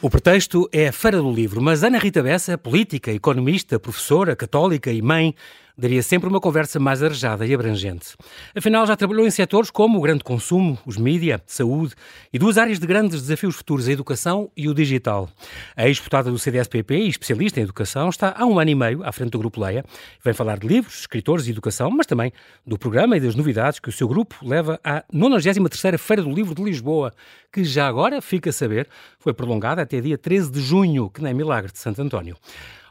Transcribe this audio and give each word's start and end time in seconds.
O 0.00 0.08
pretexto 0.08 0.68
é 0.72 0.86
a 0.86 0.92
Feira 0.92 1.20
do 1.20 1.32
Livro, 1.32 1.60
mas 1.60 1.82
Ana 1.82 1.98
Rita 1.98 2.22
Bessa, 2.22 2.56
política, 2.56 3.10
economista, 3.10 3.80
professora, 3.80 4.36
católica 4.36 4.92
e 4.92 5.02
mãe, 5.02 5.34
daria 5.78 6.02
sempre 6.02 6.28
uma 6.28 6.40
conversa 6.40 6.80
mais 6.80 7.04
arejada 7.04 7.46
e 7.46 7.54
abrangente. 7.54 8.16
Afinal, 8.54 8.84
já 8.84 8.96
trabalhou 8.96 9.24
em 9.24 9.30
setores 9.30 9.70
como 9.70 9.96
o 9.96 10.00
grande 10.00 10.24
consumo, 10.24 10.76
os 10.84 10.96
mídia, 10.96 11.40
saúde 11.46 11.94
e 12.32 12.38
duas 12.38 12.58
áreas 12.58 12.80
de 12.80 12.86
grandes 12.86 13.22
desafios 13.22 13.54
futuros, 13.54 13.86
a 13.86 13.92
educação 13.92 14.50
e 14.56 14.68
o 14.68 14.74
digital. 14.74 15.30
A 15.76 15.86
ex-deputada 15.86 16.32
do 16.32 16.38
CDS-PP 16.38 16.96
e 16.96 17.08
especialista 17.08 17.60
em 17.60 17.62
educação 17.62 18.08
está 18.08 18.34
há 18.36 18.44
um 18.44 18.58
ano 18.58 18.70
e 18.70 18.74
meio 18.74 19.04
à 19.04 19.12
frente 19.12 19.30
do 19.30 19.38
Grupo 19.38 19.60
Leia. 19.60 19.84
Vem 20.24 20.34
falar 20.34 20.58
de 20.58 20.66
livros, 20.66 20.98
escritores 20.98 21.46
e 21.46 21.50
educação, 21.50 21.90
mas 21.90 22.06
também 22.06 22.32
do 22.66 22.76
programa 22.76 23.16
e 23.16 23.20
das 23.20 23.36
novidades 23.36 23.78
que 23.78 23.88
o 23.88 23.92
seu 23.92 24.08
grupo 24.08 24.36
leva 24.42 24.80
à 24.82 25.04
93ª 25.14 25.96
Feira 25.96 26.22
do 26.22 26.30
Livro 26.30 26.56
de 26.56 26.62
Lisboa, 26.62 27.12
que 27.52 27.62
já 27.62 27.86
agora, 27.86 28.20
fica 28.20 28.50
a 28.50 28.52
saber, 28.52 28.88
foi 29.18 29.32
prolongada 29.32 29.82
até 29.82 30.00
dia 30.00 30.18
13 30.18 30.50
de 30.50 30.60
junho, 30.60 31.08
que 31.08 31.22
nem 31.22 31.32
milagre 31.32 31.70
de 31.70 31.78
Santo 31.78 32.02
António. 32.02 32.36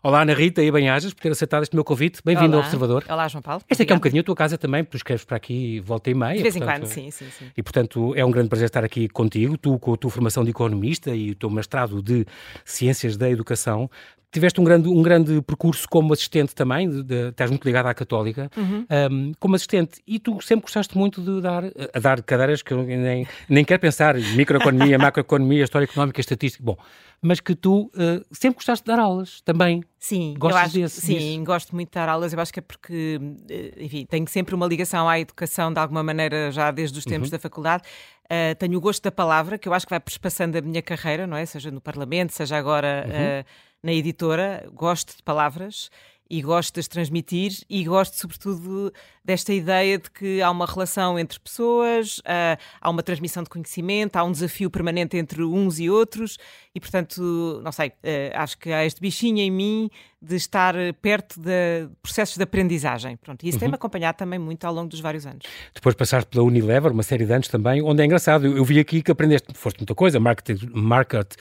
Olá, 0.04 0.22
Ana 0.22 0.34
Rita 0.34 0.62
e 0.62 0.72
Banhajas, 0.72 1.12
por 1.12 1.22
ter 1.22 1.32
aceitado 1.32 1.64
este 1.64 1.74
meu 1.74 1.84
convite. 1.84 2.22
Bem-vindo 2.24 2.56
ao 2.56 2.62
Observador. 2.62 3.04
Olá, 3.10 3.28
João 3.28 3.42
Paulo. 3.42 3.64
Esta 3.68 3.82
aqui 3.82 3.92
é 3.92 3.96
um 3.96 3.98
bocadinho 3.98 4.22
a 4.22 4.24
tua 4.24 4.36
casa 4.36 4.56
também, 4.56 4.84
tu 4.84 4.96
escreves 4.96 5.26
para 5.26 5.38
aqui 5.38 5.80
volta 5.80 6.12
e 6.12 6.14
meia. 6.14 6.36
De 6.36 6.44
vez 6.44 6.56
portanto, 6.56 6.76
em 6.76 6.80
quando, 6.82 6.88
sim, 6.88 7.10
sim, 7.10 7.26
sim. 7.32 7.46
E, 7.58 7.64
portanto, 7.64 8.14
é 8.16 8.24
um 8.24 8.30
grande 8.30 8.48
prazer 8.48 8.68
estar 8.68 8.84
aqui 8.84 9.10
contigo, 9.10 9.58
tu 9.58 9.80
com 9.80 9.94
a 9.94 9.98
tua 9.98 10.12
formação 10.12 10.44
de 10.44 10.52
economista 10.52 11.16
e 11.16 11.32
o 11.32 11.36
teu 11.36 11.50
mestrado 11.50 12.02
de 12.02 12.28
Ciências 12.64 13.18
da 13.18 13.28
Educação. 13.28 13.90
Tiveste 14.32 14.62
um 14.62 14.64
grande, 14.64 14.88
um 14.88 15.02
grande 15.02 15.42
percurso 15.42 15.88
como 15.90 16.14
assistente 16.14 16.54
também, 16.54 16.88
de, 16.88 17.02
de, 17.02 17.30
estás 17.30 17.50
muito 17.50 17.66
ligado 17.66 17.88
à 17.88 17.94
Católica, 17.94 18.52
uhum. 18.56 18.86
um, 19.12 19.32
como 19.40 19.56
assistente, 19.56 20.00
e 20.06 20.20
tu 20.20 20.40
sempre 20.42 20.64
gostaste 20.64 20.96
muito 20.96 21.22
de 21.22 21.42
dar, 21.42 21.64
a 21.94 22.00
dar 22.00 22.22
cadeiras 22.22 22.62
que 22.62 22.72
eu 22.72 22.84
nem, 22.84 23.26
nem 23.50 23.66
quero 23.66 23.80
pensar, 23.80 24.16
microeconomia, 24.16 25.00
macroeconomia, 25.00 25.64
história 25.64 25.86
económica, 25.86 26.20
estatística, 26.20 26.64
bom, 26.64 26.78
mas 27.22 27.40
que 27.40 27.56
tu 27.56 27.92
uh, 27.96 28.26
sempre 28.32 28.58
gostaste 28.58 28.84
de 28.84 28.88
dar 28.88 29.00
aulas 29.00 29.42
também. 29.42 29.84
Sim, 30.00 30.36
Gostas 30.38 30.64
acho, 30.64 30.74
desse, 30.76 31.02
sim, 31.02 31.18
disso? 31.18 31.44
gosto 31.44 31.76
muito 31.76 31.90
de 31.90 31.96
dar 31.96 32.08
aulas. 32.08 32.32
Eu 32.32 32.40
acho 32.40 32.54
que 32.54 32.60
é 32.60 32.62
porque, 32.62 33.20
eh, 33.50 33.74
enfim, 33.80 34.06
tenho 34.06 34.28
sempre 34.28 34.54
uma 34.54 34.68
ligação 34.68 35.10
à 35.10 35.20
educação 35.20 35.74
de 35.74 35.80
alguma 35.80 36.04
maneira 36.04 36.52
já 36.52 36.70
desde 36.72 36.98
os 37.00 37.06
tempos 37.06 37.30
uhum. 37.30 37.32
da 37.32 37.40
faculdade. 37.40 37.84
Uh, 38.26 38.56
tenho 38.60 38.78
o 38.78 38.82
gosto 38.82 39.04
da 39.04 39.12
palavra, 39.12 39.58
que 39.58 39.68
eu 39.68 39.74
acho 39.74 39.86
que 39.86 39.90
vai 39.90 40.02
passando 40.22 40.56
a 40.58 40.62
minha 40.62 40.82
carreira, 40.82 41.26
não 41.26 41.36
é? 41.36 41.46
Seja 41.46 41.72
no 41.72 41.82
Parlamento, 41.82 42.34
seja 42.34 42.58
agora 42.58 43.06
uhum. 43.08 43.42
uh, 43.42 43.46
na 43.82 43.94
editora. 43.94 44.70
Gosto 44.74 45.16
de 45.18 45.24
palavras 45.24 45.90
e 46.30 46.42
gosto 46.42 46.76
de 46.76 46.80
as 46.80 46.88
transmitir 46.88 47.52
e 47.70 47.84
gosto, 47.84 48.16
sobretudo, 48.16 48.92
desta 49.24 49.54
ideia 49.54 49.98
de 49.98 50.10
que 50.10 50.42
há 50.42 50.50
uma 50.50 50.66
relação 50.66 51.18
entre 51.18 51.40
pessoas, 51.40 52.20
uh, 52.20 52.58
há 52.80 52.90
uma 52.90 53.04
transmissão 53.04 53.44
de 53.44 53.50
conhecimento, 53.50 54.16
há 54.16 54.24
um 54.24 54.32
desafio 54.32 54.70
permanente 54.70 55.18
entre 55.18 55.44
uns 55.44 55.80
e 55.80 55.90
outros 55.90 56.38
e, 56.74 56.80
portanto, 56.80 57.62
não 57.64 57.72
sei, 57.72 57.90
uh, 57.90 57.92
acho 58.36 58.58
que 58.58 58.72
há 58.72 58.86
este 58.86 59.02
bichinho 59.02 59.40
em 59.40 59.52
mim 59.52 59.90
de 60.22 60.36
estar 60.36 60.74
perto 61.02 61.40
de 61.40 61.88
processos 62.02 62.38
de 62.38 62.44
aprendizagem. 62.44 63.18
Pronto, 63.18 63.44
e 63.44 63.50
isso 63.50 63.58
uhum. 63.58 63.60
tem-me 63.60 63.76
acompanhado 63.76 64.18
também 64.18 64.40
muito 64.40 64.66
ao 64.66 64.74
longo 64.74 64.90
dos 64.90 65.00
vários 65.00 65.26
anos. 65.26 65.46
Depois 65.74 65.96
passaste 65.96 66.30
pela 66.30 66.44
Unilever, 66.44 66.92
uma 66.92 67.04
série 67.04 67.26
de 67.26 67.34
anos 67.34 67.48
também, 67.48 67.82
onde 67.82 68.02
é 68.02 68.06
engraçado, 68.06 68.46
eu, 68.46 68.58
eu 68.58 68.66
vi 68.66 68.80
aqui 68.80 69.02
que 69.02 69.12
aprendeste, 69.12 69.54
foste 69.54 69.80
muita 69.80 69.94
coisa, 69.94 70.20
market, 70.20 70.62
market 70.74 71.36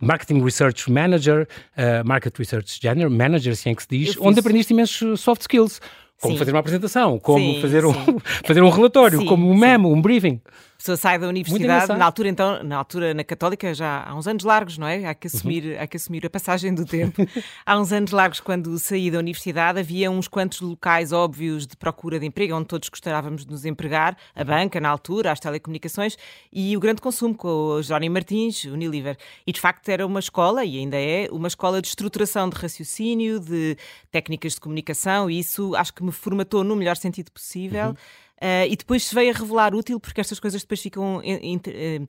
Marketing 0.00 0.42
Research 0.42 0.90
Manager, 0.90 1.46
uh, 1.76 2.06
Market 2.06 2.38
Research 2.38 2.78
General 2.80 3.10
Manager, 3.10 3.52
assim 3.52 3.70
é 3.70 3.74
que 3.74 3.82
se 3.82 3.88
diz, 3.88 4.16
onde 4.18 4.40
aprendeste 4.40 4.72
imensos 4.72 5.20
soft 5.20 5.42
skills. 5.42 5.80
Como 6.20 6.34
sim. 6.34 6.38
fazer 6.38 6.50
uma 6.52 6.60
apresentação, 6.60 7.18
como 7.18 7.54
sim, 7.54 7.62
fazer, 7.62 7.82
um, 7.86 7.94
fazer 8.44 8.62
um 8.62 8.68
relatório, 8.68 9.24
como 9.24 9.50
um 9.50 9.56
memo, 9.56 9.90
um 9.90 10.02
briefing 10.02 10.38
pessoa 10.80 10.96
sai 10.96 11.18
da 11.18 11.28
universidade, 11.28 11.92
na 11.92 12.04
altura 12.06 12.28
então, 12.28 12.62
na 12.62 12.76
altura 12.78 13.12
na 13.12 13.22
Católica 13.22 13.74
já 13.74 14.02
há 14.02 14.14
uns 14.14 14.26
anos 14.26 14.44
largos, 14.44 14.78
não 14.78 14.86
é? 14.86 15.04
Há 15.04 15.14
que 15.14 15.26
assumir, 15.26 15.64
uhum. 15.64 15.82
há 15.82 15.86
que 15.86 15.96
assumir 15.98 16.24
a 16.24 16.30
passagem 16.30 16.74
do 16.74 16.86
tempo. 16.86 17.22
há 17.66 17.78
uns 17.78 17.92
anos 17.92 18.10
largos 18.10 18.40
quando 18.40 18.78
saí 18.78 19.10
da 19.10 19.18
universidade 19.18 19.78
havia 19.78 20.10
uns 20.10 20.26
quantos 20.26 20.62
locais 20.62 21.12
óbvios 21.12 21.66
de 21.66 21.76
procura 21.76 22.18
de 22.18 22.26
emprego 22.26 22.56
onde 22.56 22.66
todos 22.66 22.88
gostávamos 22.88 23.44
de 23.44 23.50
nos 23.50 23.66
empregar, 23.66 24.16
a 24.34 24.42
banca 24.42 24.80
na 24.80 24.88
altura, 24.88 25.30
as 25.30 25.38
telecomunicações 25.38 26.16
e 26.50 26.74
o 26.74 26.80
grande 26.80 27.02
consumo 27.02 27.34
com 27.34 27.48
o 27.48 27.82
Jerónimo 27.82 28.14
Martins, 28.14 28.64
Unilever. 28.64 29.18
E 29.46 29.52
de 29.52 29.60
facto 29.60 29.86
era 29.90 30.06
uma 30.06 30.20
escola 30.20 30.64
e 30.64 30.78
ainda 30.78 30.96
é 30.96 31.28
uma 31.30 31.48
escola 31.48 31.82
de 31.82 31.88
estruturação 31.88 32.48
de 32.48 32.56
raciocínio, 32.56 33.38
de 33.38 33.76
técnicas 34.10 34.54
de 34.54 34.60
comunicação 34.60 35.28
e 35.30 35.38
isso 35.38 35.74
acho 35.76 35.92
que 35.92 36.02
me 36.02 36.10
formatou 36.10 36.64
no 36.64 36.74
melhor 36.74 36.96
sentido 36.96 37.30
possível. 37.30 37.88
Uhum 37.88 37.94
Uh, 38.42 38.66
e 38.70 38.76
depois 38.76 39.04
se 39.04 39.14
veio 39.14 39.34
a 39.34 39.38
revelar 39.38 39.74
útil, 39.74 40.00
porque 40.00 40.20
estas 40.20 40.40
coisas 40.40 40.62
depois 40.62 40.80
ficam. 40.80 41.18
Uh, 41.18 42.06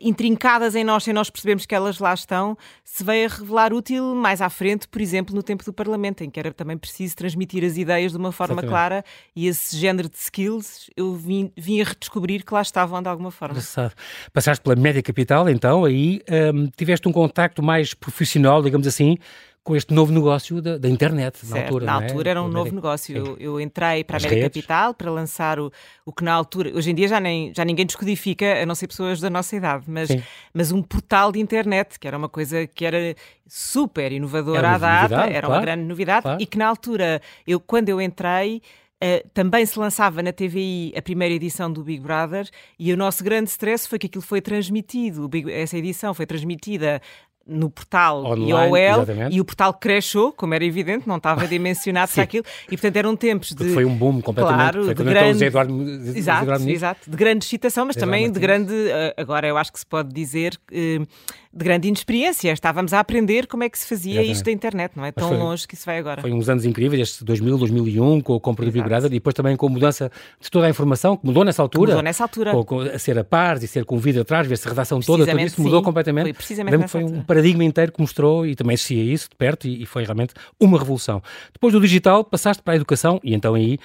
intrincadas 0.00 0.74
em 0.74 0.84
nós 0.84 1.04
sem 1.04 1.12
nós 1.12 1.30
percebemos 1.30 1.66
que 1.66 1.74
elas 1.74 1.98
lá 1.98 2.14
estão, 2.14 2.56
se 2.84 3.02
veio 3.02 3.28
a 3.28 3.34
revelar 3.34 3.72
útil 3.72 4.14
mais 4.14 4.40
à 4.40 4.48
frente, 4.48 4.86
por 4.86 5.00
exemplo, 5.00 5.34
no 5.34 5.42
tempo 5.42 5.64
do 5.64 5.72
Parlamento, 5.72 6.22
em 6.22 6.30
que 6.30 6.38
era 6.38 6.52
também 6.52 6.76
preciso 6.76 7.16
transmitir 7.16 7.64
as 7.64 7.76
ideias 7.76 8.12
de 8.12 8.18
uma 8.18 8.32
forma 8.32 8.54
Exatamente. 8.54 8.70
clara 8.70 9.04
e 9.34 9.46
esse 9.46 9.76
género 9.76 10.08
de 10.08 10.16
skills 10.16 10.90
eu 10.96 11.14
vim, 11.14 11.50
vim 11.56 11.80
a 11.80 11.84
redescobrir 11.84 12.44
que 12.44 12.54
lá 12.54 12.62
estavam 12.62 13.02
de 13.02 13.08
alguma 13.08 13.30
forma. 13.30 13.54
Engraçado. 13.54 13.94
Passaste 14.32 14.62
pela 14.62 14.76
média 14.76 15.02
capital, 15.02 15.48
então, 15.48 15.84
aí 15.84 16.20
um, 16.54 16.66
tiveste 16.68 17.08
um 17.08 17.12
contacto 17.12 17.62
mais 17.62 17.94
profissional, 17.94 18.62
digamos 18.62 18.86
assim, 18.86 19.16
com 19.62 19.76
este 19.76 19.92
novo 19.92 20.10
negócio 20.12 20.60
da, 20.62 20.78
da 20.78 20.88
internet 20.88 21.38
certo, 21.38 21.54
na 21.54 21.62
altura. 21.62 21.86
Na 21.86 21.92
é? 21.92 22.08
altura 22.08 22.30
era 22.30 22.42
um 22.42 22.48
novo 22.48 22.74
negócio. 22.74 23.16
Eu, 23.16 23.36
eu, 23.38 23.60
entrei 23.60 24.02
para 24.02 24.16
a 24.16 24.18
América 24.18 24.42
redes. 24.42 24.62
Capital 24.62 24.94
para 24.94 25.10
lançar 25.10 25.60
o, 25.60 25.70
o 26.04 26.12
que 26.12 26.24
na 26.24 26.32
altura, 26.32 26.70
hoje 26.74 26.90
em 26.90 26.94
dia 26.94 27.08
já, 27.08 27.20
nem, 27.20 27.52
já 27.54 27.64
ninguém 27.64 27.84
descodifica, 27.84 28.62
a 28.62 28.66
não 28.66 28.74
ser 28.74 28.86
pessoas 28.86 29.20
da 29.20 29.28
nossa 29.28 29.54
idade, 29.54 29.84
mas, 29.86 30.08
mas 30.54 30.72
um 30.72 30.82
portal 30.82 31.30
de 31.30 31.40
internet, 31.40 31.98
que 31.98 32.08
era 32.08 32.16
uma 32.16 32.28
coisa 32.28 32.66
que 32.66 32.84
era 32.84 33.14
super 33.46 34.10
inovadora 34.12 34.70
à 34.70 34.78
data, 34.78 35.14
era 35.26 35.46
claro, 35.46 35.54
uma 35.54 35.60
grande 35.60 35.84
novidade, 35.84 36.22
claro. 36.22 36.42
e 36.42 36.46
que 36.46 36.56
na 36.56 36.66
altura, 36.66 37.20
eu, 37.46 37.60
quando 37.60 37.88
eu 37.88 38.00
entrei, 38.00 38.62
Uh, 39.02 39.26
também 39.32 39.64
se 39.64 39.78
lançava 39.78 40.22
na 40.22 40.30
TVI 40.30 40.92
a 40.94 41.00
primeira 41.00 41.34
edição 41.34 41.72
do 41.72 41.82
Big 41.82 42.02
Brother 42.02 42.46
e 42.78 42.92
o 42.92 42.98
nosso 42.98 43.24
grande 43.24 43.48
stress 43.48 43.88
foi 43.88 43.98
que 43.98 44.08
aquilo 44.08 44.20
foi 44.20 44.42
transmitido, 44.42 45.26
Big, 45.26 45.50
essa 45.50 45.78
edição 45.78 46.12
foi 46.12 46.26
transmitida 46.26 47.00
no 47.46 47.68
portal 47.68 48.24
Online, 48.24 48.50
IOL 48.50 48.76
exatamente. 48.76 49.36
e 49.36 49.40
o 49.40 49.44
portal 49.44 49.74
crashou, 49.74 50.32
como 50.32 50.54
era 50.54 50.64
evidente, 50.64 51.08
não 51.08 51.16
estava 51.16 51.46
dimensionado 51.46 52.12
para 52.14 52.22
aquilo, 52.22 52.44
e 52.66 52.70
portanto 52.70 52.96
eram 52.96 53.16
tempos 53.16 53.52
de. 53.52 53.72
Foi 53.74 53.84
um 53.84 53.94
boom 53.94 54.20
completamente. 54.20 54.72
Claro, 54.72 54.84
foi 54.84 54.94
de 54.94 55.04
grande. 55.04 55.44
Eduardo, 55.44 55.82
exato, 56.16 56.44
Eduardo 56.44 56.70
exato, 56.70 57.10
de 57.10 57.16
grande 57.16 57.44
excitação, 57.44 57.86
mas 57.86 57.96
também 57.96 58.30
de 58.30 58.38
grande. 58.38 58.72
Eh, 58.72 59.14
agora 59.16 59.48
eu 59.48 59.56
acho 59.56 59.72
que 59.72 59.78
se 59.78 59.86
pode 59.86 60.12
dizer. 60.12 60.58
Uh, 60.70 61.06
de 61.52 61.64
grande 61.64 61.88
inexperiência. 61.88 62.52
Estávamos 62.52 62.92
a 62.92 63.00
aprender 63.00 63.48
como 63.48 63.64
é 63.64 63.68
que 63.68 63.76
se 63.76 63.86
fazia 63.86 64.12
Exatamente. 64.12 64.32
isto 64.32 64.44
da 64.44 64.52
internet, 64.52 64.92
não 64.96 65.04
é 65.04 65.10
tão 65.10 65.28
foi, 65.28 65.36
longe 65.36 65.66
que 65.66 65.74
isso 65.74 65.84
vai 65.84 65.98
agora. 65.98 66.20
Foi 66.20 66.32
uns 66.32 66.48
anos 66.48 66.64
incríveis, 66.64 67.02
este 67.02 67.24
2000, 67.24 67.58
2001, 67.58 68.20
com 68.20 68.36
a 68.36 68.40
compra 68.40 68.64
do 68.64 68.70
Big 68.70 68.84
Brother 68.84 69.10
e 69.10 69.14
depois 69.14 69.34
também 69.34 69.56
com 69.56 69.66
a 69.66 69.68
mudança 69.68 70.12
de 70.40 70.48
toda 70.48 70.66
a 70.66 70.70
informação, 70.70 71.16
que 71.16 71.26
mudou 71.26 71.44
nessa 71.44 71.60
altura. 71.60 71.90
mudou 71.90 72.02
nessa 72.02 72.22
altura. 72.22 72.52
Com, 72.52 72.64
com, 72.64 72.80
a 72.80 72.98
ser 72.98 73.18
a 73.18 73.24
par 73.24 73.56
e 73.56 73.66
ser 73.66 73.84
com 73.84 73.96
o 73.96 73.98
vídeo 73.98 74.22
atrás, 74.22 74.46
ver-se 74.46 74.66
a 74.68 74.70
redação 74.70 75.00
toda, 75.00 75.26
tudo 75.26 75.40
isso 75.40 75.60
mudou 75.60 75.82
completamente. 75.82 76.24
Foi 76.26 76.32
precisamente 76.34 76.70
Lembro 76.70 76.86
que 76.86 76.92
foi 76.92 77.02
um 77.02 77.22
paradigma 77.22 77.64
inteiro 77.64 77.90
que 77.90 78.00
mostrou 78.00 78.46
e 78.46 78.54
também 78.54 78.74
assistia 78.74 79.02
isso 79.02 79.28
de 79.30 79.36
perto 79.36 79.66
e, 79.66 79.82
e, 79.82 79.86
foi 79.86 80.04
realmente 80.04 80.34
uma 80.60 80.78
revolução. 80.78 81.20
Depois 81.52 81.72
do 81.72 81.80
digital, 81.80 82.22
passaste 82.22 82.62
para 82.62 82.74
a 82.74 82.76
educação 82.76 83.20
e 83.24 83.34
então 83.34 83.54
aí 83.54 83.76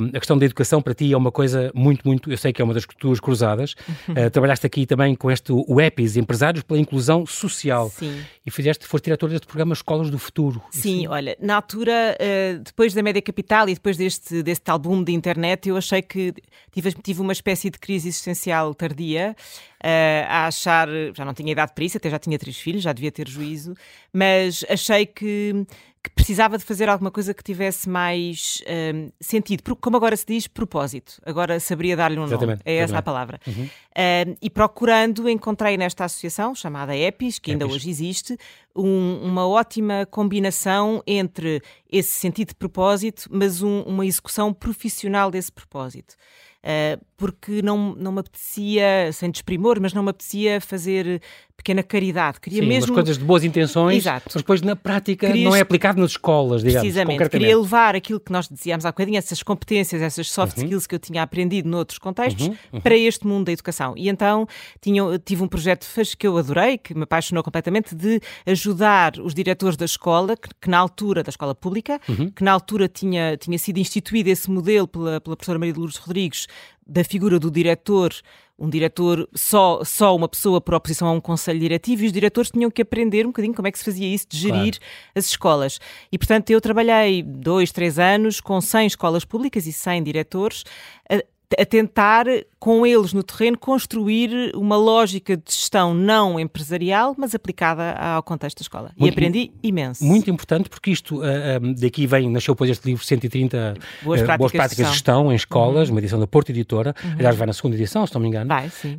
um, 0.00 0.08
a 0.08 0.18
questão 0.18 0.36
da 0.36 0.44
educação 0.44 0.82
para 0.82 0.94
ti 0.94 1.12
é 1.12 1.16
uma 1.16 1.30
coisa 1.30 1.70
muito, 1.74 2.04
muito, 2.04 2.28
eu 2.28 2.36
sei 2.36 2.52
que 2.52 2.60
é 2.60 2.64
uma 2.64 2.74
das 2.74 2.84
tuas 2.98 3.20
cruzadas. 3.20 3.76
uh, 4.08 4.30
trabalhaste 4.32 4.66
aqui 4.66 4.84
também 4.84 5.14
com 5.14 5.30
este 5.30 5.52
o 5.52 5.80
EPIS, 5.80 6.16
Empresários 6.16 6.64
pela 6.64 6.80
Inclusão 6.80 7.03
Social. 7.26 7.90
Sim. 7.90 8.24
E 8.44 8.50
fizeste, 8.50 8.86
foste 8.86 9.04
diretora 9.04 9.32
deste 9.32 9.46
programa 9.46 9.72
Escolas 9.72 10.10
do 10.10 10.18
Futuro. 10.18 10.62
Sim, 10.70 11.06
olha, 11.06 11.36
na 11.40 11.56
altura, 11.56 12.16
uh, 12.18 12.58
depois 12.60 12.94
da 12.94 13.02
Média 13.02 13.20
Capital 13.20 13.68
e 13.68 13.74
depois 13.74 13.96
deste, 13.96 14.42
deste 14.42 14.70
álbum 14.70 15.02
de 15.02 15.12
internet, 15.12 15.68
eu 15.68 15.76
achei 15.76 16.02
que 16.02 16.32
tive, 16.72 16.92
tive 16.94 17.20
uma 17.20 17.32
espécie 17.32 17.70
de 17.70 17.78
crise 17.78 18.08
existencial 18.08 18.74
tardia. 18.74 19.36
Uh, 19.82 20.24
a 20.28 20.46
achar, 20.46 20.88
já 21.14 21.26
não 21.26 21.34
tinha 21.34 21.52
idade 21.52 21.72
para 21.74 21.84
isso, 21.84 21.98
até 21.98 22.08
já 22.08 22.18
tinha 22.18 22.38
três 22.38 22.56
filhos, 22.56 22.82
já 22.82 22.90
devia 22.90 23.12
ter 23.12 23.28
juízo, 23.28 23.74
mas 24.10 24.64
achei 24.70 25.04
que 25.04 25.66
que 26.04 26.10
precisava 26.10 26.58
de 26.58 26.64
fazer 26.64 26.86
alguma 26.86 27.10
coisa 27.10 27.32
que 27.32 27.42
tivesse 27.42 27.88
mais 27.88 28.62
um, 28.94 29.10
sentido, 29.18 29.74
como 29.76 29.96
agora 29.96 30.14
se 30.14 30.26
diz, 30.26 30.46
propósito. 30.46 31.14
Agora 31.24 31.58
saberia 31.58 31.96
dar-lhe 31.96 32.18
um 32.18 32.24
exatamente, 32.26 32.58
nome. 32.58 32.62
É 32.66 32.76
essa 32.76 32.98
a 32.98 33.02
palavra. 33.02 33.40
Uhum. 33.46 33.64
Um, 33.64 34.36
e 34.42 34.50
procurando, 34.50 35.26
encontrei 35.30 35.78
nesta 35.78 36.04
associação, 36.04 36.54
chamada 36.54 36.94
EPIS, 36.94 37.38
que 37.38 37.52
ainda 37.52 37.66
hoje 37.66 37.88
existe, 37.88 38.36
um, 38.76 39.18
uma 39.22 39.48
ótima 39.48 40.04
combinação 40.04 41.02
entre 41.06 41.62
esse 41.90 42.10
sentido 42.10 42.48
de 42.48 42.56
propósito, 42.56 43.26
mas 43.30 43.62
um, 43.62 43.80
uma 43.82 44.04
execução 44.04 44.52
profissional 44.52 45.30
desse 45.30 45.50
propósito. 45.50 46.16
Uh, 46.62 47.02
porque 47.16 47.62
não, 47.62 47.94
não 47.94 48.12
me 48.12 48.20
apetecia, 48.20 49.10
sem 49.12 49.30
desprimor, 49.30 49.78
mas 49.80 49.92
não 49.92 50.02
me 50.02 50.10
apetecia 50.10 50.60
fazer 50.60 51.20
pequena 51.56 51.82
caridade. 51.82 52.40
Queria 52.40 52.62
Sim, 52.62 52.68
mesmo. 52.68 52.94
coisas 52.94 53.16
de 53.16 53.24
boas 53.24 53.44
intenções, 53.44 53.98
Exato. 53.98 54.26
mas 54.26 54.42
depois 54.42 54.60
na 54.60 54.74
prática 54.74 55.28
Querias... 55.28 55.44
não 55.44 55.56
é 55.56 55.60
aplicado 55.60 56.00
nas 56.00 56.10
escolas, 56.10 56.62
digamos. 56.62 56.82
Precisamente. 56.82 57.28
Queria 57.30 57.56
levar 57.56 57.94
aquilo 57.94 58.20
que 58.20 58.32
nós 58.32 58.48
dizíamos 58.48 58.84
há 58.84 58.90
bocadinho, 58.90 59.16
essas 59.16 59.42
competências, 59.42 60.02
essas 60.02 60.30
soft 60.30 60.58
uhum. 60.58 60.64
skills 60.64 60.86
que 60.86 60.94
eu 60.94 60.98
tinha 60.98 61.22
aprendido 61.22 61.68
noutros 61.68 61.98
contextos, 61.98 62.48
uhum. 62.48 62.56
Uhum. 62.72 62.80
para 62.80 62.96
este 62.96 63.26
mundo 63.26 63.46
da 63.46 63.52
educação. 63.52 63.94
E 63.96 64.08
então 64.08 64.46
tinha, 64.80 65.02
tive 65.24 65.42
um 65.42 65.48
projeto 65.48 65.86
que 66.18 66.26
eu 66.26 66.36
adorei, 66.36 66.76
que 66.76 66.94
me 66.94 67.04
apaixonou 67.04 67.42
completamente, 67.42 67.94
de 67.94 68.20
ajudar 68.46 69.18
os 69.18 69.32
diretores 69.32 69.76
da 69.76 69.84
escola, 69.84 70.36
que, 70.36 70.48
que 70.60 70.68
na 70.68 70.78
altura, 70.78 71.22
da 71.22 71.30
escola 71.30 71.54
pública, 71.54 72.00
uhum. 72.08 72.30
que 72.30 72.42
na 72.42 72.52
altura 72.52 72.88
tinha, 72.88 73.36
tinha 73.36 73.58
sido 73.58 73.78
instituído 73.78 74.28
esse 74.28 74.50
modelo 74.50 74.88
pela, 74.88 75.20
pela 75.20 75.36
professora 75.36 75.58
Maria 75.58 75.72
de 75.72 75.78
Lourdes 75.78 75.98
Rodrigues, 75.98 76.46
da 76.86 77.04
figura 77.04 77.38
do 77.38 77.50
diretor 77.50 78.14
um 78.58 78.70
diretor, 78.70 79.28
só, 79.34 79.82
só 79.84 80.14
uma 80.14 80.28
pessoa 80.28 80.60
por 80.60 80.74
oposição 80.74 81.08
a 81.08 81.12
um 81.12 81.20
conselho 81.20 81.58
diretivo, 81.58 82.04
e 82.04 82.06
os 82.06 82.12
diretores 82.12 82.50
tinham 82.50 82.70
que 82.70 82.82
aprender 82.82 83.24
um 83.26 83.30
bocadinho 83.30 83.54
como 83.54 83.66
é 83.66 83.72
que 83.72 83.78
se 83.78 83.84
fazia 83.84 84.06
isso, 84.06 84.26
de 84.28 84.38
gerir 84.38 84.78
claro. 84.78 85.12
as 85.14 85.26
escolas. 85.26 85.80
E, 86.10 86.16
portanto, 86.16 86.50
eu 86.50 86.60
trabalhei 86.60 87.22
dois, 87.22 87.72
três 87.72 87.98
anos 87.98 88.40
com 88.40 88.60
100 88.60 88.86
escolas 88.86 89.24
públicas 89.24 89.66
e 89.66 89.72
100 89.72 90.04
diretores, 90.04 90.64
a 91.10 91.20
tentar, 91.66 92.24
com 92.58 92.86
eles 92.86 93.12
no 93.12 93.22
terreno, 93.22 93.58
construir 93.58 94.52
uma 94.54 94.76
lógica 94.76 95.36
de 95.36 95.52
gestão 95.52 95.92
não 95.92 96.40
empresarial, 96.40 97.14
mas 97.18 97.34
aplicada 97.34 97.92
ao 97.92 98.22
contexto 98.22 98.58
da 98.58 98.62
escola. 98.62 98.90
Muito, 98.96 99.12
e 99.12 99.12
aprendi 99.12 99.52
imenso. 99.62 100.02
Muito 100.02 100.30
importante, 100.30 100.70
porque 100.70 100.90
isto, 100.90 101.16
uh, 101.16 101.20
uh, 101.20 101.74
daqui 101.78 102.06
vem, 102.06 102.30
nasceu 102.30 102.54
depois 102.54 102.70
este 102.70 102.86
livro 102.86 103.04
130 103.04 103.74
Boas 104.02 104.20
uh, 104.20 104.24
Práticas, 104.24 104.38
Boas 104.38 104.52
práticas 104.52 104.86
de, 104.86 104.92
gestão. 104.92 105.30
em 105.30 105.34
Escolas, 105.34 105.88
uhum. 105.88 105.94
uma 105.94 106.00
edição 106.00 106.18
da 106.18 106.26
Porto 106.26 106.48
Editora, 106.50 106.94
uhum. 107.04 107.12
aliás 107.18 107.36
vai 107.36 107.46
na 107.46 107.52
segunda 107.52 107.76
edição, 107.76 108.06
se 108.06 108.14
não 108.14 108.20
me 108.22 108.28
engano. 108.28 108.48
Vai, 108.48 108.70
sim. 108.70 108.98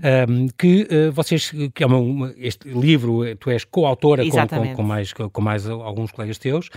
que 0.58 0.88
vocês, 1.12 1.52
que 1.74 1.84
é 1.84 1.88
uma, 1.88 1.98
uma, 1.98 2.34
este 2.38 2.70
livro, 2.70 3.24
tu 3.38 3.50
és 3.50 3.64
coautora 3.64 4.24
com, 4.30 4.48
com, 4.48 4.76
com, 4.76 4.84
mais, 4.84 5.12
com 5.14 5.42
mais 5.42 5.68
alguns 5.68 6.12
colegas 6.12 6.38
teus, 6.38 6.70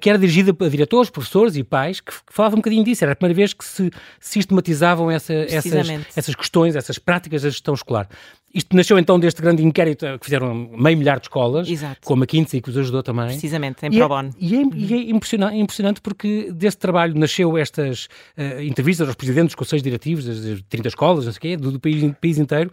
que 0.00 0.10
era 0.10 0.18
dirigida 0.18 0.54
a 0.58 0.68
diretores, 0.68 1.08
professores 1.08 1.56
e 1.56 1.64
pais, 1.64 2.00
que, 2.00 2.12
que 2.12 2.32
falavam 2.32 2.56
um 2.56 2.60
bocadinho 2.60 2.84
disso, 2.84 3.04
era 3.04 3.12
a 3.12 3.16
primeira 3.16 3.36
vez 3.36 3.54
que 3.54 3.64
se 3.64 3.90
sistematizavam 4.20 5.10
essa, 5.16 5.32
essas, 5.32 5.88
essas 6.16 6.34
questões, 6.34 6.76
essas 6.76 6.98
práticas 6.98 7.42
da 7.42 7.50
gestão 7.50 7.74
escolar. 7.74 8.08
Isto 8.54 8.74
nasceu 8.74 8.98
então 8.98 9.20
deste 9.20 9.42
grande 9.42 9.62
inquérito 9.62 10.06
que 10.18 10.24
fizeram 10.24 10.54
meio 10.54 10.96
milhar 10.96 11.18
de 11.18 11.26
escolas, 11.26 11.68
Exato. 11.68 12.00
com 12.02 12.14
a 12.14 12.16
McKinsey 12.16 12.62
que 12.62 12.70
os 12.70 12.78
ajudou 12.78 13.02
também. 13.02 13.26
Precisamente, 13.26 13.84
em 13.84 13.94
e 13.94 13.98
pro 13.98 14.08
bono. 14.08 14.30
É, 14.30 14.32
e 14.38 14.54
é, 14.54 14.62
e 14.74 14.94
é 14.94 15.10
impressionante, 15.10 15.56
impressionante, 15.58 16.00
porque 16.00 16.50
desse 16.52 16.78
trabalho 16.78 17.14
nasceu 17.18 17.58
estas 17.58 18.08
uh, 18.36 18.62
entrevistas 18.62 19.08
aos 19.08 19.16
presidentes 19.16 19.48
dos 19.48 19.56
conselhos 19.56 19.82
diretivos 19.82 20.24
das 20.24 20.62
30 20.70 20.88
escolas, 20.88 21.26
não 21.26 21.32
sei 21.32 21.38
o 21.38 21.40
quê, 21.40 21.56
do, 21.56 21.72
do 21.72 21.78
país, 21.78 22.02
país 22.18 22.38
inteiro, 22.38 22.70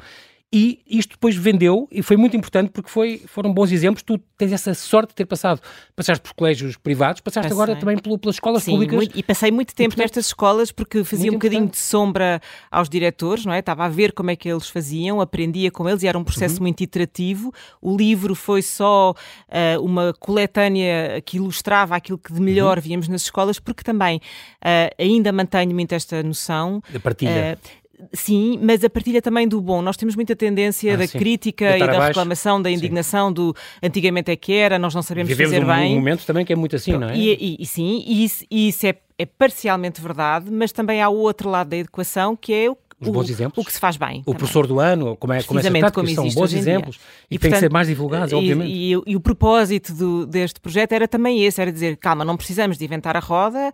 e 0.55 0.83
isto 0.87 1.13
depois 1.13 1.35
vendeu 1.35 1.87
e 1.91 2.03
foi 2.03 2.15
muito 2.15 2.37
importante 2.37 2.69
porque 2.69 2.87
foi, 2.87 3.19
foram 3.25 3.51
bons 3.51 3.71
exemplos. 3.71 4.03
Tu 4.03 4.19
tens 4.37 4.51
essa 4.51 4.75
sorte 4.75 5.09
de 5.09 5.15
ter 5.15 5.25
passado, 5.25 5.59
passaste 5.95 6.21
por 6.21 6.35
colégios 6.35 6.77
privados, 6.77 7.21
passaste 7.21 7.49
passei. 7.49 7.63
agora 7.63 7.79
também 7.79 7.97
pelo, 7.97 8.19
pelas 8.19 8.35
escolas 8.35 8.61
Sim, 8.61 8.73
públicas. 8.73 8.95
Muito, 8.95 9.17
e 9.17 9.23
passei 9.23 9.49
muito 9.49 9.73
tempo 9.73 9.89
portanto, 9.89 10.03
nestas 10.03 10.27
escolas 10.27 10.71
porque 10.71 11.03
fazia 11.03 11.31
um 11.31 11.33
bocadinho 11.33 11.63
importante. 11.63 11.81
de 11.81 11.87
sombra 11.87 12.39
aos 12.69 12.87
diretores, 12.87 13.47
não 13.47 13.51
é? 13.51 13.61
Estava 13.61 13.85
a 13.85 13.89
ver 13.89 14.11
como 14.13 14.29
é 14.29 14.35
que 14.35 14.47
eles 14.47 14.69
faziam, 14.69 15.19
aprendia 15.19 15.71
com 15.71 15.89
eles 15.89 16.03
e 16.03 16.07
era 16.07 16.19
um 16.19 16.23
processo 16.23 16.57
uhum. 16.57 16.65
muito 16.65 16.81
iterativo. 16.81 17.51
O 17.81 17.97
livro 17.97 18.35
foi 18.35 18.61
só 18.61 19.09
uh, 19.11 19.83
uma 19.83 20.13
coletânea 20.19 21.19
que 21.25 21.37
ilustrava 21.37 21.95
aquilo 21.95 22.19
que 22.19 22.31
de 22.31 22.39
melhor 22.39 22.77
uhum. 22.77 22.83
víamos 22.83 23.07
nas 23.07 23.23
escolas, 23.23 23.59
porque 23.59 23.81
também 23.81 24.17
uh, 24.17 24.93
ainda 24.99 25.31
mantenho 25.31 25.73
muito 25.73 25.93
esta 25.93 26.21
noção. 26.21 26.79
Da 26.91 26.99
partilha. 26.99 27.57
Uh, 27.59 27.82
Sim, 28.11 28.59
mas 28.61 28.83
a 28.83 28.89
partilha 28.89 29.21
também 29.21 29.47
do 29.47 29.61
bom. 29.61 29.81
Nós 29.81 29.95
temos 29.95 30.15
muita 30.15 30.35
tendência 30.35 30.93
ah, 30.93 30.97
da 30.97 31.07
sim. 31.07 31.17
crítica 31.17 31.75
e 31.75 31.79
da 31.79 31.85
abaixo. 31.85 32.07
reclamação, 32.07 32.61
da 32.61 32.69
indignação, 32.69 33.29
sim. 33.29 33.33
do 33.33 33.55
antigamente 33.81 34.31
é 34.31 34.35
que 34.35 34.53
era, 34.53 34.77
nós 34.77 34.93
não 34.93 35.01
sabemos 35.01 35.29
Vivemos 35.29 35.53
fazer 35.53 35.65
um, 35.65 35.67
bem. 35.67 35.93
um 35.93 35.95
momento 35.95 36.25
também 36.25 36.45
que 36.45 36.53
é 36.53 36.55
muito 36.55 36.75
assim, 36.75 36.97
não 36.97 37.09
é? 37.09 37.17
E, 37.17 37.33
e, 37.33 37.57
e 37.59 37.65
sim, 37.65 38.03
e 38.05 38.23
isso, 38.23 38.45
isso 38.49 38.87
é, 38.87 38.95
é 39.17 39.25
parcialmente 39.25 40.01
verdade, 40.01 40.51
mas 40.51 40.71
também 40.71 41.01
há 41.01 41.09
o 41.09 41.17
outro 41.17 41.49
lado 41.49 41.69
da 41.69 41.77
educação 41.77 42.35
que 42.35 42.53
é 42.53 42.69
o 42.69 42.75
os 43.09 43.13
bons 43.13 43.29
exemplos. 43.29 43.63
O 43.63 43.65
que 43.65 43.73
se 43.73 43.79
faz 43.79 43.97
bem. 43.97 44.21
O 44.21 44.25
também. 44.25 44.37
professor 44.37 44.67
do 44.67 44.79
ano, 44.79 45.15
como 45.17 45.33
é, 45.33 45.43
como 45.43 45.59
é 45.59 45.63
tratado, 45.63 45.93
como 45.93 46.07
são 46.09 46.29
bons 46.29 46.53
exemplos 46.53 46.99
e, 47.29 47.35
e 47.35 47.39
tem 47.39 47.51
que 47.51 47.59
ser 47.59 47.71
mais 47.71 47.87
divulgados, 47.87 48.31
e, 48.31 48.35
obviamente. 48.35 48.69
E, 48.71 48.91
e, 48.91 49.15
o 49.15 49.19
propósito 49.19 49.93
do, 49.93 50.25
deste 50.25 50.59
projeto 50.59 50.91
era 50.93 51.07
também 51.07 51.43
esse, 51.43 51.61
era 51.61 51.71
dizer, 51.71 51.97
calma, 51.97 52.23
não 52.25 52.37
precisamos 52.37 52.77
de 52.77 52.85
inventar 52.85 53.15
a 53.15 53.19
roda, 53.19 53.71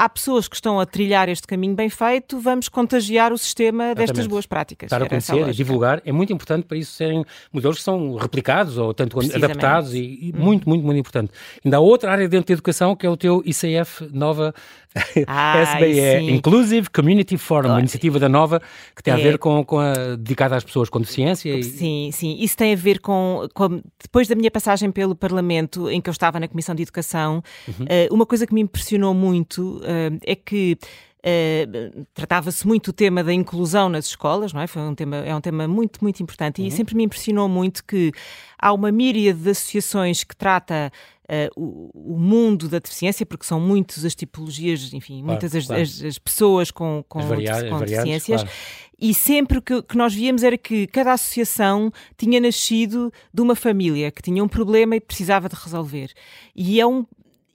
há 0.00 0.08
pessoas 0.08 0.48
que 0.48 0.54
estão 0.54 0.80
a 0.80 0.86
trilhar 0.86 1.28
este 1.28 1.46
caminho 1.46 1.74
bem 1.74 1.90
feito, 1.90 2.40
vamos 2.40 2.70
contagiar 2.70 3.34
o 3.34 3.38
sistema 3.38 3.84
Exatamente. 3.84 4.08
destas 4.08 4.26
boas 4.26 4.46
práticas. 4.46 4.88
Dar 4.88 5.02
a 5.02 5.06
conhecer 5.06 5.46
e 5.46 5.52
divulgar 5.52 6.00
é 6.06 6.10
muito 6.10 6.32
importante 6.32 6.64
para 6.64 6.78
isso 6.78 6.92
serem 6.92 7.22
modelos 7.52 7.76
que 7.76 7.84
são 7.84 8.14
replicados 8.14 8.78
ou 8.78 8.94
tanto 8.94 9.20
adaptados 9.20 9.92
e, 9.92 9.98
e 9.98 10.34
hum. 10.34 10.42
muito, 10.42 10.66
muito, 10.66 10.84
muito 10.86 10.98
importante. 10.98 11.32
Ainda 11.62 11.76
há 11.76 11.80
outra 11.80 12.12
área 12.12 12.26
dentro 12.26 12.46
da 12.46 12.54
educação 12.54 12.96
que 12.96 13.04
é 13.04 13.10
o 13.10 13.16
teu 13.16 13.42
ICF 13.44 14.08
Nova 14.10 14.54
ah, 15.26 15.62
SBE, 15.62 16.30
Inclusive 16.32 16.90
Community 16.90 17.36
Forum, 17.38 17.68
uma 17.68 17.78
iniciativa 17.78 18.18
da 18.18 18.28
Nova 18.28 18.60
que 18.94 19.02
tem 19.02 19.14
é. 19.14 19.16
a 19.16 19.20
ver 19.20 19.38
com, 19.38 19.64
com 19.64 19.78
a 19.78 20.16
dedicada 20.16 20.56
às 20.56 20.64
pessoas 20.64 20.88
com 20.88 21.00
deficiência. 21.00 21.54
E... 21.54 21.62
Sim, 21.62 22.10
sim. 22.12 22.36
Isso 22.40 22.56
tem 22.56 22.72
a 22.72 22.76
ver 22.76 23.00
com, 23.00 23.46
com, 23.54 23.80
Depois 24.02 24.26
da 24.26 24.34
minha 24.34 24.50
passagem 24.50 24.90
pelo 24.90 25.14
Parlamento, 25.14 25.88
em 25.88 26.00
que 26.00 26.10
eu 26.10 26.12
estava 26.12 26.40
na 26.40 26.48
Comissão 26.48 26.74
de 26.74 26.82
Educação, 26.82 27.42
uhum. 27.68 27.84
uh, 27.84 28.14
uma 28.14 28.26
coisa 28.26 28.46
que 28.46 28.54
me 28.54 28.60
impressionou 28.60 29.14
muito 29.14 29.78
uh, 29.78 30.18
é 30.24 30.34
que 30.34 30.76
Uh, 31.20 32.06
tratava-se 32.14 32.66
muito 32.66 32.88
o 32.88 32.92
tema 32.94 33.22
da 33.22 33.30
inclusão 33.30 33.90
nas 33.90 34.06
escolas, 34.06 34.54
não 34.54 34.60
é? 34.62 34.66
Foi 34.66 34.80
um 34.80 34.94
tema, 34.94 35.16
é 35.16 35.34
um 35.34 35.40
tema 35.40 35.68
muito, 35.68 36.02
muito 36.02 36.22
importante 36.22 36.62
uhum. 36.62 36.66
e 36.66 36.70
sempre 36.70 36.94
me 36.94 37.04
impressionou 37.04 37.46
muito 37.46 37.84
que 37.84 38.10
há 38.58 38.72
uma 38.72 38.90
míria 38.90 39.34
de 39.34 39.50
associações 39.50 40.24
que 40.24 40.34
trata 40.34 40.90
uh, 41.30 41.50
o, 41.56 42.14
o, 42.14 42.18
mundo 42.18 42.68
da 42.68 42.80
deficiência, 42.80 43.24
porque 43.24 43.46
são 43.46 43.60
muitas 43.60 44.04
as 44.04 44.14
tipologias, 44.14 44.92
enfim, 44.92 45.14
claro, 45.14 45.26
muitas 45.26 45.54
as, 45.54 45.66
claro. 45.66 45.82
as, 45.82 46.02
as, 46.02 46.18
pessoas 46.18 46.70
com, 46.70 47.04
com, 47.08 47.20
com 47.20 47.78
deficiências. 47.78 48.42
Claro. 48.42 48.56
E 49.00 49.14
sempre 49.14 49.58
o 49.58 49.62
que, 49.62 49.82
que 49.82 49.96
nós 49.96 50.12
víamos 50.12 50.42
era 50.42 50.58
que 50.58 50.86
cada 50.88 51.12
associação 51.12 51.90
tinha 52.18 52.38
nascido 52.38 53.10
de 53.32 53.40
uma 53.40 53.54
família 53.54 54.10
que 54.10 54.20
tinha 54.20 54.44
um 54.44 54.48
problema 54.48 54.94
e 54.94 55.00
precisava 55.00 55.48
de 55.48 55.54
resolver. 55.54 56.12
E 56.54 56.78
é 56.78 56.86
um, 56.86 57.06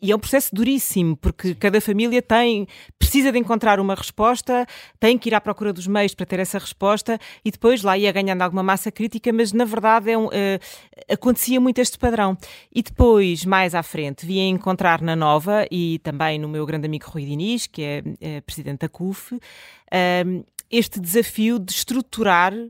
e 0.06 0.12
é 0.12 0.16
um 0.16 0.20
processo 0.20 0.54
duríssimo, 0.54 1.18
porque 1.18 1.56
cada 1.56 1.82
família 1.82 2.22
tem, 2.22 2.68
precisa 3.00 3.32
de 3.32 3.40
encontrar 3.40 3.80
uma 3.80 3.96
resposta, 3.96 4.68
tem 5.00 5.18
que 5.18 5.30
ir 5.30 5.34
à 5.34 5.42
procura 5.42 5.74
dos 5.74 5.88
meios 5.88 6.14
para 6.14 6.28
ter 6.28 6.40
essa 6.40 6.60
resposta 6.60 7.20
e 7.44 7.50
depois 7.50 7.82
lá 7.82 7.98
ia 7.98 8.12
ganhando 8.12 8.44
alguma 8.44 8.62
massa 8.62 8.92
crítica, 8.92 9.34
mas 9.34 9.52
na 9.52 9.66
verdade 9.66 10.12
é 10.12 10.18
um, 10.18 10.28
uh, 10.28 10.32
acontecia 11.10 11.60
muito 11.60 11.80
este 11.80 11.98
padrão. 11.98 12.38
E 12.74 12.84
depois, 12.84 13.46
mais 13.46 13.74
à 13.74 13.82
frente, 13.82 14.28
via 14.28 14.44
encontrar 14.44 15.02
na 15.02 15.16
Nova 15.16 15.66
e 15.72 15.98
também 16.04 16.38
no 16.38 16.48
meu 16.48 16.68
grande 16.68 16.86
amigo 16.86 17.10
Rui 17.10 17.26
Diniz, 17.26 17.66
que 17.66 17.82
é, 17.82 18.04
é 18.22 18.42
presidente 18.42 18.82
da 18.82 18.90
CUF, 18.90 19.34
uh, 19.34 20.46
este 20.72 21.00
desafio 21.00 21.60
de 21.60 21.72
estruturar 21.72 22.54
uh, 22.54 22.70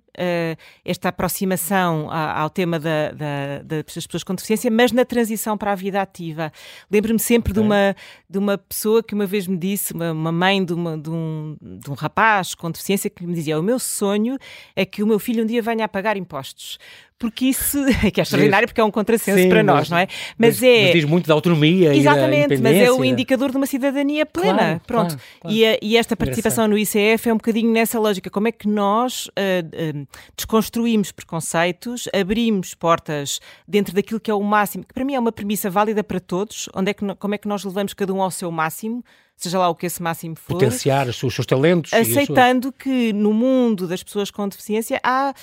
esta 0.84 1.10
aproximação 1.10 2.10
a, 2.12 2.42
ao 2.42 2.50
tema 2.50 2.80
da, 2.80 3.12
da, 3.12 3.82
das 3.82 4.06
pessoas 4.06 4.24
com 4.24 4.36
deficiência, 4.36 4.70
mas 4.70 4.92
na 4.92 5.06
transição 5.06 5.58
para 5.58 5.72
a 5.72 5.76
vida 5.76 6.02
ativa. 6.02 6.52
Lembro-me 6.92 7.20
sempre 7.20 7.52
okay. 7.52 7.62
de, 7.62 7.68
uma, 7.68 7.96
de 8.30 8.38
uma 8.38 8.58
pessoa 8.58 9.02
que 9.02 9.14
uma 9.14 9.26
vez 9.26 9.48
me 9.48 9.58
disse, 9.58 9.94
uma, 9.94 10.12
uma 10.12 10.32
mãe 10.32 10.64
de, 10.64 10.74
uma, 10.74 10.98
de, 10.98 11.10
um, 11.10 11.58
de 11.62 11.90
um 11.90 11.94
rapaz 11.94 12.54
com 12.54 12.70
deficiência, 12.70 13.10
que 13.10 13.26
me 13.26 13.34
dizia: 13.34 13.60
O 13.60 13.64
meu 13.64 13.80
sonho 13.80 14.38
é 14.76 14.86
que 14.86 15.02
o 15.02 15.08
meu 15.08 15.20
filho 15.20 15.44
um 15.44 15.48
dia 15.48 15.62
venha 15.62 15.86
a 15.86 15.88
pagar 15.88 16.18
impostos 16.18 16.78
porque 17.18 17.46
isso 17.46 17.78
que 18.14 18.20
é 18.20 18.24
extraordinário, 18.24 18.68
porque 18.68 18.82
é 18.82 18.84
um 18.84 18.92
contrassenso 18.92 19.42
Sim, 19.42 19.50
para 19.50 19.64
nós, 19.64 19.82
mas, 19.82 19.90
não 19.90 19.98
é? 19.98 20.08
Mas, 20.38 20.60
mas 20.60 20.64
é. 20.64 20.84
Mas 20.84 20.92
diz 20.94 21.06
muito 21.06 21.28
da 21.28 21.34
autonomia 21.34 21.96
Exatamente, 21.96 22.56
e 22.56 22.58
da 22.58 22.64
mas 22.64 22.78
é 22.78 22.92
o 22.92 23.04
indicador 23.06 23.52
de 23.52 23.58
uma 23.58 23.66
cidadania 23.66 24.26
plena. 24.26 24.58
Claro, 24.58 24.82
Pronto. 24.86 25.08
Claro, 25.16 25.22
claro. 25.42 25.56
E, 25.56 25.66
a, 25.66 25.78
e, 25.82 25.98
esta 25.98 26.16
participação 26.16 26.68
no 26.68 26.78
ICF 26.78 27.30
é 27.30 27.34
um 27.34 27.38
bocadinho 27.38 27.72
nessa 27.72 28.00
lógica. 28.00 28.30
Como 28.30 28.48
é 28.48 28.52
que 28.52 28.68
nós 28.68 29.28
uh, 29.28 29.32
uh, 29.32 30.08
desconstruímos 30.36 31.12
preconceitos, 31.12 32.10
abrimos 32.14 32.74
portas 32.74 33.40
dentro 33.68 33.94
daquilo 33.94 34.20
que 34.20 34.30
é 34.30 34.34
o 34.34 34.44
máximo, 34.44 34.84
que 34.84 34.94
para 34.94 35.06
mim 35.06 35.16
é 35.16 35.20
uma 35.20 35.32
premissa 35.32 35.70
válida 35.70 36.04
para 36.04 36.20
todos, 36.20 36.68
onde 36.76 36.92
é 36.92 36.94
que, 36.94 37.16
como 37.16 37.36
é 37.36 37.38
que 37.38 37.48
nós 37.48 37.64
levamos 37.64 37.94
cada 37.94 38.14
um 38.14 38.22
ao 38.22 38.32
seu 38.32 38.52
máximo 38.52 39.04
seja 39.38 39.60
lá 39.60 39.70
o 39.70 39.76
que 39.76 39.86
esse 39.86 40.02
máximo 40.02 40.36
for. 40.36 40.54
Potenciar 40.54 41.08
os 41.08 41.18
seus, 41.18 41.32
os 41.32 41.36
seus 41.36 41.46
talentos. 41.46 41.94
Aceitando 41.94 42.72
que 42.72 43.12
no 43.12 43.34
mundo 43.34 43.86
das 43.88 44.02
pessoas 44.02 44.32
com 44.32 44.48
deficiência 44.48 45.00
há 45.04 45.34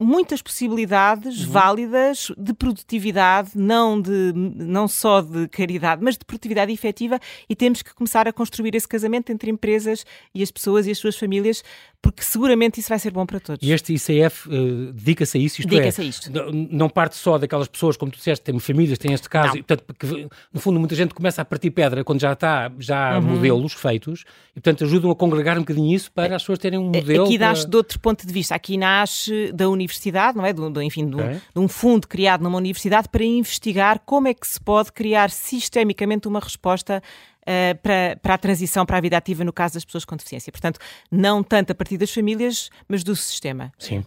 muitas 0.00 0.40
possibilidades 0.40 1.44
uhum. 1.44 1.52
válidas 1.52 2.32
de 2.38 2.54
produtividade, 2.54 3.50
não, 3.54 4.00
de, 4.00 4.32
não 4.34 4.88
só 4.88 5.20
de 5.20 5.46
caridade, 5.48 6.02
mas 6.02 6.16
de 6.16 6.24
produtividade 6.24 6.72
efetiva, 6.72 7.20
e 7.48 7.54
temos 7.54 7.82
que 7.82 7.94
começar 7.94 8.26
a 8.26 8.32
construir 8.32 8.74
esse 8.74 8.88
casamento 8.88 9.30
entre 9.30 9.50
empresas 9.50 10.06
e 10.34 10.42
as 10.42 10.50
pessoas 10.50 10.86
e 10.86 10.90
as 10.90 10.98
suas 10.98 11.16
famílias, 11.16 11.62
porque 12.02 12.22
seguramente 12.22 12.80
isso 12.80 12.88
vai 12.88 12.98
ser 12.98 13.12
bom 13.12 13.26
para 13.26 13.38
todos. 13.38 13.66
E 13.66 13.72
este 13.72 13.92
ICF 13.92 14.48
uh, 14.48 14.52
eh, 14.52 14.92
dedica-se 14.92 15.36
a 15.36 15.40
isso, 15.40 15.60
isto 15.60 15.68
dedica 15.68 16.00
é, 16.00 16.04
a 16.04 16.08
isto. 16.08 16.30
não 16.70 16.88
parte 16.88 17.16
só 17.16 17.36
daquelas 17.36 17.68
pessoas, 17.68 17.96
como 17.96 18.10
tu 18.10 18.16
disseste, 18.16 18.42
têm 18.42 18.58
famílias, 18.58 18.98
têm 18.98 19.12
este 19.12 19.28
caso, 19.28 19.58
e, 19.58 19.62
portanto, 19.62 19.84
que, 19.98 20.28
no 20.52 20.60
fundo 20.60 20.78
muita 20.78 20.94
gente 20.94 21.12
começa 21.12 21.42
a 21.42 21.44
partir 21.44 21.70
pedra 21.70 22.02
quando 22.02 22.20
já 22.20 22.32
está, 22.32 22.72
já 22.78 23.14
há 23.14 23.18
uhum. 23.18 23.24
modelos 23.24 23.74
feitos, 23.74 24.24
e 24.56 24.60
portanto 24.60 24.84
ajudam 24.84 25.10
a 25.10 25.14
congregar 25.14 25.56
um 25.58 25.60
bocadinho 25.60 25.94
isso 25.94 26.10
para 26.12 26.36
as 26.36 26.42
pessoas 26.42 26.58
terem 26.58 26.78
um 26.78 26.86
modelo. 26.86 27.24
Aqui 27.24 27.38
para... 27.38 27.48
nasce 27.48 27.68
de 27.68 27.76
outro 27.76 28.00
ponto 28.00 28.26
de 28.26 28.32
vista, 28.32 28.54
aqui 28.54 28.78
nasce 28.78 29.52
da 29.52 29.68
universidade 29.68 30.36
não 30.36 30.46
é? 30.46 30.52
Do, 30.52 30.70
do 30.70 30.82
enfim, 30.82 31.06
do, 31.06 31.18
okay. 31.18 31.34
de 31.34 31.60
um 31.60 31.68
fundo 31.68 32.08
criado 32.08 32.42
numa 32.42 32.56
universidade 32.56 33.08
para 33.08 33.24
investigar 33.24 34.00
como 34.06 34.28
é 34.28 34.34
que 34.34 34.46
se 34.46 34.60
pode 34.60 34.90
criar 34.92 35.30
sistemicamente 35.30 36.26
uma 36.26 36.40
resposta 36.40 37.02
Uh, 37.40 37.74
para, 37.82 38.18
para 38.20 38.34
a 38.34 38.38
transição 38.38 38.84
para 38.84 38.98
a 38.98 39.00
vida 39.00 39.16
ativa 39.16 39.42
no 39.42 39.52
caso 39.52 39.74
das 39.74 39.84
pessoas 39.84 40.04
com 40.04 40.14
deficiência. 40.14 40.52
Portanto, 40.52 40.78
não 41.10 41.42
tanto 41.42 41.72
a 41.72 41.74
partir 41.74 41.96
das 41.96 42.12
famílias, 42.12 42.70
mas 42.86 43.02
do 43.02 43.16
sistema. 43.16 43.72
Sim. 43.78 44.04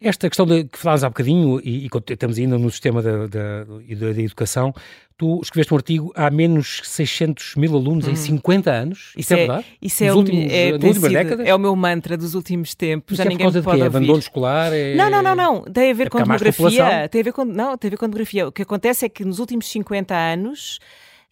Esta 0.00 0.28
questão 0.28 0.46
de, 0.46 0.64
que 0.64 0.78
falas 0.78 1.02
há 1.02 1.08
bocadinho, 1.08 1.60
e, 1.64 1.86
e 1.86 1.90
estamos 2.10 2.38
ainda 2.38 2.58
no 2.58 2.70
sistema 2.70 3.00
da, 3.02 3.26
da, 3.26 3.64
da, 3.64 4.12
da 4.12 4.22
educação, 4.22 4.74
tu 5.16 5.40
escreveste 5.42 5.72
um 5.72 5.76
artigo 5.76 6.12
há 6.14 6.30
menos 6.30 6.80
600 6.84 7.54
mil 7.56 7.74
alunos 7.74 8.06
hum. 8.06 8.10
em 8.10 8.16
50 8.16 8.70
anos. 8.70 8.98
Isso, 9.16 9.20
isso 9.20 9.32
é, 9.32 9.36
é, 9.36 9.38
verdade? 9.38 9.66
Isso 9.80 10.04
é, 10.04 10.12
o, 10.12 10.16
últimos, 10.16 10.52
é, 10.52 10.72
sido, 10.72 11.42
é, 11.42 11.54
o 11.54 11.58
meu 11.58 11.74
mantra 11.76 12.16
dos 12.16 12.34
últimos 12.34 12.74
tempos. 12.74 13.12
Isso 13.12 13.22
Já 13.22 13.24
é 13.24 13.28
ninguém 13.28 13.46
por 13.46 13.52
causa 13.52 13.76
de 13.76 13.82
quê? 13.82 13.86
Abandono 13.86 14.18
escolar? 14.18 14.72
É... 14.72 14.94
Não, 14.94 15.08
não, 15.08 15.22
não, 15.22 15.34
não. 15.34 15.62
Tem 15.62 15.90
a 15.90 15.94
ver 15.94 16.08
é 16.08 16.10
com 16.10 16.18
demografia. 16.18 17.08
Tem 17.08 17.20
a 17.20 17.24
ver 17.24 17.32
com, 17.32 17.44
não, 17.44 17.78
tem 17.78 17.88
a 17.88 17.90
ver 17.90 17.96
com 17.96 18.06
demografia. 18.06 18.48
O 18.48 18.52
que 18.52 18.62
acontece 18.62 19.06
é 19.06 19.08
que 19.08 19.24
nos 19.24 19.38
últimos 19.38 19.66
50 19.68 20.14
anos 20.14 20.78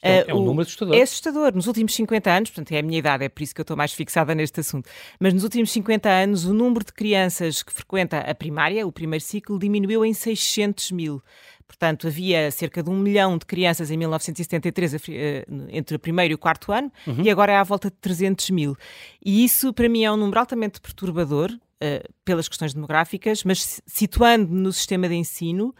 é, 0.02 0.30
é 0.30 0.34
um 0.34 0.44
número 0.44 0.62
assustador. 0.62 0.96
É 0.96 1.02
assustador. 1.02 1.54
Nos 1.54 1.66
últimos 1.68 1.94
50 1.94 2.30
anos, 2.30 2.50
portanto, 2.50 2.72
é 2.72 2.80
a 2.80 2.82
minha 2.82 2.98
idade, 2.98 3.24
é 3.24 3.28
por 3.28 3.42
isso 3.42 3.54
que 3.54 3.60
eu 3.60 3.62
estou 3.62 3.76
mais 3.76 3.92
fixada 3.92 4.34
neste 4.34 4.60
assunto, 4.60 4.90
mas 5.20 5.32
nos 5.32 5.44
últimos 5.44 5.70
50 5.70 6.08
anos, 6.08 6.44
o 6.44 6.52
número 6.52 6.84
de 6.84 6.92
crianças 6.92 7.62
que 7.62 7.72
frequenta 7.72 8.18
a 8.18 8.34
primária, 8.34 8.86
o 8.86 8.90
primeiro 8.90 9.24
ciclo, 9.24 9.58
diminuiu 9.58 10.04
em 10.04 10.12
600 10.12 10.90
mil. 10.90 11.22
Portanto, 11.66 12.06
havia 12.06 12.50
cerca 12.50 12.82
de 12.82 12.90
um 12.90 12.98
milhão 12.98 13.38
de 13.38 13.46
crianças 13.46 13.90
em 13.90 13.96
1973 13.96 14.94
eh, 15.08 15.46
entre 15.70 15.96
o 15.96 15.98
primeiro 15.98 16.32
e 16.32 16.34
o 16.34 16.38
quarto 16.38 16.70
ano, 16.70 16.92
uhum. 17.06 17.22
e 17.22 17.30
agora 17.30 17.52
é 17.52 17.56
à 17.56 17.62
volta 17.62 17.88
de 17.88 17.96
300 17.96 18.50
mil. 18.50 18.76
E 19.24 19.42
isso, 19.42 19.72
para 19.72 19.88
mim, 19.88 20.04
é 20.04 20.12
um 20.12 20.16
número 20.16 20.38
altamente 20.38 20.80
perturbador, 20.80 21.50
uh, 21.50 22.12
pelas 22.24 22.46
questões 22.46 22.74
demográficas, 22.74 23.42
mas 23.42 23.80
situando 23.86 24.52
no 24.52 24.72
sistema 24.72 25.08
de 25.08 25.14
ensino, 25.14 25.74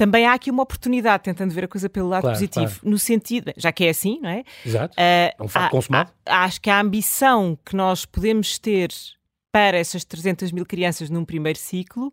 também 0.00 0.24
há 0.24 0.32
aqui 0.32 0.50
uma 0.50 0.62
oportunidade, 0.62 1.24
tentando 1.24 1.52
ver 1.52 1.64
a 1.64 1.68
coisa 1.68 1.86
pelo 1.86 2.08
lado 2.08 2.22
claro, 2.22 2.34
positivo, 2.34 2.64
claro. 2.64 2.90
no 2.90 2.98
sentido, 2.98 3.52
já 3.54 3.70
que 3.70 3.84
é 3.84 3.90
assim, 3.90 4.18
não 4.22 4.30
é? 4.30 4.44
Exato. 4.64 4.94
Uh, 4.94 4.96
é 4.98 5.34
um 5.38 5.46
facto 5.46 5.72
consumado. 5.72 6.10
acho 6.24 6.58
que 6.58 6.70
a 6.70 6.80
ambição 6.80 7.58
que 7.62 7.76
nós 7.76 8.06
podemos 8.06 8.58
ter 8.58 8.88
para 9.52 9.76
essas 9.76 10.02
300 10.02 10.52
mil 10.52 10.64
crianças 10.64 11.10
num 11.10 11.22
primeiro 11.22 11.58
ciclo 11.58 12.10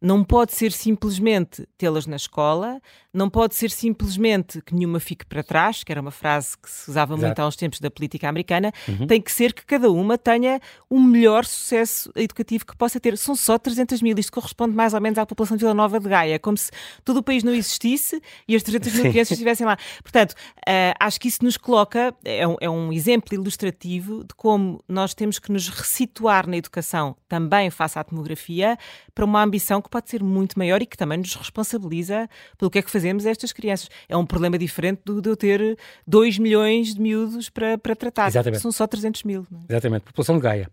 não 0.00 0.24
pode 0.24 0.52
ser 0.54 0.72
simplesmente 0.72 1.68
tê-las 1.76 2.06
na 2.06 2.16
escola, 2.16 2.80
não 3.12 3.28
pode 3.28 3.54
ser 3.54 3.70
simplesmente 3.70 4.62
que 4.62 4.74
nenhuma 4.74 5.00
fique 5.00 5.26
para 5.26 5.42
trás, 5.42 5.84
que 5.84 5.92
era 5.92 6.00
uma 6.00 6.10
frase 6.10 6.56
que 6.56 6.70
se 6.70 6.90
usava 6.90 7.14
Exato. 7.14 7.26
muito 7.26 7.38
há 7.40 7.46
uns 7.46 7.56
tempos 7.56 7.80
da 7.80 7.90
política 7.90 8.28
americana, 8.28 8.72
uhum. 8.88 9.06
tem 9.06 9.20
que 9.20 9.30
ser 9.30 9.52
que 9.52 9.66
cada 9.66 9.90
uma 9.90 10.16
tenha 10.16 10.60
o 10.88 10.96
um 10.96 11.02
melhor 11.02 11.44
sucesso 11.44 12.10
educativo 12.16 12.64
que 12.64 12.76
possa 12.76 12.98
ter. 12.98 13.18
São 13.18 13.34
só 13.34 13.58
300 13.58 14.00
mil, 14.00 14.16
isto 14.18 14.32
corresponde 14.32 14.74
mais 14.74 14.94
ou 14.94 15.00
menos 15.00 15.18
à 15.18 15.26
população 15.26 15.56
de 15.56 15.62
Vila 15.62 15.74
Nova 15.74 16.00
de 16.00 16.08
Gaia, 16.08 16.38
como 16.38 16.56
se 16.56 16.70
todo 17.04 17.18
o 17.18 17.22
país 17.22 17.42
não 17.42 17.52
existisse 17.52 18.22
e 18.48 18.56
as 18.56 18.62
300 18.62 18.94
mil 18.94 19.10
crianças 19.10 19.32
estivessem 19.32 19.66
lá. 19.66 19.76
Portanto, 20.02 20.32
uh, 20.32 20.94
acho 20.98 21.20
que 21.20 21.28
isso 21.28 21.44
nos 21.44 21.56
coloca, 21.56 22.14
é 22.24 22.46
um, 22.46 22.56
é 22.60 22.70
um 22.70 22.92
exemplo 22.92 23.34
ilustrativo 23.34 24.24
de 24.24 24.34
como 24.34 24.82
nós 24.88 25.12
temos 25.12 25.38
que 25.38 25.52
nos 25.52 25.68
resituar 25.68 26.46
na 26.46 26.56
educação, 26.56 27.16
também 27.28 27.70
face 27.70 27.98
à 27.98 28.02
demografia, 28.02 28.78
para 29.14 29.24
uma 29.24 29.42
ambição 29.42 29.82
que 29.82 29.89
pode 29.90 30.08
ser 30.08 30.22
muito 30.22 30.58
maior 30.58 30.80
e 30.80 30.86
que 30.86 30.96
também 30.96 31.18
nos 31.18 31.34
responsabiliza 31.34 32.28
pelo 32.56 32.70
que 32.70 32.78
é 32.78 32.82
que 32.82 32.90
fazemos 32.90 33.26
a 33.26 33.30
estas 33.30 33.52
crianças. 33.52 33.88
É 34.08 34.16
um 34.16 34.24
problema 34.24 34.56
diferente 34.56 35.00
do, 35.04 35.20
de 35.20 35.28
eu 35.28 35.36
ter 35.36 35.76
2 36.06 36.38
milhões 36.38 36.94
de 36.94 37.00
miúdos 37.00 37.50
para, 37.50 37.76
para 37.76 37.96
tratar. 37.96 38.28
Exatamente. 38.28 38.62
São 38.62 38.72
só 38.72 38.86
300 38.86 39.24
mil. 39.24 39.46
É? 39.68 39.72
Exatamente, 39.72 40.02
população 40.02 40.36
de 40.36 40.42
Gaia. 40.42 40.68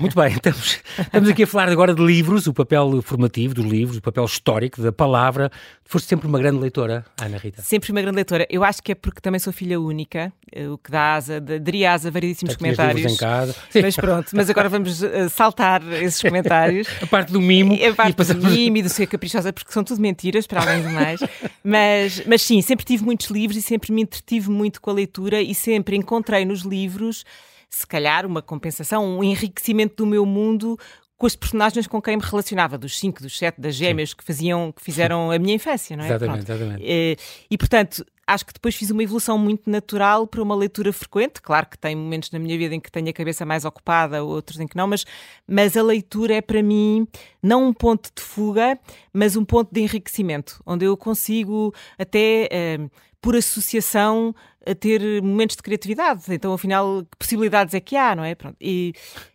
Muito 0.00 0.14
bem, 0.14 0.32
estamos, 0.36 0.80
estamos 0.98 1.28
aqui 1.28 1.44
a 1.44 1.46
falar 1.46 1.68
agora 1.68 1.94
de 1.94 2.04
livros, 2.04 2.46
o 2.46 2.52
papel 2.52 3.00
formativo 3.02 3.54
dos 3.54 3.64
livros, 3.64 3.98
o 3.98 4.02
papel 4.02 4.24
histórico 4.24 4.82
da 4.82 4.92
palavra. 4.92 5.50
Foste 5.84 6.08
sempre 6.08 6.26
uma 6.26 6.38
grande 6.38 6.58
leitora, 6.58 7.04
Ana 7.20 7.38
Rita? 7.38 7.62
Sempre 7.62 7.92
uma 7.92 8.02
grande 8.02 8.16
leitora. 8.16 8.46
Eu 8.50 8.64
acho 8.64 8.82
que 8.82 8.92
é 8.92 8.94
porque 8.94 9.20
também 9.20 9.38
sou 9.38 9.52
filha 9.52 9.80
única, 9.80 10.32
eh, 10.52 10.68
o 10.68 10.76
que 10.76 10.90
dá 10.90 11.14
asa, 11.14 11.40
daria 11.40 11.92
asa 11.92 12.08
a 12.08 12.10
variedíssimos 12.10 12.56
comentários. 12.56 12.96
Livros 12.96 13.14
em 13.14 13.16
casa. 13.16 13.54
Mas 13.80 13.96
pronto, 13.96 14.30
mas 14.34 14.50
agora 14.50 14.68
vamos 14.68 15.02
uh, 15.02 15.30
saltar 15.30 15.82
esses 16.02 16.20
comentários. 16.20 16.88
a 17.00 17.06
parte 17.06 17.32
do 17.32 17.40
mimo. 17.40 17.74
A 17.74 17.94
parte 17.94 18.10
e 18.10 18.14
passamos... 18.14 18.44
e 18.58 18.82
do 18.82 18.88
ser 18.88 19.06
caprichosa, 19.06 19.52
porque 19.52 19.72
são 19.72 19.84
tudo 19.84 20.00
mentiras, 20.00 20.46
para 20.46 20.62
além 20.62 20.82
do 20.82 20.90
mais. 20.90 21.20
mas, 21.62 22.22
mas 22.26 22.42
sim, 22.42 22.60
sempre 22.62 22.84
tive 22.84 23.04
muitos 23.04 23.28
livros 23.28 23.58
e 23.58 23.62
sempre 23.62 23.92
me 23.92 24.02
entretive 24.02 24.50
muito 24.50 24.80
com 24.80 24.90
a 24.90 24.94
leitura 24.94 25.40
e 25.40 25.54
sempre 25.54 25.96
encontrei 25.96 26.44
nos 26.44 26.60
livros 26.60 27.24
se 27.68 27.86
calhar 27.86 28.24
uma 28.24 28.40
compensação, 28.40 29.04
um 29.04 29.22
enriquecimento 29.22 29.96
do 29.96 30.06
meu 30.06 30.24
mundo 30.24 30.78
com 31.16 31.26
as 31.26 31.34
personagens 31.34 31.86
com 31.86 32.00
quem 32.00 32.16
me 32.16 32.22
relacionava, 32.22 32.76
dos 32.76 32.98
cinco, 32.98 33.22
dos 33.22 33.36
sete, 33.36 33.60
das 33.60 33.74
gêmeas 33.74 34.12
que 34.12 34.22
faziam, 34.22 34.70
que 34.70 34.82
fizeram 34.82 35.30
a 35.30 35.38
minha 35.38 35.54
infância, 35.54 35.96
não 35.96 36.04
é? 36.04 36.08
Exatamente, 36.08 36.44
Pronto. 36.44 36.58
exatamente. 36.58 36.84
E, 36.84 37.12
eh, 37.12 37.16
e, 37.50 37.58
portanto, 37.58 38.04
acho 38.26 38.44
que 38.44 38.52
depois 38.52 38.74
fiz 38.74 38.90
uma 38.90 39.02
evolução 39.02 39.38
muito 39.38 39.70
natural 39.70 40.26
para 40.26 40.42
uma 40.42 40.54
leitura 40.54 40.92
frequente. 40.92 41.40
Claro 41.40 41.66
que 41.66 41.78
tem 41.78 41.94
momentos 41.94 42.30
na 42.30 42.38
minha 42.38 42.56
vida 42.58 42.74
em 42.74 42.80
que 42.80 42.90
tenho 42.90 43.08
a 43.08 43.12
cabeça 43.12 43.46
mais 43.46 43.64
ocupada, 43.64 44.24
outros 44.24 44.58
em 44.58 44.66
que 44.66 44.76
não, 44.76 44.86
mas, 44.86 45.04
mas 45.46 45.76
a 45.76 45.82
leitura 45.82 46.34
é 46.34 46.40
para 46.40 46.62
mim 46.62 47.06
não 47.42 47.68
um 47.68 47.72
ponto 47.72 48.10
de 48.14 48.22
fuga, 48.22 48.78
mas 49.12 49.36
um 49.36 49.44
ponto 49.44 49.72
de 49.72 49.80
enriquecimento, 49.80 50.60
onde 50.66 50.84
eu 50.84 50.96
consigo 50.96 51.74
até. 51.98 52.48
Eh, 52.50 52.88
por 53.18 53.34
associação 53.34 54.32
a 54.64 54.72
ter 54.72 55.20
momentos 55.20 55.56
de 55.56 55.62
criatividade. 55.62 56.22
Então, 56.28 56.52
afinal, 56.52 57.04
que 57.10 57.16
possibilidades 57.18 57.74
é 57.74 57.80
que 57.80 57.96
há, 57.96 58.14
não 58.14 58.22
é? 58.22 58.36
Pronto. 58.36 58.56
E, 58.60 58.92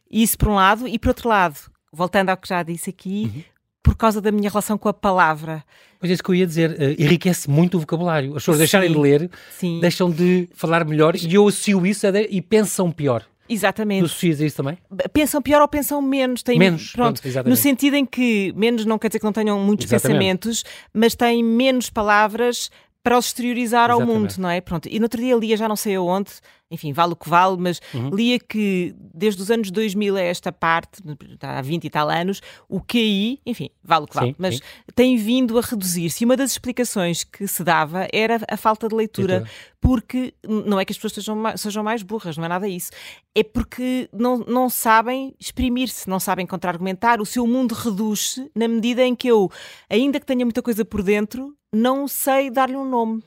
isso 0.10 0.38
por 0.38 0.48
um 0.48 0.56
lado, 0.56 0.88
e 0.88 0.98
por 0.98 1.10
outro 1.10 1.28
lado, 1.28 1.60
voltando 1.92 2.30
ao 2.30 2.38
que 2.38 2.48
já 2.48 2.64
disse 2.64 2.90
aqui, 2.90 3.32
uhum. 3.34 3.44
Por 3.84 3.96
causa 3.96 4.22
da 4.22 4.32
minha 4.32 4.50
relação 4.50 4.78
com 4.78 4.90
a 4.90 4.94
palavra. 4.94 5.64
Pois 6.00 6.10
é 6.10 6.14
isso 6.14 6.24
que 6.24 6.30
eu 6.30 6.36
ia 6.36 6.48
dizer, 6.48 6.72
uh, 6.72 7.02
enriquece 7.02 7.50
muito 7.50 7.78
o 7.78 7.80
vocabulário. 7.80 8.30
As 8.32 8.44
pessoas 8.44 8.58
Sim. 8.58 8.62
deixarem 8.62 8.92
de 8.92 8.98
ler, 8.98 9.30
Sim. 9.52 9.80
deixam 9.80 10.10
de 10.10 10.50
falar 10.54 10.86
melhor 10.86 11.16
e 11.16 11.34
eu 11.34 11.48
associo 11.48 11.86
isso 11.86 12.12
de, 12.12 12.28
e 12.30 12.42
pensam 12.42 12.92
pior. 12.92 13.26
Exatamente. 13.50 14.04
Tu 14.04 14.06
associas 14.06 14.40
isso 14.40 14.58
também? 14.58 14.78
Pensam 15.12 15.42
pior 15.42 15.62
ou 15.62 15.68
pensam 15.68 16.02
menos? 16.02 16.42
Têm, 16.42 16.58
menos, 16.58 16.94
pronto, 16.94 17.22
pronto 17.22 17.50
no 17.50 17.56
sentido 17.56 17.96
em 17.96 18.06
que 18.06 18.54
menos 18.56 18.86
não 18.86 18.98
quer 18.98 19.10
dizer 19.10 19.20
que 19.20 19.26
não 19.26 19.34
tenham 19.34 19.60
muitos 19.60 19.86
exatamente. 19.86 20.48
pensamentos, 20.48 20.64
mas 20.94 21.16
têm 21.16 21.44
menos 21.44 21.90
palavras 21.90 22.70
para 23.04 23.18
os 23.18 23.28
exteriorizar 23.28 23.90
Exatamente. 23.90 24.16
ao 24.16 24.22
mundo, 24.22 24.34
não 24.38 24.50
é? 24.50 24.62
Pronto. 24.62 24.88
E 24.88 25.00
no 25.00 25.06
outro 25.06 25.20
dia 25.20 25.36
lia, 25.36 25.58
já 25.58 25.68
não 25.68 25.76
sei 25.76 25.96
aonde, 25.96 26.32
enfim, 26.70 26.94
vale 26.94 27.14
o 27.14 27.16
que 27.16 27.28
vale, 27.28 27.58
mas 27.58 27.82
uhum. 27.94 28.10
lia 28.10 28.40
que 28.40 28.96
desde 29.14 29.42
os 29.42 29.50
anos 29.52 29.72
2000 29.72 30.16
a 30.16 30.22
esta 30.22 30.52
parte, 30.52 31.02
há 31.42 31.62
20 31.62 31.84
e 31.84 31.90
tal 31.90 32.10
anos, 32.10 32.42
o 32.70 32.80
QI, 32.80 33.42
enfim, 33.46 33.70
vale 33.84 34.06
o 34.06 34.08
que 34.08 34.16
vale, 34.16 34.30
sim, 34.30 34.36
mas 34.38 34.56
sim. 34.56 34.62
tem 34.96 35.18
vindo 35.18 35.58
a 35.58 35.62
reduzir-se. 35.62 36.24
E 36.24 36.26
uma 36.26 36.38
das 36.38 36.52
explicações 36.52 37.24
que 37.24 37.48
se 37.48 37.64
dava 37.64 38.08
era 38.14 38.40
a 38.48 38.56
falta 38.56 38.88
de 38.88 38.96
leitura, 38.96 39.40
leitura. 39.40 39.52
porque 39.82 40.34
não 40.48 40.80
é 40.80 40.86
que 40.86 40.94
as 40.94 40.98
pessoas 40.98 41.14
sejam 41.14 41.36
mais, 41.36 41.60
sejam 41.60 41.84
mais 41.84 42.04
burras, 42.04 42.38
não 42.38 42.46
é 42.46 42.48
nada 42.48 42.68
isso. 42.68 42.92
É 43.36 43.44
porque 43.44 44.08
não, 44.14 44.38
não 44.40 44.70
sabem 44.70 45.34
exprimir-se, 45.40 46.10
não 46.10 46.20
sabem 46.20 46.46
contra-argumentar. 46.46 47.20
O 47.20 47.26
seu 47.26 47.48
mundo 47.48 47.74
reduz-se 47.74 48.50
na 48.56 48.68
medida 48.68 49.04
em 49.04 49.16
que 49.16 49.28
eu, 49.28 49.52
ainda 49.90 50.20
que 50.20 50.26
tenha 50.26 50.46
muita 50.46 50.62
coisa 50.62 50.86
por 50.86 51.02
dentro, 51.02 51.56
não 51.74 52.08
sei 52.08 52.50
dar-lhe 52.50 52.76
um 52.76 52.86
nome. 52.86 53.24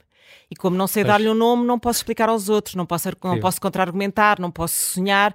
E 0.51 0.57
como 0.57 0.77
não 0.77 0.87
sei 0.87 1.03
dar-lhe 1.05 1.29
um 1.29 1.35
nome, 1.35 1.65
não 1.65 1.79
posso 1.79 2.01
explicar 2.01 2.29
aos 2.29 2.49
outros, 2.49 2.75
não 2.75 2.87
posso, 2.87 3.09
não 3.23 3.41
posso 3.41 3.61
contra-argumentar, 3.61 4.39
não 4.39 4.51
posso 4.51 4.75
sonhar. 4.75 5.35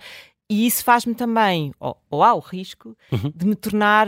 E 0.49 0.65
isso 0.65 0.83
faz-me 0.83 1.13
também, 1.13 1.73
ou, 1.79 1.97
ou 2.09 2.23
há 2.23 2.33
o 2.33 2.39
risco, 2.39 2.95
uhum. 3.11 3.31
de 3.35 3.45
me 3.45 3.55
tornar 3.55 4.07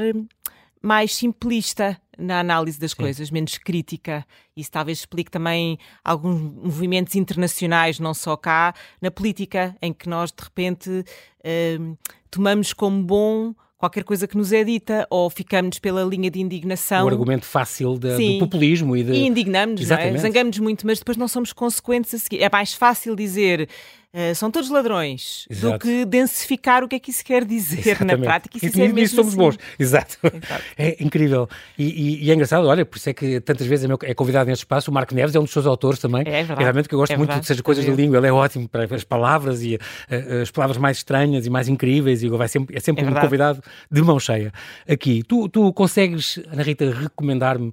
mais 0.82 1.14
simplista 1.16 2.00
na 2.18 2.40
análise 2.40 2.80
das 2.80 2.92
Sim. 2.92 2.98
coisas, 2.98 3.32
menos 3.32 3.58
crítica. 3.58 4.26
Isso 4.56 4.72
talvez 4.72 5.00
explique 5.00 5.30
também 5.30 5.78
alguns 6.04 6.40
movimentos 6.40 7.16
internacionais, 7.16 8.00
não 8.00 8.14
só 8.14 8.36
cá, 8.36 8.74
na 9.02 9.12
política, 9.12 9.76
em 9.82 9.94
que 9.94 10.10
nós 10.10 10.32
de 10.32 10.44
repente 10.44 10.90
uh, 10.90 11.98
tomamos 12.30 12.74
como 12.74 13.04
bom 13.04 13.54
qualquer 13.82 14.04
coisa 14.04 14.28
que 14.28 14.38
nos 14.38 14.54
é 14.54 14.64
dita, 14.64 15.08
ou 15.10 15.30
ficamos 15.30 15.80
pela 15.80 16.04
linha 16.04 16.30
de 16.30 16.40
indignação. 16.40 17.06
O 17.06 17.10
argumento 17.10 17.46
fácil 17.46 17.98
de, 17.98 18.16
do 18.16 18.40
populismo 18.40 18.96
e 18.96 19.04
de. 19.04 19.12
E 19.12 19.28
indignamos, 19.28 19.90
é? 19.90 20.18
zangamos 20.18 20.60
muito, 20.60 20.86
mas 20.86 21.00
depois 21.00 21.18
não 21.18 21.28
somos 21.28 21.52
consequentes 21.52 22.14
a 22.14 22.20
seguir. 22.20 22.44
É 22.44 22.50
mais 22.50 22.74
fácil 22.74 23.16
dizer 23.16 23.68
Uh, 24.14 24.36
são 24.36 24.52
todos 24.52 24.70
ladrões, 24.70 25.48
Exato. 25.50 25.78
do 25.78 25.80
que 25.80 26.04
densificar 26.04 26.84
o 26.84 26.88
que 26.88 26.98
é 26.98 27.00
que 27.00 27.12
isso 27.12 27.24
quer 27.24 27.46
dizer 27.46 27.80
Exatamente. 27.80 28.20
na 28.20 28.26
prática. 28.26 28.58
Isso, 28.58 28.66
isso, 28.66 28.82
é 28.82 28.88
mesmo 28.90 29.16
somos 29.16 29.30
assim. 29.30 29.38
bons. 29.38 29.58
Exato. 29.80 30.18
Exato. 30.22 30.64
É 30.78 31.02
incrível. 31.02 31.48
E, 31.78 31.86
e, 31.86 32.26
e, 32.26 32.30
é 32.30 32.34
engraçado, 32.34 32.68
olha, 32.68 32.86
por 32.86 32.98
isso 32.98 33.10
é 33.10 33.14
que 33.14 33.40
tantas 33.40 33.66
vezes 33.66 33.86
é, 33.86 33.88
meu, 33.88 33.98
é 34.04 34.14
convidado 34.14 34.50
neste 34.50 34.64
espaço. 34.64 34.92
O 34.92 34.94
Marco 34.94 35.16
Neves 35.16 35.34
é 35.34 35.40
um 35.40 35.44
dos 35.44 35.54
seus 35.54 35.66
autores 35.66 35.98
também. 35.98 36.24
É 36.26 36.44
verdade. 36.44 36.62
realmente 36.62 36.90
que 36.90 36.96
eu 36.96 37.00
gosto 37.00 37.14
é 37.14 37.18
muito 37.18 37.30
verdade. 37.30 37.44
de 37.44 37.48
seja 37.48 37.64
coisas 37.64 37.86
de 37.86 37.92
língua. 37.92 38.18
Ele 38.18 38.28
é 38.28 38.34
ótimo 38.34 38.68
para 38.68 38.84
as 38.84 39.04
palavras 39.06 39.64
e 39.64 39.76
uh, 39.76 40.42
as 40.42 40.52
palavras 40.52 40.78
mais 40.78 40.98
estranhas 40.98 41.46
e 41.46 41.50
mais 41.50 41.70
incríveis. 41.70 42.22
E 42.22 42.28
vai 42.28 42.50
sempre, 42.50 42.76
é 42.76 42.82
sempre 42.82 43.06
é 43.06 43.10
um 43.10 43.14
convidado 43.14 43.64
de 43.90 44.02
mão 44.02 44.20
cheia. 44.20 44.52
Aqui, 44.90 45.24
tu, 45.24 45.48
tu 45.48 45.72
consegues, 45.72 46.38
Ana 46.52 46.64
Rita, 46.64 46.92
recomendar-me 46.92 47.72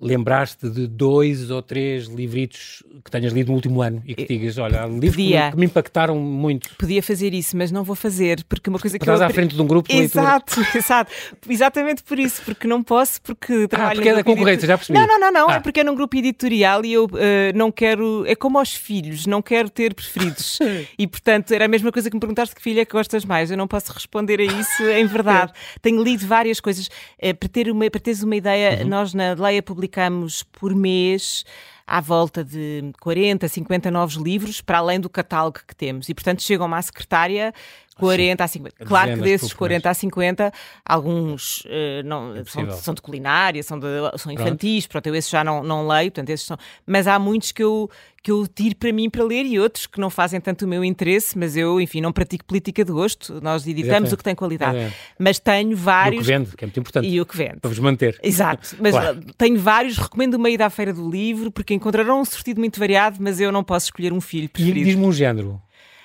lembraste 0.00 0.70
de 0.70 0.86
dois 0.86 1.50
ou 1.50 1.60
três 1.60 2.06
livritos 2.06 2.82
que 3.04 3.10
tenhas 3.10 3.32
lido 3.32 3.48
no 3.48 3.54
último 3.54 3.82
ano 3.82 4.02
e 4.06 4.14
que 4.14 4.26
digas, 4.26 4.56
olha, 4.56 4.86
livros 4.86 5.16
que, 5.16 5.50
que, 5.50 5.56
me 5.56 5.66
impactaram 5.66 6.16
muito. 6.16 6.74
Podia 6.76 7.02
fazer 7.02 7.34
isso, 7.34 7.56
mas 7.56 7.70
não 7.70 7.84
vou 7.84 7.94
fazer, 7.94 8.42
porque 8.48 8.70
uma 8.70 8.78
coisa 8.78 8.98
que 8.98 9.02
Estás 9.04 9.20
eu... 9.20 9.26
à 9.26 9.30
frente 9.30 9.54
de 9.54 9.60
um 9.60 9.66
grupo 9.66 9.88
de 9.88 9.96
Exato, 9.96 10.58
leitura. 10.58 10.78
exato. 10.78 11.12
Exatamente 11.48 12.02
por 12.02 12.18
isso, 12.18 12.42
porque 12.42 12.66
não 12.66 12.82
posso, 12.82 13.20
porque 13.20 13.68
trabalho 13.68 13.90
Ah, 13.90 13.94
porque 13.94 14.08
é 14.08 14.14
da 14.14 14.24
concorrência, 14.24 14.66
já 14.66 14.78
percebi. 14.78 14.98
Não, 14.98 15.06
não, 15.06 15.20
não, 15.20 15.32
não 15.32 15.50
ah. 15.50 15.56
é 15.56 15.60
porque 15.60 15.80
é 15.80 15.84
num 15.84 15.94
grupo 15.94 16.16
editorial 16.16 16.84
e 16.84 16.94
eu 16.94 17.04
uh, 17.04 17.08
não 17.54 17.70
quero... 17.70 18.24
É 18.26 18.34
como 18.34 18.58
aos 18.58 18.74
filhos, 18.74 19.26
não 19.26 19.42
quero 19.42 19.68
ter 19.68 19.92
preferidos. 19.92 20.58
e, 20.98 21.06
portanto, 21.06 21.52
era 21.52 21.66
a 21.66 21.68
mesma 21.68 21.92
coisa 21.92 22.08
que 22.08 22.16
me 22.16 22.20
perguntaste 22.20 22.54
que 22.54 22.62
filho 22.62 22.80
é 22.80 22.84
que 22.86 22.92
gostas 22.92 23.24
mais. 23.24 23.50
Eu 23.50 23.56
não 23.58 23.68
posso 23.68 23.92
responder 23.92 24.40
a 24.40 24.44
isso 24.44 24.82
em 24.82 25.06
verdade. 25.06 25.52
Tenho 25.82 26.02
lido 26.02 26.26
várias 26.26 26.58
coisas. 26.58 26.86
Uh, 27.22 27.34
para, 27.38 27.48
ter 27.48 27.70
uma, 27.70 27.90
para 27.90 28.00
teres 28.00 28.22
uma 28.22 28.34
ideia, 28.34 28.80
uhum. 28.80 28.88
nós 28.88 29.12
na 29.12 29.34
Leia 29.34 29.62
publicamos 29.62 29.89
publicamos 29.90 30.44
por 30.44 30.74
mês 30.74 31.44
à 31.86 32.00
volta 32.00 32.44
de 32.44 32.92
40, 33.00 33.48
50 33.48 33.90
novos 33.90 34.14
livros, 34.14 34.60
para 34.60 34.78
além 34.78 35.00
do 35.00 35.10
catálogo 35.10 35.58
que 35.66 35.74
temos. 35.74 36.08
E, 36.08 36.14
portanto, 36.14 36.40
chegam-me 36.42 36.74
à 36.74 36.82
secretária 36.82 37.52
40 38.00 38.42
Sim. 38.42 38.44
a 38.44 38.48
50. 38.48 38.84
Claro 38.84 39.14
que 39.14 39.20
desses 39.20 39.52
40 39.52 39.90
a 39.90 39.94
50, 39.94 40.52
alguns 40.84 41.60
uh, 41.60 42.02
não, 42.04 42.34
é 42.34 42.44
são, 42.44 42.70
são, 42.72 42.94
de 42.94 43.02
culinária, 43.02 43.62
são, 43.62 43.78
de, 43.78 43.86
são 44.16 44.32
infantis, 44.32 44.86
pronto. 44.86 45.04
pronto, 45.04 45.06
eu 45.08 45.14
esses 45.14 45.30
já 45.30 45.44
não, 45.44 45.62
não 45.62 45.86
leio, 45.86 46.10
portanto, 46.10 46.30
esses 46.30 46.46
são. 46.46 46.56
Mas 46.86 47.06
há 47.06 47.18
muitos 47.18 47.52
que 47.52 47.62
eu, 47.62 47.88
que 48.22 48.30
eu 48.30 48.46
tiro 48.46 48.76
para 48.76 48.92
mim 48.92 49.08
para 49.08 49.24
ler 49.24 49.44
e 49.46 49.58
outros 49.58 49.86
que 49.86 49.98
não 49.98 50.10
fazem 50.10 50.40
tanto 50.40 50.64
o 50.64 50.68
meu 50.68 50.84
interesse, 50.84 51.38
mas 51.38 51.56
eu, 51.56 51.80
enfim, 51.80 52.00
não 52.00 52.12
pratico 52.12 52.44
política 52.44 52.84
de 52.84 52.92
gosto, 52.92 53.40
nós 53.40 53.66
editamos 53.66 54.12
o 54.12 54.16
que 54.16 54.24
tem 54.24 54.34
qualidade. 54.34 54.76
É. 54.76 54.92
Mas 55.18 55.38
tenho 55.38 55.76
vários. 55.76 56.20
E 56.20 56.20
o 56.20 56.24
que 56.24 56.38
vende, 56.38 56.56
que 56.56 56.64
é 56.64 56.66
muito 56.66 56.80
importante. 56.80 57.08
E 57.08 57.20
o 57.20 57.26
que 57.26 57.36
vende. 57.36 57.60
Para 57.60 57.70
vos 57.70 57.78
manter. 57.78 58.18
Exato, 58.22 58.76
mas 58.80 58.92
claro. 58.92 59.20
tenho 59.36 59.58
vários, 59.58 59.96
recomendo 59.96 60.34
uma 60.34 60.50
ida 60.50 60.66
à 60.66 60.70
Feira 60.70 60.92
do 60.92 61.08
Livro, 61.08 61.50
porque 61.50 61.72
encontrarão 61.74 62.20
um 62.20 62.24
sortido 62.24 62.60
muito 62.60 62.78
variado, 62.78 63.16
mas 63.20 63.40
eu 63.40 63.50
não 63.50 63.64
posso 63.64 63.86
escolher 63.86 64.12
um 64.12 64.20
filho 64.20 64.48
preferido. 64.48 64.80
E 64.80 64.84
diz-me 64.84 65.04
um 65.04 65.12
género. 65.12 65.60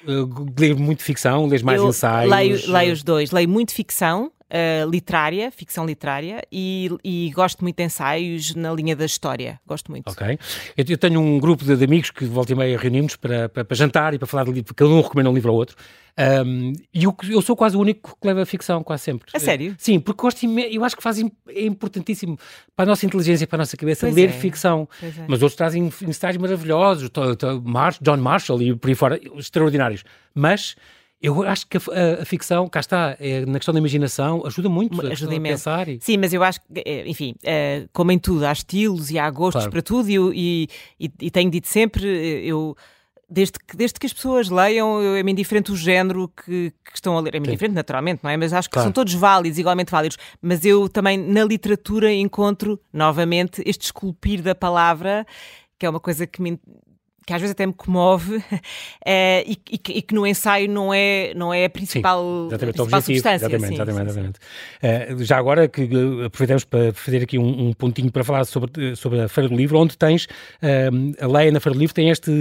Uh, 0.07 0.53
leio 0.59 0.77
muito 0.77 1.03
ficção, 1.03 1.47
lês 1.47 1.61
mais 1.61 1.81
eu 1.81 1.89
ensaios? 1.89 2.31
Leio, 2.31 2.71
leio 2.71 2.93
os 2.93 3.03
dois. 3.03 3.31
Leio 3.31 3.49
muito 3.49 3.73
ficção, 3.73 4.31
uh, 4.49 4.89
literária, 4.89 5.51
ficção 5.51 5.85
literária, 5.85 6.41
e, 6.51 6.89
e, 7.03 7.31
gosto 7.33 7.61
muito 7.61 7.77
de 7.77 7.83
ensaios 7.83 8.55
na 8.55 8.71
linha 8.73 8.95
da 8.95 9.05
história. 9.05 9.59
Gosto 9.65 9.91
muito. 9.91 10.09
Ok. 10.09 10.39
Eu, 10.77 10.85
eu 10.87 10.97
tenho 10.97 11.19
um 11.19 11.39
grupo 11.39 11.63
de, 11.63 11.75
de, 11.75 11.83
amigos 11.83 12.11
que 12.11 12.25
volta 12.25 12.51
e 12.51 12.55
meia 12.55 12.77
reunimos 12.77 13.15
para, 13.15 13.49
para, 13.49 13.65
para, 13.65 13.75
jantar 13.75 14.13
e 14.13 14.19
para 14.19 14.27
falar 14.27 14.45
de 14.45 14.51
livro, 14.51 14.73
cada 14.73 14.89
um 14.89 15.01
recomenda 15.01 15.29
um 15.29 15.33
livro 15.33 15.51
ao 15.51 15.55
outro. 15.55 15.75
Um, 16.17 16.71
e 16.93 17.03
eu, 17.03 17.15
eu, 17.29 17.41
sou 17.41 17.57
quase 17.57 17.75
o 17.75 17.79
único 17.79 18.17
que 18.19 18.27
leva 18.27 18.45
ficção, 18.45 18.81
quase 18.81 19.03
sempre. 19.03 19.29
A 19.33 19.39
sério? 19.39 19.75
Sim, 19.77 19.99
porque 19.99 20.21
gosto 20.21 20.45
eu 20.45 20.85
acho 20.85 20.95
que 20.95 21.03
faz, 21.03 21.19
é 21.19 21.65
importantíssimo 21.65 22.39
para 22.73 22.83
a 22.83 22.85
nossa 22.85 23.05
inteligência, 23.05 23.45
para 23.45 23.57
a 23.57 23.59
nossa 23.59 23.75
cabeça, 23.75 24.05
pois 24.05 24.15
ler 24.15 24.29
é. 24.29 24.31
ficção. 24.31 24.87
É. 25.03 25.11
Mas 25.27 25.41
outros 25.41 25.55
trazem 25.55 25.91
ensaios 26.03 26.37
maravilhosos, 26.37 27.09
John 28.01 28.17
Marshall 28.17 28.61
e 28.61 28.75
por 28.75 28.87
aí 28.87 28.95
fora, 28.95 29.19
extraordinários. 29.37 30.05
Mas 30.33 30.77
eu 31.25 31.43
acho 31.43 31.65
que 31.67 31.77
a, 31.77 32.21
a, 32.21 32.25
ficção, 32.25 32.67
cá 32.69 32.79
está, 32.79 33.17
é, 33.19 33.45
na 33.45 33.57
questão 33.57 33.73
da 33.73 33.79
imaginação, 33.79 34.45
ajuda 34.45 34.69
muito 34.69 34.93
ajuda 35.07 35.33
a, 35.33 35.37
a 35.37 35.41
pensar. 35.41 35.87
E... 35.87 35.99
Sim, 35.99 36.17
mas 36.17 36.33
eu 36.33 36.43
acho 36.43 36.59
que, 36.61 36.83
eh, 36.85 37.07
enfim, 37.07 37.35
uh, 37.43 37.89
como 37.91 38.11
em 38.11 38.19
tudo, 38.19 38.45
há 38.45 38.51
estilos 38.51 39.09
e 39.09 39.17
há 39.17 39.29
gostos 39.29 39.63
claro. 39.63 39.71
para 39.71 39.81
tudo, 39.81 40.09
e, 40.09 40.69
e, 40.99 41.11
e, 41.19 41.31
tenho 41.31 41.49
dito 41.49 41.67
sempre, 41.67 42.05
eh, 42.05 42.45
eu 42.45 42.75
desde 43.27 43.53
que, 43.53 43.75
desde 43.75 43.99
que 43.99 44.05
as 44.05 44.13
pessoas 44.13 44.49
leiam, 44.49 45.01
é-me 45.15 45.31
indiferente 45.31 45.71
o 45.71 45.75
género 45.75 46.27
que, 46.27 46.71
que 46.83 46.91
estão 46.93 47.17
a 47.17 47.21
ler. 47.21 47.33
É-me 47.33 47.47
indiferente, 47.47 47.73
naturalmente, 47.75 48.23
não 48.23 48.29
é? 48.29 48.37
Mas 48.37 48.53
acho 48.53 48.69
que 48.69 48.73
claro. 48.73 48.85
são 48.85 48.93
todos 48.93 49.13
válidos, 49.15 49.57
igualmente 49.57 49.91
válidos. 49.91 50.17
Mas 50.39 50.63
eu 50.63 50.87
também, 50.87 51.17
na 51.17 51.43
literatura, 51.43 52.13
encontro, 52.13 52.79
novamente, 52.93 53.63
este 53.65 53.85
esculpir 53.85 54.43
da 54.43 54.53
palavra, 54.53 55.25
que 55.79 55.87
é 55.87 55.89
uma 55.89 55.99
coisa 55.99 56.27
que 56.27 56.39
me 56.39 56.59
que 57.25 57.33
às 57.33 57.41
vezes 57.41 57.51
até 57.51 57.65
me 57.65 57.73
comove 57.73 58.43
é, 59.03 59.43
e, 59.49 59.57
e, 59.71 59.79
e, 59.97 60.01
que 60.01 60.13
no 60.13 60.27
ensaio 60.27 60.69
não 60.69 60.93
é, 60.93 61.33
não 61.35 61.53
é 61.53 61.65
a 61.65 61.69
principal, 61.69 62.21
sim, 62.21 62.47
exatamente, 62.47 62.63
a 62.63 62.83
principal 62.83 63.01
substância. 63.01 63.45
Exatamente, 63.45 63.67
sim, 63.67 63.73
exatamente, 63.73 64.13
sim, 64.13 64.19
exatamente. 64.19 65.19
Uh, 65.21 65.23
já 65.23 65.37
agora 65.37 65.67
que 65.67 65.89
aproveitamos 66.25 66.63
para 66.63 66.93
fazer 66.93 67.23
aqui 67.23 67.39
um, 67.39 67.69
um, 67.69 67.73
pontinho 67.73 68.11
para 68.11 68.23
falar 68.23 68.45
sobre, 68.45 68.95
sobre 68.95 69.21
a 69.21 69.27
Feira 69.27 69.49
do 69.49 69.55
Livro, 69.55 69.79
onde 69.79 69.97
tens, 69.97 70.25
uh, 70.25 71.23
a 71.23 71.27
Leia 71.27 71.51
na 71.51 71.59
Feira 71.59 71.75
do 71.75 71.79
Livro 71.79 71.95
tem 71.95 72.09
este, 72.09 72.31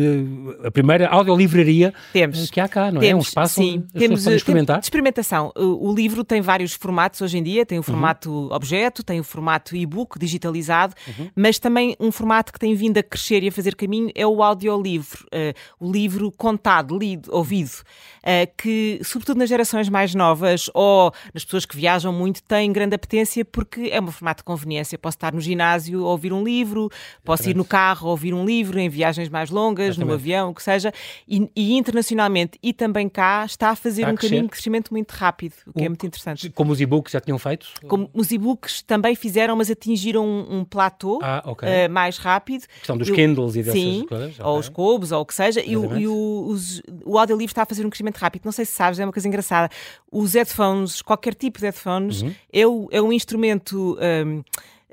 a 0.62 0.70
primeira 0.70 1.08
audiolivraria 1.08 1.94
temos, 2.12 2.50
que 2.50 2.60
há 2.60 2.68
cá, 2.68 2.92
não 2.92 3.00
temos, 3.00 3.10
é? 3.10 3.14
Um 3.14 3.20
espaço 3.20 3.54
sim, 3.54 3.84
temos, 3.92 4.26
experimentar. 4.26 4.80
De 4.80 4.86
experimentação. 4.86 5.52
O, 5.56 5.90
o, 5.90 5.94
livro 5.94 6.24
tem 6.24 6.40
vários 6.40 6.74
formatos 6.74 7.20
hoje 7.22 7.38
em 7.38 7.42
dia, 7.42 7.64
tem 7.64 7.78
o 7.78 7.82
formato 7.82 8.30
uhum. 8.30 8.52
objeto, 8.52 9.02
tem 9.02 9.20
o 9.20 9.24
formato 9.24 9.74
e-book 9.74 10.18
digitalizado, 10.18 10.94
uhum. 11.06 11.30
mas 11.34 11.58
também 11.58 11.96
um 11.98 12.12
formato 12.12 12.52
que 12.52 12.58
tem 12.58 12.74
vindo 12.74 12.98
a 12.98 13.02
crescer 13.02 13.42
e 13.42 13.48
a 13.48 13.52
fazer 13.52 13.74
caminho 13.74 14.10
é 14.14 14.26
o 14.26 14.42
audio 14.42 14.73
audiolivro, 14.74 15.26
uh, 15.26 15.54
o 15.78 15.90
livro 15.90 16.30
contado, 16.32 16.98
lido, 16.98 17.34
ouvido, 17.34 17.70
uh, 17.70 18.52
que, 18.56 19.00
sobretudo 19.02 19.38
nas 19.38 19.48
gerações 19.48 19.88
mais 19.88 20.14
novas 20.14 20.70
ou 20.74 21.12
nas 21.32 21.44
pessoas 21.44 21.64
que 21.64 21.76
viajam 21.76 22.12
muito, 22.12 22.42
tem 22.42 22.72
grande 22.72 22.94
apetência 22.94 23.44
porque 23.44 23.88
é 23.92 24.00
um 24.00 24.10
formato 24.10 24.40
de 24.40 24.44
conveniência. 24.44 24.98
Posso 24.98 25.16
estar 25.16 25.32
no 25.32 25.40
ginásio 25.40 26.04
a 26.04 26.10
ouvir 26.10 26.32
um 26.32 26.42
livro, 26.42 26.90
posso 27.24 27.48
ir 27.48 27.56
no 27.56 27.64
carro 27.64 28.08
a 28.08 28.10
ouvir 28.10 28.34
um 28.34 28.44
livro, 28.44 28.78
em 28.78 28.88
viagens 28.88 29.28
mais 29.28 29.50
longas, 29.50 29.90
Exatamente. 29.90 30.08
no 30.08 30.14
avião, 30.14 30.50
o 30.50 30.54
que 30.54 30.62
seja, 30.62 30.92
e, 31.28 31.48
e, 31.54 31.74
internacionalmente 31.74 32.58
e 32.62 32.72
também 32.72 33.08
cá 33.08 33.44
está 33.46 33.70
a 33.70 33.76
fazer 33.76 34.02
está 34.02 34.12
um 34.12 34.14
a 34.14 34.18
caminho 34.18 34.42
de 34.42 34.48
crescimento 34.48 34.92
muito 34.92 35.12
rápido, 35.12 35.54
o 35.66 35.72
que 35.72 35.80
o, 35.80 35.84
é 35.84 35.88
muito 35.88 36.06
interessante. 36.06 36.50
Como 36.50 36.72
os 36.72 36.80
e-books 36.80 37.12
já 37.12 37.20
tinham 37.20 37.38
feito? 37.38 37.66
Como 37.86 38.10
os 38.12 38.30
e-books 38.30 38.82
também 38.82 39.14
fizeram, 39.14 39.56
mas 39.56 39.70
atingiram 39.70 40.24
um, 40.24 40.58
um 40.58 40.64
platô 40.64 41.20
ah, 41.22 41.42
okay. 41.46 41.68
uh, 41.68 41.90
mais 41.90 42.18
rápido. 42.18 42.64
A 42.64 42.78
questão 42.78 42.96
dos 42.96 43.08
Eu, 43.08 43.14
Kindles 43.14 43.56
e 43.56 43.62
dessas 43.62 43.80
sim, 43.80 44.06
coisas? 44.08 44.38
Ou 44.40 44.58
os 44.64 44.68
Cobos 44.68 45.12
ou 45.12 45.20
o 45.20 45.26
que 45.26 45.34
seja, 45.34 45.62
e, 45.64 45.76
o, 45.76 45.96
e 45.96 46.08
o, 46.08 46.46
os, 46.48 46.82
o 47.04 47.18
audiolivro 47.18 47.50
está 47.50 47.62
a 47.62 47.66
fazer 47.66 47.84
um 47.84 47.90
crescimento 47.90 48.16
rápido. 48.18 48.44
Não 48.44 48.52
sei 48.52 48.64
se 48.64 48.72
sabes, 48.72 48.98
é 48.98 49.04
uma 49.04 49.12
coisa 49.12 49.28
engraçada. 49.28 49.70
Os 50.10 50.34
headphones, 50.34 51.02
qualquer 51.02 51.34
tipo 51.34 51.58
de 51.58 51.66
headphones, 51.66 52.22
uhum. 52.22 52.34
é, 52.52 52.66
o, 52.66 52.88
é 52.90 53.00
um 53.00 53.12
instrumento. 53.12 53.98
Um, 54.00 54.42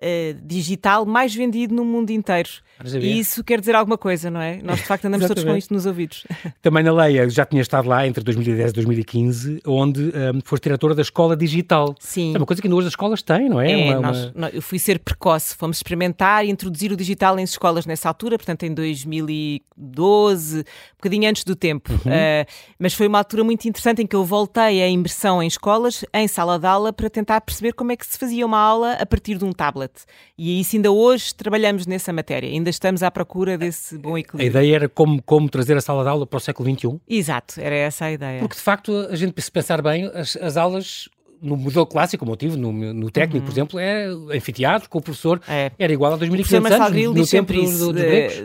uh, 0.02 0.42
digital 0.44 1.06
mais 1.06 1.34
vendido 1.34 1.74
no 1.74 1.86
mundo 1.86 2.10
inteiro. 2.10 2.50
E 2.84 3.20
isso 3.20 3.44
quer 3.44 3.60
dizer 3.60 3.76
alguma 3.76 3.98
coisa, 3.98 4.32
não 4.32 4.42
é? 4.42 4.60
Nós 4.64 4.80
de 4.80 4.86
facto 4.86 5.06
andamos 5.06 5.28
todos 5.28 5.44
com 5.44 5.56
isto 5.56 5.74
nos 5.74 5.86
ouvidos. 5.86 6.26
Também 6.62 6.84
na 6.84 6.92
Leia 6.92 7.30
já 7.30 7.46
tinha 7.46 7.62
estado 7.62 7.88
lá 7.88 8.08
entre 8.08 8.24
2010 8.24 8.72
e 8.72 8.74
2015, 8.74 9.62
onde 9.68 10.02
um, 10.02 10.42
foste 10.44 10.64
diretora 10.64 10.96
da 10.96 11.02
Escola 11.02 11.38
Digital. 11.38 11.96
Sim. 12.00 12.34
É 12.34 12.38
uma 12.38 12.46
coisa 12.46 12.62
que 12.62 12.68
hoje 12.68 12.88
as 12.88 12.94
escolas 12.94 13.22
têm, 13.22 13.50
não 13.50 13.62
é? 13.62 13.72
é 13.72 13.98
uma, 13.98 14.02
nós, 14.02 14.32
uma... 14.34 14.50
eu 14.50 14.62
fui 14.62 14.80
ser 14.80 15.00
precoce, 15.00 15.56
fomos 15.56 15.78
experimentar 15.78 16.46
e 16.46 16.50
introduzir 16.50 16.92
o 16.92 16.96
digital 16.96 17.38
em 17.38 17.44
escolas 17.44 17.86
nessa 17.86 18.08
altura, 18.08 18.38
portanto 18.38 18.64
em 18.64 18.74
2012, 18.74 20.60
um 20.60 20.64
bocadinho 20.98 21.30
antes 21.30 21.44
do 21.44 21.56
tempo. 21.56 21.92
Uhum. 21.92 21.98
Uh, 21.98 22.46
mas 22.80 22.94
foi 22.94 23.08
uma 23.08 23.20
altura 23.20 23.44
muito 23.44 23.66
interessante 23.68 24.02
em 24.02 24.08
que 24.08 24.16
eu 24.16 24.26
voltei 24.26 24.82
à 24.82 24.88
imersão 24.88 25.42
em 25.44 25.48
escolas, 25.48 26.04
em 26.14 26.28
sala 26.28 26.58
de 26.58 26.66
aula, 26.66 26.92
para 26.92 27.10
tentar 27.10 27.42
perceber 27.42 27.74
como 27.74 27.92
é 27.92 27.96
que 27.96 28.06
se 28.06 28.18
fazia 28.18 28.46
uma 28.46 28.58
aula 28.58 28.94
a 28.94 29.06
partir 29.06 29.38
de 29.38 29.46
um 29.46 29.52
tablet. 29.52 29.91
E 30.38 30.60
isso 30.60 30.76
ainda 30.76 30.92
hoje 30.92 31.34
trabalhamos 31.34 31.86
nessa 31.86 32.12
matéria, 32.12 32.50
ainda 32.50 32.70
estamos 32.70 33.04
à 33.04 33.12
procura 33.12 33.58
desse 33.58 33.98
bom 33.98 34.18
equilíbrio. 34.18 34.46
A 34.46 34.50
ideia 34.50 34.76
era 34.76 34.90
como, 34.90 35.22
como 35.22 35.50
trazer 35.50 35.78
a 35.78 35.82
sala 35.82 36.04
de 36.04 36.10
aula 36.10 36.26
para 36.26 36.38
o 36.38 36.40
século 36.40 36.70
XXI? 36.70 37.00
Exato, 37.08 37.60
era 37.60 37.76
essa 37.76 38.06
a 38.06 38.12
ideia. 38.12 38.40
Porque 38.40 38.56
de 38.56 38.62
facto, 38.62 39.08
a 39.10 39.16
gente, 39.16 39.40
se 39.42 39.52
pensar 39.52 39.82
bem, 39.82 40.06
as, 40.14 40.36
as 40.38 40.58
aulas 40.58 41.10
no 41.42 41.58
modelo 41.58 41.86
clássico, 41.86 42.20
como 42.20 42.34
eu 42.34 42.38
tive, 42.38 42.56
no, 42.56 42.72
no 42.72 43.10
técnico, 43.10 43.40
uhum. 43.40 43.46
por 43.46 43.52
exemplo, 43.52 43.80
é 43.80 44.06
anfiteatro, 44.36 44.90
com 44.90 45.00
o 45.00 45.02
professor, 45.02 45.42
é. 45.48 45.72
era 45.80 45.92
igual 45.92 46.14
a 46.14 46.16
2500 46.16 46.72
anos, 46.72 46.92
Grilo 46.92 47.14
diz 47.16 47.30
sempre 47.30 47.64
isso, 47.64 47.94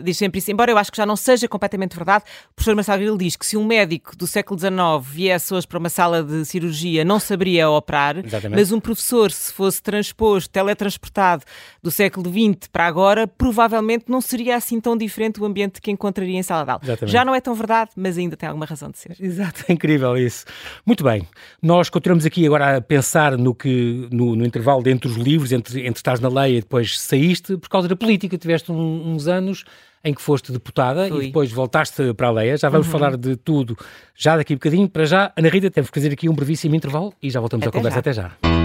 diz 0.03 0.17
sempre 0.17 0.39
isso, 0.39 0.51
embora 0.51 0.71
eu 0.71 0.79
acho 0.79 0.91
que 0.91 0.97
já 0.97 1.05
não 1.05 1.17
seja 1.17 1.47
completamente 1.47 1.95
verdade, 1.95 2.25
o 2.51 2.55
professor 2.55 2.75
Marcelo 2.75 2.99
Grilo 2.99 3.19
diz 3.19 3.37
que 3.37 3.45
se 3.45 3.57
um 3.57 3.65
médico 3.65 4.17
do 4.17 4.27
século 4.27 4.59
XIX 4.59 4.77
viesse 5.03 5.53
hoje 5.53 5.67
para 5.67 5.79
uma 5.79 5.89
sala 5.89 6.23
de 6.23 6.45
cirurgia, 6.45 7.05
não 7.05 7.21
saberia 7.21 7.69
operar, 7.69 8.25
Exatamente. 8.25 8.59
mas 8.59 8.73
um 8.73 8.81
professor, 8.81 9.31
se 9.31 9.53
fosse 9.53 9.83
transposto, 9.83 10.51
teletransportado 10.51 11.45
do 11.83 11.91
século 11.91 12.31
XX 12.31 12.69
para 12.73 12.87
agora, 12.87 13.27
provavelmente 13.27 14.07
não 14.09 14.21
seria 14.21 14.57
assim 14.57 14.81
tão 14.81 14.97
diferente 14.97 15.41
o 15.41 15.45
ambiente 15.45 15.81
que 15.81 15.91
encontraria 15.91 16.39
em 16.39 16.43
sala 16.43 16.65
de 16.65 16.71
aula. 16.71 16.81
Exatamente. 16.83 17.13
Já 17.13 17.25
não 17.25 17.35
é 17.35 17.41
tão 17.41 17.55
verdade, 17.55 17.91
mas 17.95 18.17
ainda 18.17 18.37
tem 18.37 18.49
alguma 18.49 18.65
razão 18.65 18.91
de 18.91 18.99
ser. 18.99 19.17
Exato, 19.21 19.65
é 19.69 19.73
incrível 19.73 20.17
isso. 20.17 20.45
Muito 20.85 21.05
bem, 21.05 21.27
nós 21.61 21.91
continuamos 21.91 22.25
aqui 22.25 22.47
agora 22.47 22.79
a 22.79 22.86
pensar 22.87 23.37
no 23.37 23.55
que 23.55 24.09
no, 24.11 24.37
no 24.37 24.44
intervalo 24.44 24.83
entre 24.88 25.09
os 25.09 25.16
livros, 25.16 25.53
entre, 25.53 25.81
entre 25.81 25.99
estás 25.99 26.20
na 26.20 26.29
lei 26.29 26.59
e 26.59 26.61
depois 26.61 26.99
saíste, 26.99 27.57
por 27.57 27.68
causa 27.68 27.88
da 27.88 27.96
política. 27.96 28.37
Tiveste 28.38 28.70
um, 28.72 29.14
uns 29.14 29.27
anos 29.27 29.64
em 30.05 30.14
que 30.14 30.22
foste 30.22 30.53
deputada 30.53 31.09
Fui. 31.09 31.25
e 31.25 31.27
depois 31.27 31.51
voltaste 31.51 32.14
para 32.14 32.29
a 32.29 32.31
Leia. 32.31 32.57
Já 32.57 32.68
vamos 32.68 32.87
uhum. 32.87 32.92
falar 32.92 33.16
de 33.16 33.37
tudo 33.37 33.77
já 34.14 34.37
daqui 34.37 34.53
a 34.53 34.57
bocadinho. 34.57 34.88
Para 34.88 35.05
já, 35.05 35.33
Ana 35.37 35.49
Rita, 35.49 35.70
temos 35.70 35.90
que 35.90 35.99
fazer 35.99 36.12
aqui 36.12 36.29
um 36.29 36.35
brevíssimo 36.35 36.75
intervalo 36.75 37.12
e 37.22 37.29
já 37.29 37.40
voltamos 37.40 37.66
Até 37.66 37.77
à 37.77 37.81
conversa. 37.81 38.12
Já. 38.12 38.27
Até 38.29 38.49
já. 38.49 38.56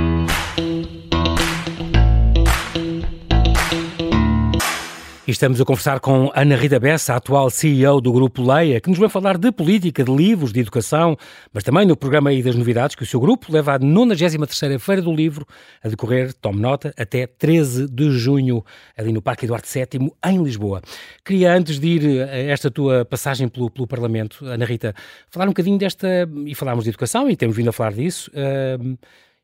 E 5.27 5.29
estamos 5.29 5.61
a 5.61 5.65
conversar 5.65 5.99
com 5.99 6.31
Ana 6.33 6.55
Rita 6.55 6.79
Bessa, 6.79 7.13
atual 7.13 7.51
CEO 7.51 8.01
do 8.01 8.11
Grupo 8.11 8.41
Leia, 8.41 8.81
que 8.81 8.89
nos 8.89 8.97
vai 8.97 9.07
falar 9.07 9.37
de 9.37 9.51
política, 9.51 10.03
de 10.03 10.11
livros, 10.11 10.51
de 10.51 10.59
educação, 10.59 11.15
mas 11.53 11.63
também 11.63 11.85
no 11.85 11.95
programa 11.95 12.33
e 12.33 12.41
das 12.41 12.55
novidades 12.55 12.95
que 12.95 13.03
o 13.03 13.05
seu 13.05 13.19
grupo 13.19 13.53
leva 13.53 13.75
à 13.75 13.79
93ª 13.79 14.79
Feira 14.79 14.99
do 14.99 15.13
Livro 15.13 15.45
a 15.83 15.89
decorrer, 15.89 16.33
tome 16.33 16.59
nota, 16.59 16.91
até 16.97 17.27
13 17.27 17.87
de 17.87 18.09
junho, 18.09 18.65
ali 18.97 19.13
no 19.13 19.21
Parque 19.21 19.45
Eduardo 19.45 19.67
VII, 19.71 20.11
em 20.25 20.43
Lisboa. 20.43 20.81
Queria, 21.23 21.53
antes 21.53 21.79
de 21.79 21.87
ir 21.87 22.23
a 22.23 22.37
esta 22.37 22.71
tua 22.71 23.05
passagem 23.05 23.47
pelo, 23.47 23.69
pelo 23.69 23.85
Parlamento, 23.85 24.43
Ana 24.43 24.65
Rita, 24.65 24.95
falar 25.29 25.45
um 25.45 25.49
bocadinho 25.49 25.77
desta, 25.77 26.27
e 26.47 26.55
falarmos 26.55 26.83
de 26.83 26.89
educação, 26.89 27.29
e 27.29 27.35
temos 27.35 27.55
vindo 27.55 27.69
a 27.69 27.73
falar 27.73 27.93
disso, 27.93 28.31
uh, 28.31 28.97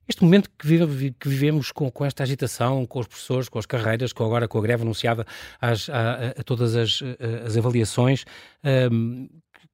este 0.08 0.24
momento 0.24 0.50
que, 0.58 0.66
vive, 0.66 1.16
que 1.20 1.28
vivemos 1.28 1.72
com, 1.72 1.92
com, 1.92 2.06
esta 2.06 2.24
agitação, 2.24 2.86
com 2.86 3.00
os 3.00 3.08
professores, 3.08 3.50
com 3.50 3.60
as 3.60 3.66
carreiras, 3.66 4.14
com 4.14 4.24
agora 4.24 4.48
com 4.48 4.58
a 4.58 4.62
greve 4.62 4.84
anunciada 4.84 5.26
às, 5.60 5.90
a, 5.90 6.30
a, 6.38 6.44
todas 6.44 6.76
as, 6.76 7.02
as 7.46 7.58
avaliações, 7.58 8.26
um, 8.92 9.28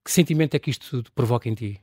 que 0.03 0.11
sentimento 0.11 0.55
é 0.55 0.59
que 0.59 0.69
isto 0.69 1.03
provoca 1.15 1.47
em 1.47 1.53
ti? 1.53 1.81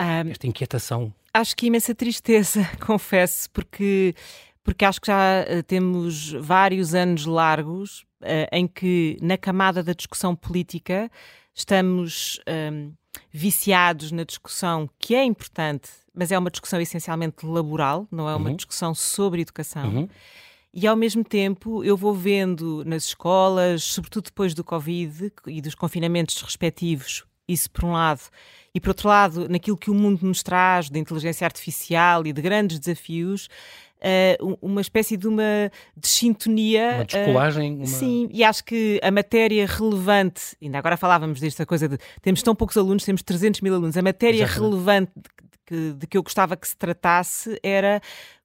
Um, 0.00 0.30
esta 0.30 0.46
inquietação? 0.46 1.12
Acho 1.32 1.56
que 1.56 1.66
imensa 1.66 1.94
tristeza, 1.94 2.68
confesso, 2.84 3.50
porque, 3.50 4.14
porque 4.62 4.84
acho 4.84 5.00
que 5.00 5.08
já 5.08 5.42
uh, 5.42 5.62
temos 5.64 6.32
vários 6.32 6.94
anos 6.94 7.26
largos 7.26 8.00
uh, 8.22 8.48
em 8.52 8.66
que, 8.66 9.18
na 9.20 9.36
camada 9.36 9.82
da 9.82 9.92
discussão 9.92 10.34
política, 10.34 11.10
estamos 11.54 12.40
um, 12.48 12.92
viciados 13.30 14.10
na 14.10 14.24
discussão 14.24 14.88
que 14.98 15.14
é 15.14 15.24
importante 15.24 15.90
mas 16.14 16.30
é 16.30 16.38
uma 16.38 16.50
discussão 16.50 16.80
essencialmente 16.80 17.44
laboral, 17.44 18.06
não 18.10 18.28
é 18.28 18.36
uma 18.36 18.50
uhum. 18.50 18.56
discussão 18.56 18.94
sobre 18.94 19.42
educação. 19.42 19.88
Uhum. 19.88 20.08
E 20.72 20.86
ao 20.86 20.96
mesmo 20.96 21.24
tempo 21.24 21.84
eu 21.84 21.96
vou 21.96 22.14
vendo 22.14 22.84
nas 22.84 23.04
escolas, 23.04 23.82
sobretudo 23.82 24.24
depois 24.24 24.54
do 24.54 24.64
Covid 24.64 25.32
e 25.46 25.60
dos 25.60 25.74
confinamentos 25.74 26.40
respectivos, 26.42 27.24
isso 27.46 27.70
por 27.70 27.84
um 27.84 27.92
lado, 27.92 28.22
e 28.74 28.80
por 28.80 28.88
outro 28.88 29.08
lado, 29.08 29.48
naquilo 29.48 29.76
que 29.76 29.90
o 29.90 29.94
mundo 29.94 30.26
nos 30.26 30.42
traz 30.42 30.90
de 30.90 30.98
inteligência 30.98 31.44
artificial 31.44 32.26
e 32.26 32.32
de 32.32 32.42
grandes 32.42 32.78
desafios, 32.80 33.48
uh, 34.00 34.58
uma 34.60 34.80
espécie 34.80 35.16
de 35.16 35.28
uma 35.28 35.70
desintonia. 35.96 36.94
Uma 36.96 37.04
descolagem. 37.04 37.72
Uh, 37.74 37.76
uma... 37.76 37.86
Sim, 37.86 38.28
e 38.32 38.42
acho 38.42 38.64
que 38.64 39.00
a 39.00 39.12
matéria 39.12 39.66
relevante, 39.66 40.56
ainda 40.60 40.78
agora 40.78 40.96
falávamos 40.96 41.40
desta 41.40 41.64
coisa 41.64 41.88
de 41.88 41.98
temos 42.20 42.42
tão 42.42 42.54
poucos 42.54 42.76
alunos, 42.76 43.04
temos 43.04 43.22
300 43.22 43.60
mil 43.60 43.74
alunos, 43.74 43.96
a 43.96 44.02
matéria 44.02 44.42
Exatamente. 44.42 44.70
relevante 44.70 45.12
que, 45.66 45.92
de 45.92 46.06
que 46.06 46.16
eu 46.16 46.22
gostava 46.22 46.56
que 46.56 46.68
se 46.68 46.76
tratasse 46.76 47.58
era 47.62 48.00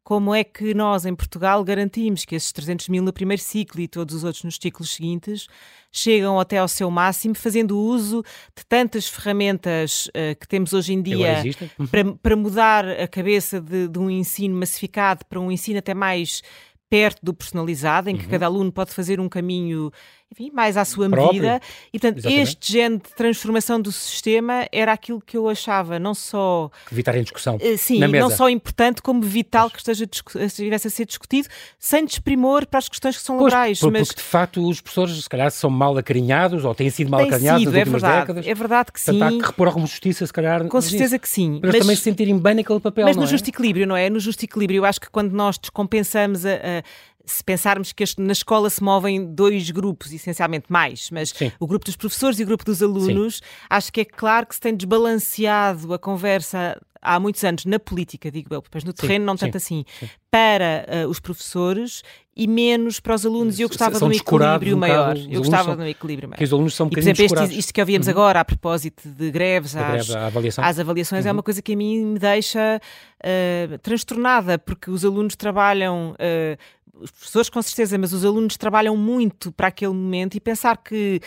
como 0.09 0.33
é 0.33 0.43
que 0.43 0.73
nós, 0.73 1.05
em 1.05 1.13
Portugal, 1.13 1.63
garantimos 1.63 2.25
que 2.25 2.33
esses 2.33 2.51
300 2.51 2.89
mil 2.89 3.03
no 3.03 3.13
primeiro 3.13 3.43
ciclo 3.43 3.79
e 3.79 3.87
todos 3.87 4.15
os 4.15 4.23
outros 4.23 4.43
nos 4.43 4.57
ciclos 4.59 4.95
seguintes 4.95 5.45
chegam 5.91 6.39
até 6.39 6.57
ao 6.57 6.67
seu 6.67 6.89
máximo, 6.89 7.35
fazendo 7.35 7.77
uso 7.77 8.23
de 8.57 8.65
tantas 8.65 9.07
ferramentas 9.07 10.07
uh, 10.07 10.35
que 10.39 10.47
temos 10.47 10.73
hoje 10.73 10.93
em 10.93 11.01
dia 11.03 11.43
para, 11.91 12.11
para, 12.15 12.35
mudar 12.35 12.87
a 12.87 13.07
cabeça 13.07 13.61
de, 13.61 13.87
de 13.87 13.99
um 13.99 14.09
ensino 14.09 14.55
massificado 14.55 15.23
para 15.25 15.39
um 15.39 15.51
ensino 15.51 15.77
até 15.77 15.93
mais 15.93 16.41
perto 16.89 17.19
do 17.23 17.33
personalizado, 17.33 18.09
em 18.09 18.17
que 18.17 18.25
uhum. 18.25 18.31
cada 18.31 18.45
aluno 18.45 18.71
pode 18.71 18.91
fazer 18.91 19.19
um 19.19 19.29
caminho 19.29 19.91
enfim, 20.31 20.51
mais 20.53 20.77
à 20.77 20.85
sua 20.85 21.09
Próprio. 21.09 21.41
medida. 21.41 21.61
E, 21.91 21.99
portanto, 21.99 22.19
Exatamente. 22.19 22.41
este 22.43 22.73
género 22.73 23.01
de 23.01 23.15
transformação 23.15 23.81
do 23.81 23.91
sistema 23.91 24.67
era 24.71 24.93
aquilo 24.93 25.19
que 25.19 25.35
eu 25.35 25.49
achava 25.49 25.97
não 25.97 26.13
só... 26.13 26.69
Evitar 26.91 27.15
em 27.15 27.23
discussão, 27.23 27.55
uh, 27.55 27.77
Sim, 27.77 27.99
não 27.99 28.29
só 28.29 28.47
importante, 28.47 29.01
como 29.01 29.21
vital 29.23 29.65
mas... 29.65 29.73
que 29.73 29.79
esteja, 29.79 30.07
estivesse 30.45 30.87
a 30.87 30.91
ser 30.91 31.05
discutido, 31.05 31.47
sem 31.79 32.05
desprimor 32.05 32.67
para 32.67 32.77
as 32.77 32.87
questões 32.87 33.17
que 33.17 33.23
são 33.23 33.37
pois, 33.39 33.51
laborais. 33.51 33.79
Por, 33.79 33.91
mas... 33.91 34.07
Porque, 34.07 34.21
de 34.21 34.27
facto, 34.27 34.69
os 34.69 34.79
professores, 34.79 35.23
se 35.23 35.29
calhar, 35.29 35.49
são 35.49 35.69
mal 35.69 35.97
acarinhados, 35.97 36.63
ou 36.63 36.75
têm 36.75 36.91
sido 36.91 37.09
mal 37.09 37.21
acarinhados 37.21 37.65
nas 37.65 37.73
é 37.73 37.79
últimas 37.79 38.01
verdade, 38.01 38.19
décadas. 38.19 38.47
É 38.47 38.53
verdade 38.53 38.91
que 38.91 39.01
sim. 39.01 39.11
Portanto, 39.11 39.33
há 39.33 39.39
que 39.39 39.47
repor 39.47 39.67
alguma 39.67 39.87
justiça, 39.87 40.27
se 40.27 40.33
calhar. 40.33 40.67
Com 40.67 40.81
certeza 40.81 41.17
que 41.17 41.27
sim. 41.27 41.59
Para 41.59 41.71
mas, 41.71 41.79
também 41.81 41.95
se 41.95 42.03
sentirem 42.03 42.37
bem 42.37 42.53
naquele 42.53 42.79
papel, 42.79 43.05
Mas 43.05 43.17
no 43.17 43.23
é? 43.23 43.27
justo 43.27 43.49
equilíbrio, 43.49 43.87
não 43.87 43.97
é? 43.97 44.11
No 44.11 44.19
justo 44.19 44.45
equilíbrio. 44.45 44.77
Eu 44.77 44.85
acho 44.85 45.01
que 45.01 45.09
quando 45.09 45.31
nós 45.31 45.57
descompensamos 45.57 46.45
a, 46.45 46.53
a 46.53 46.78
se 47.25 47.43
pensarmos 47.43 47.91
que 47.91 48.03
este, 48.03 48.21
na 48.21 48.31
escola 48.31 48.69
se 48.69 48.83
movem 48.83 49.33
dois 49.33 49.69
grupos, 49.69 50.11
essencialmente 50.11 50.65
mais, 50.69 51.09
mas 51.11 51.29
Sim. 51.29 51.51
o 51.59 51.67
grupo 51.67 51.85
dos 51.85 51.95
professores 51.95 52.39
e 52.39 52.43
o 52.43 52.45
grupo 52.45 52.65
dos 52.65 52.81
alunos, 52.81 53.35
Sim. 53.35 53.41
acho 53.69 53.93
que 53.93 54.01
é 54.01 54.05
claro 54.05 54.47
que 54.47 54.55
se 54.55 54.61
tem 54.61 54.75
desbalanceado 54.75 55.93
a 55.93 55.99
conversa 55.99 56.79
há 57.01 57.19
muitos 57.19 57.43
anos 57.43 57.65
na 57.65 57.79
política, 57.79 58.31
digo 58.31 58.53
eu, 58.53 58.61
depois 58.61 58.83
no 58.83 58.93
terreno 58.93 59.23
sim, 59.23 59.25
não 59.25 59.37
tanto 59.37 59.59
sim, 59.59 59.85
assim, 59.85 59.85
sim. 59.99 60.09
para 60.29 60.85
uh, 61.05 61.09
os 61.09 61.19
professores 61.19 62.03
e 62.39 62.47
menos 62.47 63.01
para 63.01 63.15
os 63.15 63.25
alunos. 63.25 63.59
E 63.59 63.63
eu 63.63 63.67
gostava 63.67 63.99
de 63.99 64.03
um 64.05 64.11
equilíbrio 64.13 64.77
um 64.77 64.79
maior. 64.79 65.17
Eu 65.17 65.41
gostava 65.41 65.75
de 65.75 65.81
um 65.81 65.85
equilíbrio 65.85 66.29
maior. 66.29 66.41
Os 66.41 66.53
alunos 66.53 66.73
são 66.73 66.85
um 66.85 66.87
e, 66.87 66.91
por 66.91 66.99
exemplo, 66.99 67.25
isto, 67.25 67.43
isto, 67.51 67.73
que 67.73 67.81
ouvíamos 67.81 68.07
uhum. 68.07 68.11
agora 68.11 68.39
a 68.39 68.45
propósito 68.45 69.09
de 69.09 69.29
greves 69.29 69.75
às, 69.75 70.07
greve, 70.07 70.25
avaliação. 70.25 70.63
às, 70.63 70.79
avaliações 70.79 71.25
é 71.25 71.27
uhum. 71.27 71.31
é 71.31 71.33
uma 71.33 71.43
coisa 71.43 71.61
que 71.61 71.73
a 71.73 71.75
mim 71.75 72.05
me 72.05 72.19
deixa 72.19 72.79
uh, 72.79 73.77
transtornada, 73.79 74.57
porque 74.57 74.89
os 74.89 75.03
alunos 75.03 75.35
trabalham. 75.35 76.11
Uh, 76.13 76.57
os 77.01 77.11
professores 77.11 77.49
com 77.49 77.61
certeza, 77.61 77.97
mas 77.97 78.11
os 78.11 78.25
alunos 78.25 78.57
trabalham 78.57 78.95
muito 78.97 79.53
para 79.53 79.67
aquele 79.67 79.93
momento 79.93 80.35
e 80.35 80.39
pensar 80.39 80.75
que 80.75 81.21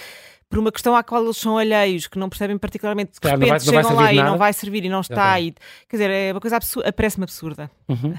por 0.50 0.58
uma 0.58 0.70
questão 0.70 0.94
à 0.94 1.02
qual 1.02 1.24
eles 1.24 1.38
são 1.38 1.56
alheios, 1.56 2.06
que 2.06 2.18
não 2.18 2.28
percebem 2.28 2.58
particularmente, 2.58 3.12
de 3.12 3.20
claro, 3.20 3.40
repente 3.40 3.64
não 3.64 3.72
vai, 3.72 3.82
não 3.82 3.88
chegam 3.88 3.96
lá 3.96 4.12
e 4.12 4.16
não 4.16 4.36
vai 4.36 4.52
servir 4.52 4.84
e 4.84 4.88
não 4.90 5.00
está. 5.00 5.40
E, 5.40 5.52
quer 5.88 5.96
dizer, 5.96 6.10
é 6.10 6.30
uma 6.30 6.42
coisa 6.42 6.56
absurda, 6.56 6.92
parece-me 6.92 7.24
absurda. 7.24 7.70
Uhum. 7.92 8.14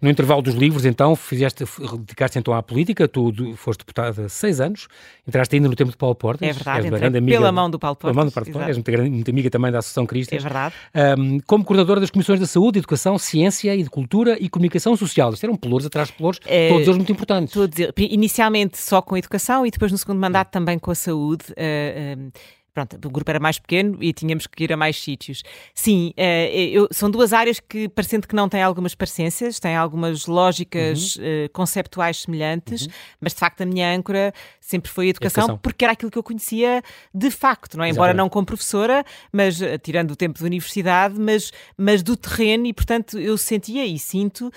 No 0.00 0.10
intervalo 0.10 0.42
dos 0.42 0.54
livros, 0.54 0.84
então, 0.84 1.14
fizeste, 1.16 1.64
dedicaste 1.98 2.38
então 2.38 2.54
à 2.54 2.62
política, 2.62 3.08
tu 3.08 3.32
foste 3.56 3.80
deputada 3.80 4.28
seis 4.28 4.60
anos, 4.60 4.88
entraste 5.26 5.54
ainda 5.54 5.68
no 5.68 5.74
tempo 5.74 5.90
de 5.90 5.96
Paulo 5.96 6.14
Portas. 6.14 6.48
É 6.48 6.52
verdade, 6.52 6.90
grande 6.90 7.18
amiga, 7.18 7.38
pela 7.38 7.52
mão 7.52 7.70
do 7.70 7.78
Paulo 7.78 7.96
Portas. 7.96 8.14
Pela 8.14 8.24
mão 8.24 8.30
do 8.30 8.32
Paulo 8.32 8.50
Portas, 8.50 8.68
és 8.68 8.76
muito, 8.76 9.10
muito, 9.12 9.30
amiga 9.30 9.50
também 9.50 9.72
da 9.72 9.78
Associação 9.78 10.06
Cristã. 10.06 10.36
É 10.36 10.38
verdade. 10.38 10.74
Um, 11.18 11.40
como 11.40 11.64
coordenadora 11.64 12.00
das 12.00 12.10
Comissões 12.10 12.40
da 12.40 12.46
Saúde, 12.46 12.78
Educação, 12.78 13.18
Ciência 13.18 13.74
e 13.74 13.82
de 13.82 13.90
Cultura 13.90 14.36
e 14.40 14.48
Comunicação 14.48 14.96
Social. 14.96 15.32
Isto 15.32 15.44
eram 15.44 15.56
pelouros 15.56 15.86
atrás 15.86 16.08
de 16.08 16.14
pelouros, 16.14 16.40
é, 16.46 16.68
todos 16.68 16.86
eles 16.86 16.96
muito 16.96 17.12
importantes. 17.12 17.52
Todos, 17.52 17.76
inicialmente 17.98 18.78
só 18.78 19.00
com 19.02 19.14
a 19.14 19.18
educação 19.18 19.66
e 19.66 19.70
depois 19.70 19.92
no 19.92 19.98
segundo 19.98 20.18
mandato 20.18 20.50
também 20.50 20.78
com 20.78 20.90
a 20.90 20.94
saúde. 20.94 21.44
Uh, 21.50 22.26
uh, 22.26 22.32
pronto, 22.76 23.08
o 23.08 23.10
grupo 23.10 23.30
era 23.30 23.40
mais 23.40 23.58
pequeno 23.58 23.96
e 24.02 24.12
tínhamos 24.12 24.46
que 24.46 24.64
ir 24.64 24.70
a 24.70 24.76
mais 24.76 25.00
sítios. 25.00 25.42
Sim, 25.74 26.12
uh, 26.18 26.54
eu, 26.54 26.86
são 26.90 27.10
duas 27.10 27.32
áreas 27.32 27.58
que, 27.58 27.88
parecendo 27.88 28.28
que 28.28 28.36
não 28.36 28.50
têm 28.50 28.62
algumas 28.62 28.94
parecências, 28.94 29.58
têm 29.58 29.74
algumas 29.74 30.26
lógicas 30.26 31.16
uhum. 31.16 31.22
uh, 31.22 31.48
conceptuais 31.54 32.20
semelhantes, 32.20 32.82
uhum. 32.82 32.92
mas 33.18 33.32
de 33.32 33.38
facto 33.38 33.62
a 33.62 33.66
minha 33.66 33.96
âncora 33.96 34.30
sempre 34.60 34.90
foi 34.90 35.06
a 35.06 35.08
educação, 35.08 35.44
educação, 35.44 35.58
porque 35.62 35.86
era 35.86 35.94
aquilo 35.94 36.10
que 36.10 36.18
eu 36.18 36.22
conhecia 36.22 36.82
de 37.14 37.30
facto, 37.30 37.78
não 37.78 37.84
é? 37.84 37.88
Embora 37.88 38.12
não 38.12 38.28
como 38.28 38.44
professora, 38.44 39.02
mas 39.32 39.58
uh, 39.62 39.78
tirando 39.82 40.10
o 40.10 40.16
tempo 40.16 40.38
de 40.38 40.44
universidade, 40.44 41.18
mas, 41.18 41.52
mas 41.78 42.02
do 42.02 42.14
terreno 42.14 42.66
e, 42.66 42.74
portanto, 42.74 43.18
eu 43.18 43.38
sentia 43.38 43.86
e 43.86 43.98
sinto 43.98 44.50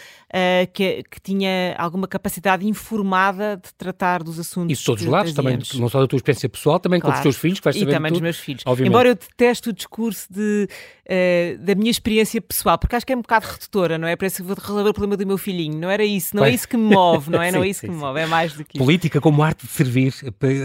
que, 0.74 1.04
que 1.10 1.22
tinha 1.22 1.76
alguma 1.78 2.08
capacidade 2.08 2.68
informada 2.68 3.56
de 3.64 3.74
tratar 3.76 4.24
dos 4.24 4.40
assuntos. 4.40 4.78
Isso 4.78 4.86
todos 4.86 5.04
os 5.04 5.10
lados, 5.10 5.34
também, 5.34 5.58
não 5.76 5.90
só 5.90 6.02
da 6.02 6.08
tua 6.08 6.18
experiência 6.18 6.50
pessoal, 6.50 6.80
também 6.80 7.00
claro. 7.00 7.16
com 7.16 7.20
os 7.20 7.24
teus 7.24 7.38
filhos, 7.38 7.60
que 7.60 7.64
vais 7.64 7.78
saber 7.78 7.96
também 8.10 8.20
dos 8.20 8.22
meus 8.22 8.38
filhos. 8.38 8.64
Obviamente. 8.66 8.90
Embora 8.90 9.10
eu 9.10 9.16
deteste 9.16 9.70
o 9.70 9.74
discurso 9.74 10.28
de, 10.32 10.68
uh, 11.06 11.58
da 11.60 11.76
minha 11.76 11.92
experiência 11.92 12.42
pessoal, 12.42 12.78
porque 12.78 12.96
acho 12.96 13.06
que 13.06 13.14
é 13.14 13.16
um 13.16 13.22
bocado 13.22 13.48
redutora, 13.48 13.98
não 13.98 14.08
é? 14.08 14.16
Parece 14.16 14.38
que 14.38 14.44
vou 14.44 14.56
resolver 14.56 14.90
o 14.90 14.94
problema 14.94 15.18
do 15.18 15.26
meu 15.26 15.38
filhinho. 15.38 15.78
Não 15.78 15.90
era 15.90 16.04
isso, 16.04 16.36
não 16.36 16.44
é 16.44 16.50
isso 16.50 16.68
que 16.68 16.78
me 16.78 16.94
move, 16.94 17.32
não 17.32 17.42
é? 17.42 17.48
sim, 17.52 17.56
não 17.58 17.64
é 17.64 17.68
isso 17.70 17.82
sim, 17.82 17.88
que 17.88 17.94
me 17.94 18.00
move, 18.00 18.20
é 18.20 18.26
mais 18.26 18.54
do 18.54 18.64
que 18.64 18.78
isso. 18.78 18.84
Política 18.84 19.22
como 19.22 19.42
arte 19.44 19.66
de 19.66 19.72
servir, 19.72 20.14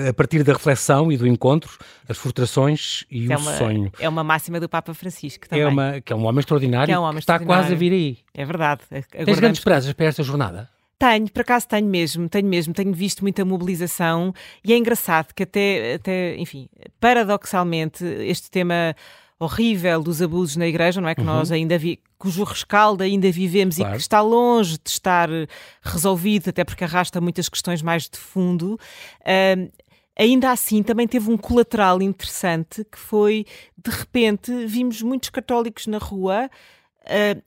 a 0.08 0.12
partir 0.12 0.42
da 0.42 0.52
reflexão 0.52 1.10
e 1.10 1.16
do 1.16 1.26
encontro, 1.26 1.78
as 2.08 2.16
frustrações 2.16 3.04
e 3.10 3.32
é 3.32 3.36
o 3.36 3.40
uma, 3.40 3.52
sonho. 3.56 3.92
É 3.98 4.08
uma 4.08 4.24
máxima 4.24 4.60
do 4.60 4.68
Papa 4.68 4.94
Francisco 4.94 5.48
também. 5.48 5.64
É 5.64 5.68
uma, 5.68 6.00
que 6.00 6.12
é 6.12 6.16
um 6.16 6.24
homem 6.24 6.40
extraordinário, 6.40 6.86
que, 6.86 6.92
é 6.92 6.98
um 6.98 7.02
homem 7.02 7.18
está 7.18 7.38
quase 7.38 7.72
a 7.72 7.76
vir 7.76 7.92
aí. 7.92 8.18
É 8.34 8.44
verdade. 8.44 8.82
Tens 8.90 9.38
grandes 9.38 9.58
esperanças 9.58 9.92
para 9.92 10.06
esta 10.06 10.22
jornada? 10.22 10.68
Tenho, 10.98 11.30
por 11.30 11.40
acaso 11.40 11.66
tenho 11.68 11.86
mesmo, 11.88 12.28
tenho 12.28 12.46
mesmo, 12.48 12.72
tenho 12.72 12.92
visto 12.92 13.22
muita 13.22 13.44
mobilização 13.44 14.32
e 14.64 14.72
é 14.72 14.76
engraçado 14.76 15.34
que 15.34 15.42
até, 15.42 15.94
até 15.94 16.36
enfim, 16.36 16.68
paradoxalmente, 17.00 18.04
este 18.04 18.50
tema 18.50 18.94
horrível 19.38 20.02
dos 20.02 20.22
abusos 20.22 20.56
na 20.56 20.66
igreja, 20.66 21.00
não 21.00 21.08
é? 21.08 21.14
Que 21.14 21.20
uhum. 21.20 21.26
nós 21.26 21.50
ainda 21.50 21.76
vi, 21.76 22.00
cujo 22.16 22.44
rescaldo 22.44 23.02
ainda 23.02 23.30
vivemos 23.30 23.76
claro. 23.76 23.92
e 23.92 23.96
que 23.96 24.00
está 24.00 24.20
longe 24.20 24.78
de 24.82 24.88
estar 24.90 25.28
resolvido, 25.82 26.50
até 26.50 26.64
porque 26.64 26.84
arrasta 26.84 27.20
muitas 27.20 27.48
questões 27.48 27.82
mais 27.82 28.08
de 28.08 28.16
fundo. 28.18 28.78
Uh, 29.20 29.70
ainda 30.16 30.52
assim 30.52 30.82
também 30.82 31.08
teve 31.08 31.30
um 31.30 31.36
colateral 31.36 32.00
interessante 32.00 32.84
que 32.84 32.98
foi, 32.98 33.44
de 33.76 33.90
repente, 33.90 34.66
vimos 34.66 35.02
muitos 35.02 35.30
católicos 35.30 35.86
na 35.86 35.98
rua 35.98 36.48
Uh, 37.04 37.42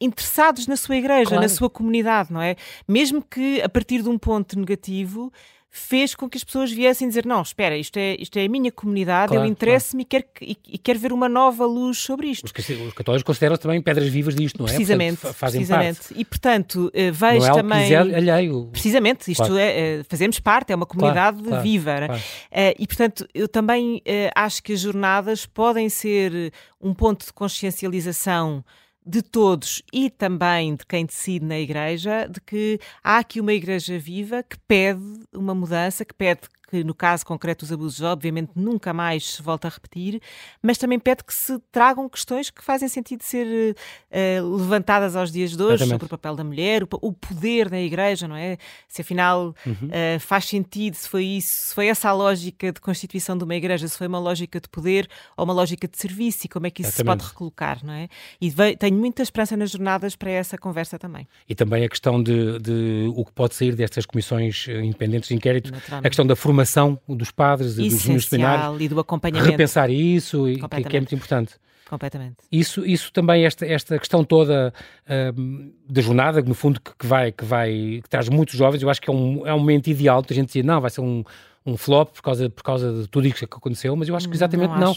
interessados 0.00 0.66
na 0.66 0.76
sua 0.76 0.96
igreja, 0.96 1.30
claro. 1.30 1.42
na 1.42 1.48
sua 1.48 1.70
comunidade, 1.70 2.32
não 2.32 2.42
é? 2.42 2.56
Mesmo 2.86 3.22
que 3.22 3.62
a 3.62 3.68
partir 3.68 4.02
de 4.02 4.08
um 4.08 4.18
ponto 4.18 4.58
negativo 4.58 5.32
fez 5.70 6.14
com 6.14 6.28
que 6.28 6.36
as 6.36 6.44
pessoas 6.44 6.72
viessem 6.72 7.06
dizer: 7.06 7.26
não, 7.26 7.42
espera, 7.42 7.76
isto 7.76 7.96
é, 7.98 8.16
isto 8.18 8.36
é 8.38 8.44
a 8.44 8.48
minha 8.48 8.72
comunidade, 8.72 9.28
claro, 9.28 9.44
eu 9.44 9.50
interesso-me 9.50 10.04
claro. 10.04 10.26
e, 10.40 10.44
quero, 10.44 10.60
e, 10.68 10.74
e 10.74 10.78
quero 10.78 10.98
ver 10.98 11.12
uma 11.12 11.28
nova 11.28 11.66
luz 11.66 11.98
sobre 11.98 12.28
isto. 12.28 12.44
Os, 12.44 12.68
os 12.68 12.92
católicos 12.92 13.22
consideram 13.22 13.56
também 13.56 13.80
pedras 13.80 14.08
vivas 14.08 14.34
disto, 14.34 14.58
não 14.58 14.66
é? 14.66 14.70
Precisamente. 14.70 15.18
Portanto, 15.18 15.36
fazem 15.36 15.60
precisamente. 15.60 16.00
Parte. 16.00 16.14
E, 16.16 16.24
portanto, 16.24 16.90
eh, 16.94 17.10
vejo 17.10 17.46
não 17.46 17.46
é 17.46 17.62
também. 17.62 17.94
alheio. 17.94 18.68
Precisamente, 18.72 19.30
isto 19.30 19.44
claro. 19.44 19.58
é, 19.58 20.02
fazemos 20.08 20.40
parte, 20.40 20.72
é 20.72 20.76
uma 20.76 20.86
comunidade 20.86 21.42
viva. 21.62 21.88
Uh, 22.08 22.74
e, 22.78 22.86
portanto, 22.86 23.26
eu 23.34 23.48
também 23.48 24.02
acho 24.34 24.62
que 24.62 24.72
as 24.72 24.80
jornadas 24.80 25.46
podem 25.46 25.88
ser 25.88 26.52
um 26.80 26.94
ponto 26.94 27.24
de 27.26 27.32
consciencialização 27.32 28.64
de 29.08 29.22
todos 29.22 29.82
e 29.90 30.10
também 30.10 30.74
de 30.76 30.84
quem 30.84 31.06
decide 31.06 31.44
na 31.46 31.58
Igreja, 31.58 32.28
de 32.28 32.40
que 32.42 32.78
há 33.02 33.18
aqui 33.18 33.40
uma 33.40 33.54
Igreja 33.54 33.98
viva 33.98 34.42
que 34.42 34.58
pede 34.68 35.00
uma 35.32 35.54
mudança, 35.54 36.04
que 36.04 36.12
pede 36.12 36.42
que 36.68 36.84
no 36.84 36.94
caso 36.94 37.24
concreto 37.24 37.64
dos 37.64 37.72
abusos, 37.72 38.02
obviamente, 38.02 38.52
nunca 38.54 38.92
mais 38.92 39.34
se 39.34 39.42
volta 39.42 39.68
a 39.68 39.70
repetir, 39.70 40.20
mas 40.62 40.76
também 40.76 40.98
pede 40.98 41.24
que 41.24 41.32
se 41.32 41.58
tragam 41.72 42.08
questões 42.08 42.50
que 42.50 42.62
fazem 42.62 42.88
sentido 42.88 43.22
ser 43.22 43.74
uh, 43.74 44.56
levantadas 44.56 45.16
aos 45.16 45.32
dias 45.32 45.56
de 45.56 45.62
hoje, 45.62 45.74
Exatamente. 45.74 45.92
sobre 45.92 46.06
o 46.06 46.08
papel 46.08 46.36
da 46.36 46.44
mulher, 46.44 46.82
o, 46.82 46.88
o, 47.00 47.12
poder 47.12 47.70
da 47.70 47.80
Igreja, 47.80 48.28
não 48.28 48.36
é? 48.36 48.58
Se 48.86 49.00
afinal 49.00 49.54
uhum. 49.64 49.72
uh, 49.72 50.20
faz 50.20 50.44
sentido, 50.44 50.94
se 50.94 51.08
foi 51.08 51.24
isso, 51.24 51.68
se 51.68 51.74
foi 51.74 51.86
essa 51.86 52.10
a 52.10 52.12
lógica 52.12 52.70
de 52.70 52.80
constituição 52.80 53.36
de 53.36 53.44
uma 53.44 53.54
Igreja, 53.54 53.88
se 53.88 53.96
foi 53.96 54.06
uma 54.06 54.18
lógica 54.18 54.60
de 54.60 54.68
poder 54.68 55.08
ou 55.36 55.44
uma 55.44 55.54
lógica 55.54 55.88
de 55.88 55.96
serviço 55.96 56.46
e 56.46 56.48
como 56.48 56.66
é 56.66 56.70
que 56.70 56.82
isso 56.82 56.90
Exatamente. 56.90 57.22
se 57.22 57.26
pode 57.26 57.32
recolocar, 57.32 57.84
não 57.84 57.94
é? 57.94 58.08
E 58.40 58.52
tenho 58.76 58.96
muita 58.96 59.22
esperança 59.22 59.56
nas 59.56 59.70
jornadas 59.70 60.14
para 60.14 60.30
essa 60.30 60.58
conversa 60.58 60.98
também. 60.98 61.26
E 61.48 61.54
também 61.54 61.84
a 61.84 61.88
questão 61.88 62.22
de, 62.22 62.58
de 62.58 63.10
o 63.16 63.24
que 63.24 63.32
pode 63.32 63.54
sair 63.54 63.74
destas 63.74 64.04
comissões 64.04 64.66
independentes 64.68 65.28
de 65.28 65.34
inquérito, 65.34 65.72
a 65.90 66.02
questão 66.02 66.26
da 66.26 66.36
formação 66.36 66.57
formação 66.58 66.98
dos 67.08 67.30
padres 67.30 67.78
e 67.78 67.88
dos 67.88 68.06
missionários. 68.06 68.80
e 68.80 68.88
do 68.88 68.98
acompanhamento. 69.00 69.50
Repensar 69.50 69.90
isso, 69.90 70.48
e, 70.48 70.60
que, 70.60 70.84
que 70.84 70.96
é 70.96 71.00
muito 71.00 71.14
importante. 71.14 71.54
Completamente. 71.88 72.36
Isso, 72.52 72.84
isso 72.84 73.10
também, 73.12 73.46
esta, 73.46 73.64
esta 73.64 73.98
questão 73.98 74.22
toda 74.22 74.74
uh, 75.06 75.72
da 75.88 76.02
jornada, 76.02 76.42
no 76.42 76.54
fundo, 76.54 76.80
que, 76.80 76.94
que, 76.98 77.06
vai, 77.06 77.32
que 77.32 77.44
vai, 77.44 78.00
que 78.02 78.08
traz 78.10 78.28
muitos 78.28 78.56
jovens, 78.56 78.82
eu 78.82 78.90
acho 78.90 79.00
que 79.00 79.08
é 79.08 79.12
um, 79.12 79.46
é 79.46 79.54
um 79.54 79.58
momento 79.58 79.88
ideal. 79.88 80.16
Muita 80.16 80.34
gente 80.34 80.48
dizia, 80.48 80.62
não, 80.62 80.82
vai 80.82 80.90
ser 80.90 81.00
um, 81.00 81.24
um 81.64 81.78
flop 81.78 82.10
por 82.12 82.22
causa, 82.22 82.50
por 82.50 82.62
causa 82.62 82.92
de 82.92 83.08
tudo 83.08 83.26
isso 83.26 83.38
que 83.38 83.44
aconteceu, 83.44 83.96
mas 83.96 84.06
eu 84.06 84.14
acho 84.14 84.28
que 84.28 84.34
exatamente 84.34 84.72
não. 84.72 84.78
Não, 84.78 84.96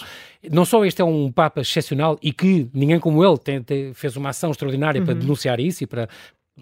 não 0.51 0.65
só 0.65 0.83
este 0.83 1.01
é 1.01 1.05
um 1.05 1.31
Papa 1.31 1.61
excepcional 1.61 2.19
e 2.21 2.33
que 2.33 2.69
ninguém 2.73 2.99
como 2.99 3.23
ele 3.23 3.37
tem, 3.37 3.63
tem, 3.63 3.93
fez 3.93 4.17
uma 4.17 4.29
ação 4.29 4.51
extraordinária 4.51 4.99
uhum. 4.99 5.05
para 5.05 5.15
denunciar 5.15 5.61
isso 5.61 5.85
e 5.85 5.87
para, 5.87 6.09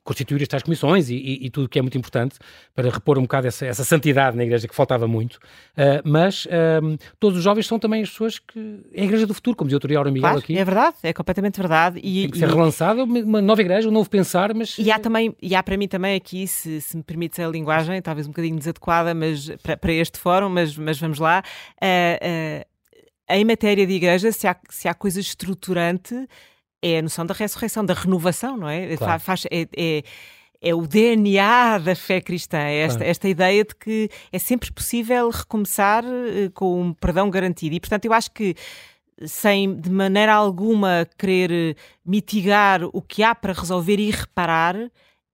constituir 0.04 0.42
estas 0.42 0.64
comissões 0.64 1.10
e, 1.10 1.16
e, 1.16 1.46
e, 1.48 1.50
tudo 1.50 1.68
que 1.68 1.80
é 1.80 1.82
muito 1.82 1.98
importante 1.98 2.38
para 2.76 2.90
repor 2.90 3.18
um 3.18 3.24
bocado 3.24 3.48
essa, 3.48 3.66
essa 3.66 3.84
santidade 3.84 4.38
na 4.38 4.44
Igreja 4.44 4.68
que 4.68 4.76
faltava 4.76 5.08
muito. 5.08 5.36
Uh, 5.36 6.02
mas 6.04 6.46
uh, 6.46 6.98
todos 7.20 7.38
os 7.38 7.44
jovens 7.44 7.68
são 7.68 7.80
também 7.80 8.04
as 8.04 8.10
pessoas 8.10 8.40
que. 8.40 8.82
É 8.94 9.02
a 9.02 9.06
Igreja 9.06 9.26
do 9.26 9.34
futuro, 9.34 9.58
como 9.58 9.68
dizia 9.68 9.78
o 9.78 9.80
Toriel 9.80 10.04
Miguel 10.06 10.22
claro, 10.22 10.40
aqui. 10.40 10.58
É 10.58 10.64
verdade, 10.64 10.96
é 11.04 11.14
completamente 11.14 11.58
verdade. 11.58 12.00
E, 12.04 12.22
Tem 12.22 12.30
que 12.30 12.38
ser 12.38 12.50
relançada 12.50 13.04
uma 13.04 13.42
nova 13.42 13.62
Igreja, 13.62 13.90
um 13.90 13.92
novo 13.92 14.10
pensar, 14.10 14.54
mas. 14.54 14.78
E 14.78 14.92
há 14.92 15.00
também, 15.00 15.36
e 15.42 15.56
há 15.56 15.64
para 15.64 15.76
mim 15.76 15.88
também 15.88 16.16
aqui, 16.16 16.48
se, 16.48 16.82
se 16.82 16.96
me 16.96 17.04
permite 17.04 17.42
a 17.42 17.48
linguagem, 17.48 18.02
talvez 18.02 18.28
um 18.28 18.32
bocadinho 18.32 18.58
desadequada 18.58 19.14
mas, 19.14 19.50
para, 19.64 19.76
para 19.76 19.94
este 19.94 20.20
fórum, 20.20 20.50
mas, 20.50 20.78
mas 20.78 21.00
vamos 21.00 21.20
lá. 21.20 21.44
Uh, 21.82 22.66
em 23.32 23.46
matéria 23.46 23.86
de 23.86 23.94
Igreja, 23.94 24.32
se 24.32 24.48
há, 24.48 24.56
se 24.70 24.88
há 24.88 24.94
coisa 24.94 25.20
estruturante 25.20 26.28
é 26.82 27.00
a 27.00 27.02
noção 27.02 27.26
da 27.26 27.34
ressurreição, 27.34 27.86
da 27.86 27.94
renovação, 27.94 28.58
não 28.58 28.70
é? 28.70 28.96
Claro. 28.96 29.20
Faz, 29.20 29.46
é, 29.52 29.68
é, 29.76 30.04
é, 30.62 30.76
o 30.76 30.88
DNA 30.88 31.78
da 31.80 31.96
fé 31.96 32.22
cristã, 32.22 32.58
é 32.58 32.80
esta, 32.80 33.00
claro. 33.00 33.12
esta 33.12 33.30
ideia 33.30 33.64
de 33.64 33.76
que 33.76 34.10
é 34.32 34.40
sempre 34.40 34.72
possível 34.72 35.30
recomeçar 35.30 36.04
uh, 36.06 36.52
com 36.54 36.82
um 36.82 36.94
perdão 36.94 37.30
garantido. 37.30 37.76
E, 37.76 37.80
portanto, 37.80 38.06
eu 38.06 38.14
acho 38.14 38.32
que 38.32 38.56
sem 39.26 39.76
de 39.76 39.90
maneira 39.90 40.34
alguma 40.34 41.08
querer 41.18 41.76
mitigar 42.06 42.84
o 42.94 43.02
que 43.02 43.22
há 43.22 43.36
para 43.36 43.52
resolver 43.52 44.00
e 44.00 44.12
reparar, 44.12 44.76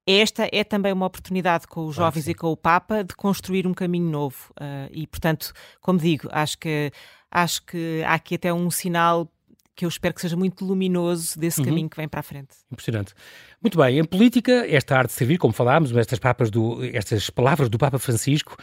esta 0.07 0.47
é 0.51 0.63
também 0.63 0.93
uma 0.93 1.05
oportunidade 1.05 1.67
com 1.67 1.85
os 1.85 1.95
jovens 1.95 2.27
ah, 2.27 2.31
e 2.31 2.35
com 2.35 2.51
o 2.51 2.57
Papa 2.57 3.03
de 3.03 3.15
construir 3.15 3.65
um 3.65 3.73
caminho 3.73 4.09
novo. 4.09 4.51
Uh, 4.51 4.89
e, 4.91 5.07
portanto, 5.07 5.51
como 5.81 5.99
digo, 5.99 6.27
acho 6.31 6.57
que, 6.59 6.91
acho 7.31 7.63
que 7.65 8.03
há 8.05 8.13
aqui 8.13 8.35
até 8.35 8.53
um 8.53 8.69
sinal 8.69 9.27
que 9.75 9.83
eu 9.83 9.89
espero 9.89 10.13
que 10.13 10.21
seja 10.21 10.35
muito 10.35 10.63
luminoso 10.63 11.37
desse 11.37 11.59
uhum. 11.59 11.65
caminho 11.65 11.89
que 11.89 11.97
vem 11.97 12.07
para 12.07 12.21
a 12.21 12.23
frente. 12.23 12.55
Impressionante. 12.71 13.13
Muito 13.61 13.77
bem, 13.77 13.99
em 13.99 14.05
política, 14.05 14.65
esta 14.69 14.95
arte 14.95 15.09
de 15.09 15.13
servir, 15.13 15.37
como 15.37 15.53
falámos, 15.53 15.95
estas, 15.95 16.19
papas 16.19 16.49
do, 16.49 16.83
estas 16.93 17.29
palavras 17.29 17.67
do 17.67 17.77
Papa 17.77 17.99
Francisco, 17.99 18.55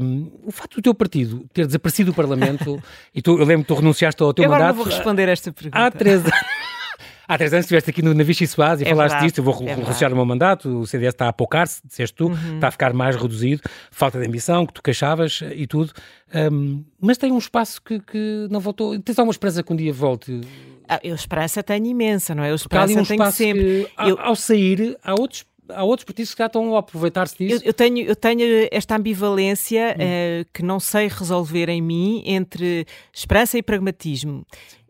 um, 0.00 0.30
o 0.44 0.52
facto 0.52 0.76
do 0.76 0.82
teu 0.82 0.94
partido 0.94 1.46
ter 1.52 1.66
desaparecido 1.66 2.12
do 2.12 2.14
Parlamento, 2.14 2.80
e 3.14 3.20
tu, 3.20 3.38
eu 3.38 3.44
lembro 3.44 3.64
que 3.64 3.68
tu 3.68 3.74
renunciaste 3.74 4.22
ao 4.22 4.32
teu 4.32 4.44
eu 4.44 4.50
mandato. 4.50 4.70
Agora 4.70 4.78
não 4.78 4.84
vou 4.84 4.92
responder 4.92 5.28
esta 5.28 5.52
pergunta. 5.52 5.78
Há 5.78 5.90
três 5.90 6.20
anos. 6.20 6.32
Há 7.28 7.38
três 7.38 7.52
anos 7.52 7.64
estiveste 7.64 7.90
aqui 7.90 8.02
no, 8.02 8.12
na 8.14 8.24
Vichy 8.24 8.46
Soaz 8.46 8.80
e 8.80 8.84
é 8.84 8.88
falaste 8.88 9.12
verdade, 9.12 9.26
disto, 9.26 9.38
eu 9.38 9.44
vou 9.44 9.68
é 9.68 9.74
renunciar 9.74 10.12
o 10.12 10.16
meu 10.16 10.24
mandato, 10.24 10.80
o 10.80 10.86
CDS 10.86 11.14
está 11.14 11.26
a 11.26 11.28
apocar-se, 11.28 11.80
disseste 11.86 12.16
tu, 12.16 12.26
uhum. 12.26 12.54
está 12.54 12.68
a 12.68 12.70
ficar 12.70 12.92
mais 12.92 13.16
reduzido, 13.16 13.62
falta 13.90 14.18
de 14.18 14.26
ambição, 14.26 14.66
que 14.66 14.72
tu 14.72 14.82
queixavas 14.82 15.42
e 15.54 15.66
tudo. 15.66 15.92
Um, 16.34 16.84
mas 17.00 17.18
tem 17.18 17.30
um 17.30 17.38
espaço 17.38 17.80
que, 17.82 18.00
que 18.00 18.48
não 18.50 18.60
voltou. 18.60 18.98
Tens 19.00 19.18
alguma 19.18 19.32
esperança 19.32 19.62
que 19.62 19.72
um 19.72 19.76
dia 19.76 19.92
volte? 19.92 20.40
Ah, 20.88 21.00
eu 21.02 21.14
esperança 21.14 21.62
tenho 21.62 21.86
imensa, 21.86 22.34
não 22.34 22.42
é? 22.42 22.50
Eu 22.50 22.54
esperança 22.54 23.00
um 23.00 23.04
tenho 23.04 23.30
sempre. 23.32 23.88
Que, 23.96 24.10
eu... 24.10 24.20
ao, 24.20 24.34
sair, 24.34 24.96
há 25.02 25.12
outros 25.12 25.44
há 25.68 25.84
outros 25.84 26.04
partidos 26.04 26.34
que 26.34 26.38
já 26.38 26.46
estão 26.46 26.76
a 26.76 26.80
aproveitar-se 26.80 27.38
disso. 27.38 27.62
Eu, 27.62 27.68
eu, 27.68 27.72
tenho, 27.72 27.98
eu 28.04 28.16
tenho 28.16 28.68
esta 28.70 28.96
ambivalência 28.96 29.96
hum. 29.98 30.02
uh, 30.42 30.46
que 30.52 30.62
não 30.62 30.78
sei 30.78 31.08
resolver 31.08 31.68
em 31.68 31.80
mim 31.80 32.22
entre 32.26 32.86
esperança 33.12 33.56
e 33.56 33.62
pragmatismo. 33.62 34.44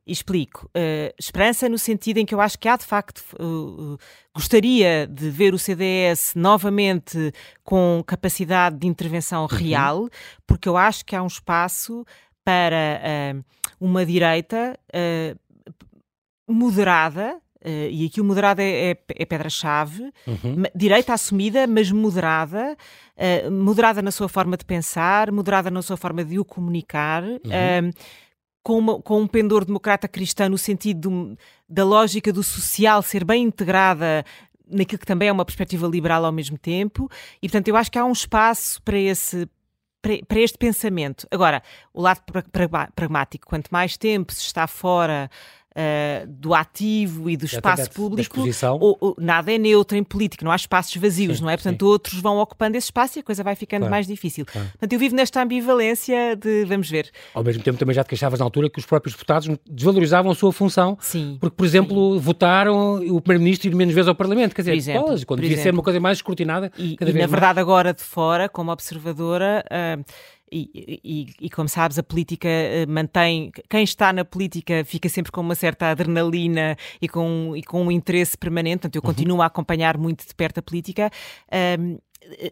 Explico. 0.07 0.67
Uh, 0.77 1.15
esperança 1.19 1.69
no 1.69 1.79
sentido 1.79 2.19
em 2.19 2.27
que 2.27 2.35
eu 2.35 2.41
acho 2.41 2.59
que 2.59 2.69
há 2.69 2.77
de 2.77 2.85
facto. 2.85 3.23
Uh, 3.39 3.97
gostaria 4.35 5.07
de 5.07 5.31
ver 5.31 5.55
o 5.55 5.59
CDS 5.59 6.33
novamente 6.35 7.33
com 7.63 8.03
capacidade 8.05 8.79
de 8.79 8.87
intervenção 8.87 9.43
uhum. 9.43 9.49
real, 9.49 10.09
porque 10.47 10.69
eu 10.69 10.77
acho 10.77 11.05
que 11.05 11.15
há 11.15 11.23
um 11.23 11.29
espaço 11.29 12.05
para 12.45 13.01
uh, 13.37 13.45
uma 13.81 14.05
direita 14.05 14.77
moderada, 16.49 17.41
Uh, 17.65 17.87
e 17.91 18.07
aqui 18.07 18.21
o 18.21 18.25
moderado 18.25 18.61
é, 18.61 18.91
é, 18.91 18.97
é 19.19 19.25
pedra-chave, 19.25 20.13
uhum. 20.27 20.65
direita 20.75 21.13
assumida, 21.13 21.65
mas 21.65 21.93
moderada, 21.93 22.77
uh, 23.17 23.51
moderada 23.53 24.03
na 24.03 24.11
sua 24.11 24.29
forma 24.29 24.57
de 24.57 24.65
pensar, 24.65 25.31
moderada 25.31 25.71
na 25.71 25.81
sua 25.81 25.97
forma 25.97 26.25
de 26.25 26.41
o 26.41 26.45
comunicar, 26.45 27.23
uhum. 27.23 27.93
Com, 28.63 28.79
uma, 28.79 29.03
com 29.03 29.21
um 29.21 29.27
pendor 29.27 29.65
democrata 29.65 30.07
cristão 30.07 30.49
no 30.49 30.59
sentido 30.59 31.11
do, 31.11 31.39
da 31.69 31.85
lógica 31.85 32.33
do 32.33 32.43
social 32.43 33.03
ser 33.03 33.25
bem 33.25 33.45
integrada 33.45 34.25
naquilo 34.69 34.99
que 34.99 35.07
também 35.07 35.29
é 35.29 35.33
uma 35.33 35.45
perspectiva 35.45 35.87
liberal 35.87 36.25
ao 36.25 36.33
mesmo 36.33 36.57
tempo, 36.57 37.11
e 37.43 37.49
portanto 37.49 37.69
eu 37.69 37.77
acho 37.77 37.91
que 37.91 37.99
há 37.99 38.05
um 38.05 38.13
espaço 38.13 38.81
para 38.83 38.99
esse 38.99 39.49
para 40.27 40.41
este 40.41 40.59
pensamento. 40.59 41.29
Agora, 41.31 41.63
o 41.95 42.03
lado 42.03 42.23
pragmático, 42.93 43.47
quanto 43.47 43.69
mais 43.71 43.97
tempo 43.97 44.33
se 44.33 44.41
está 44.41 44.67
fora 44.67 45.31
uh, 45.73 46.27
do 46.27 46.55
ativo 46.55 47.29
e 47.29 47.37
do 47.37 47.45
espaço 47.45 47.91
público, 47.91 48.41
ou, 48.81 48.97
ou, 49.01 49.17
nada 49.19 49.53
é 49.53 49.59
neutro 49.59 49.97
em 49.97 50.05
política, 50.05 50.45
não 50.45 50.53
há 50.53 50.57
espaços 50.57 50.95
vazios, 50.97 51.39
sim, 51.39 51.43
não 51.43 51.51
é? 51.51 51.57
Portanto, 51.57 51.85
sim. 51.85 51.91
outros 51.91 52.21
vão 52.21 52.39
ocupando 52.39 52.77
esse 52.77 52.87
espaço 52.87 53.19
e 53.19 53.21
a 53.21 53.23
coisa 53.23 53.43
vai 53.43 53.55
ficando 53.55 53.81
claro, 53.81 53.91
mais 53.91 54.07
difícil. 54.07 54.45
Claro. 54.47 54.69
Portanto, 54.69 54.93
eu 54.93 54.99
vivo 54.99 55.15
nesta 55.15 55.43
ambivalência 55.43 56.37
de 56.37 56.65
vamos 56.65 56.89
ver. 56.89 57.11
Ao 57.35 57.43
mesmo 57.43 57.63
tempo, 57.63 57.79
também 57.79 57.95
já 57.95 58.05
te 58.05 58.09
queixavas 58.09 58.39
na 58.39 58.45
altura 58.45 58.69
que 58.71 58.79
os 58.79 58.87
próprios 58.87 59.15
deputados 59.15 59.49
desvalorizavam 59.69 60.31
a 60.31 60.35
sua 60.35 60.53
função, 60.53 60.97
sim, 61.01 61.37
porque, 61.41 61.57
por 61.57 61.67
exemplo, 61.67 62.19
votaram 62.21 62.97
o 62.97 63.21
Primeiro-Ministro 63.21 63.69
ir 63.69 63.75
menos 63.75 63.95
vezes 63.95 64.09
ao 64.09 64.15
Parlamento, 64.15 64.55
quer 64.55 64.63
dizer, 64.63 64.75
exemplo, 64.75 65.03
bolas, 65.03 65.25
quando 65.25 65.41
devia 65.41 65.55
exemplo. 65.55 65.71
ser 65.71 65.75
uma 65.75 65.83
coisa 65.83 66.01
mais 66.01 66.19
escrutinada. 66.19 66.73
E, 66.77 66.97
e 67.01 67.13
na 67.13 67.27
verdade, 67.27 67.61
agora 67.61 67.93
de 67.93 68.03
fora, 68.03 68.49
como 68.49 68.71
observadora. 68.71 69.65
Uh, 69.71 70.05
e, 70.53 71.01
e, 71.03 71.27
e, 71.47 71.51
como 71.51 71.69
sabes, 71.69 71.99
a 71.99 72.03
política 72.03 72.49
eh, 72.49 72.85
mantém. 72.87 73.51
Quem 73.71 73.83
está 73.83 74.13
na 74.13 74.25
política 74.25 74.85
fica 74.85 75.09
sempre 75.09 75.33
com 75.33 75.41
uma 75.41 75.55
certa 75.55 75.91
adrenalina 75.91 76.77
e 77.01 77.09
com, 77.09 77.55
e 77.57 77.63
com 77.63 77.83
um 77.87 77.91
interesse 77.91 78.37
permanente. 78.37 78.83
Portanto, 78.83 78.97
eu 78.97 79.01
uhum. 79.01 79.15
continuo 79.15 79.43
a 79.43 79.47
acompanhar 79.47 79.97
muito 79.97 80.27
de 80.27 80.35
perto 80.35 80.59
a 80.59 80.63
política. 80.63 81.11
Um, 81.81 81.99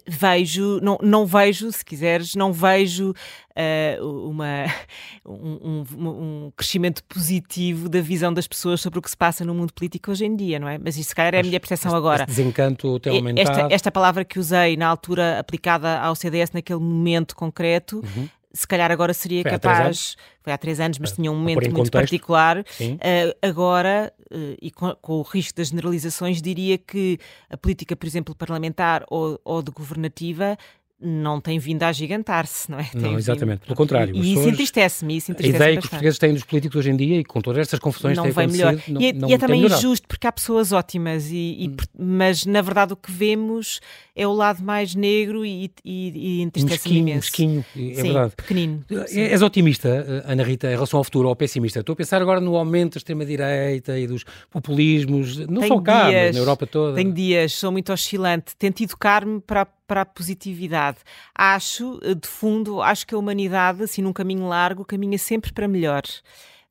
vejo, 0.07 0.81
não, 0.83 0.99
não 1.03 1.27
vejo, 1.27 1.71
se 1.73 1.85
quiseres, 1.85 2.35
não 2.35 2.53
vejo 2.53 3.11
uh, 3.11 4.29
uma, 4.29 4.65
um, 5.25 5.85
um, 5.97 6.09
um, 6.09 6.53
crescimento 6.57 7.03
positivo 7.05 7.89
da 7.89 8.01
visão 8.01 8.33
das 8.33 8.47
pessoas 8.47 8.81
sobre 8.81 8.99
o 8.99 9.03
que 9.03 9.11
se 9.11 9.17
passa 9.17 9.45
no 9.45 9.55
mundo 9.55 9.73
político 9.73 10.11
hoje 10.11 10.25
em 10.25 10.37
dia, 10.37 10.59
não 10.59 10.69
é? 10.69 10.79
Mas 10.79 10.97
isso, 10.97 11.11
se 11.11 11.15
calhar, 11.15 11.35
é 11.35 11.41
a 11.41 11.43
minha 11.43 11.61
percepção 11.61 11.95
agora. 11.95 12.25
Este 12.25 12.37
desencanto 12.37 12.99
tem 13.01 13.17
aumentado. 13.17 13.51
Esta, 13.51 13.75
esta 13.75 13.93
palavra 13.93 14.25
que 14.25 14.39
usei 14.39 14.77
na 14.77 14.87
altura 14.87 15.39
aplicada 15.39 16.01
ao 16.01 16.15
CDS 16.15 16.53
naquele 16.53 16.81
momento 16.81 17.35
concreto, 17.35 18.03
uhum 18.17 18.29
se 18.53 18.67
calhar 18.67 18.91
agora 18.91 19.15
seria 19.15 19.43
foi 19.43 19.51
capaz, 19.53 20.17
foi 20.43 20.53
há 20.53 20.59
três 20.59 20.81
anos, 20.81 20.99
mas 20.99 21.13
é, 21.13 21.15
tinha 21.15 21.31
um 21.31 21.37
momento 21.37 21.63
muito 21.63 21.75
contexto. 21.75 21.93
particular. 21.93 22.59
Uh, 22.59 23.37
agora, 23.43 24.13
uh, 24.31 24.57
e 24.61 24.71
com, 24.71 24.95
com, 24.97 25.15
o 25.15 25.23
risco 25.23 25.57
das 25.57 25.69
generalizações, 25.69 26.43
diria 26.43 26.77
que 26.77 27.19
a 27.49 27.57
política, 27.57 27.95
por 27.95 28.07
exemplo, 28.07 28.35
parlamentar 28.35 29.05
ou, 29.09 29.41
ou 29.45 29.63
de 29.63 29.71
governativa, 29.71 30.57
não 31.01 31.41
tem 31.41 31.59
vindo 31.59 31.83
a 31.83 31.89
agigantar-se, 31.89 32.71
não 32.71 32.79
é? 32.79 32.85
Tem 32.85 33.01
não, 33.01 33.19
exatamente, 33.19 33.61
vindo... 33.61 33.67
pelo 33.67 33.77
contrário. 33.77 34.15
E, 34.15 34.35
isso 34.35 34.49
entristece-me. 34.49 35.17
Isso 35.17 35.33
entristece 35.33 35.63
a 35.63 35.67
ideia 35.67 35.75
bastante. 35.77 35.81
que 35.81 35.87
os 35.87 35.91
portugueses 35.91 36.19
têm 36.19 36.35
dos 36.35 36.45
políticos 36.45 36.77
hoje 36.77 36.91
em 36.91 36.97
dia 36.97 37.21
e 37.21 37.25
com 37.25 37.41
todas 37.41 37.61
estas 37.61 37.79
confusões 37.79 38.17
não 38.17 38.25
têm 38.25 38.33
vem 38.33 38.49
melhor. 38.49 38.79
Não, 38.87 39.01
e 39.01 39.07
é, 39.07 39.13
não 39.13 39.29
e 39.29 39.33
é 39.33 39.39
também 39.39 39.61
melhorado. 39.61 39.81
injusto 39.81 40.07
porque 40.07 40.27
há 40.27 40.33
pessoas 40.33 40.73
ótimas, 40.73 41.31
e, 41.31 41.35
e, 41.37 41.69
hum. 41.69 41.77
mas 41.99 42.45
na 42.45 42.61
verdade 42.61 42.93
o 42.93 42.97
que 42.97 43.11
vemos 43.11 43.81
é 44.15 44.27
o 44.27 44.33
lado 44.33 44.63
mais 44.63 44.95
negro 44.95 45.45
e, 45.47 45.71
e, 45.83 46.39
e 46.39 46.43
entristece-me 46.43 46.99
imenso. 46.99 47.29
Mesquinho, 47.29 47.65
é 47.75 47.95
sim, 47.95 48.03
verdade. 48.03 48.33
pequenino. 48.37 48.85
Sim. 49.07 49.21
És 49.21 49.41
otimista, 49.41 50.23
Ana 50.27 50.43
Rita, 50.43 50.67
em 50.67 50.75
relação 50.75 50.99
ao 50.99 51.05
futuro 51.05 51.29
ou 51.29 51.37
pessimista? 51.37 51.81
Estou 51.81 51.95
a 51.95 51.97
pensar 51.97 52.21
agora 52.21 52.41
no 52.41 52.57
aumento 52.57 52.95
da 52.95 52.99
extrema-direita 52.99 53.99
e 53.99 54.07
dos 54.07 54.25
populismos, 54.51 55.39
não 55.47 55.67
só 55.67 55.81
cá, 55.81 56.11
dias, 56.11 56.27
mas 56.27 56.35
na 56.35 56.41
Europa 56.43 56.67
toda. 56.67 56.97
Tenho 56.97 57.13
dias, 57.13 57.55
sou 57.55 57.73
muito 57.73 57.91
oscilante, 57.93 58.55
tento 58.59 58.83
educar-me 58.83 59.41
para 59.41 59.67
para 59.91 60.03
a 60.03 60.07
positividade. 60.07 60.99
Acho, 61.35 61.99
de 61.99 62.29
fundo, 62.29 62.81
acho 62.81 63.05
que 63.05 63.13
a 63.13 63.19
humanidade, 63.19 63.83
assim, 63.83 64.03
num 64.03 64.13
caminho 64.13 64.47
largo, 64.47 64.85
caminha 64.85 65.19
sempre 65.19 65.53
para 65.53 65.67
melhor 65.67 66.03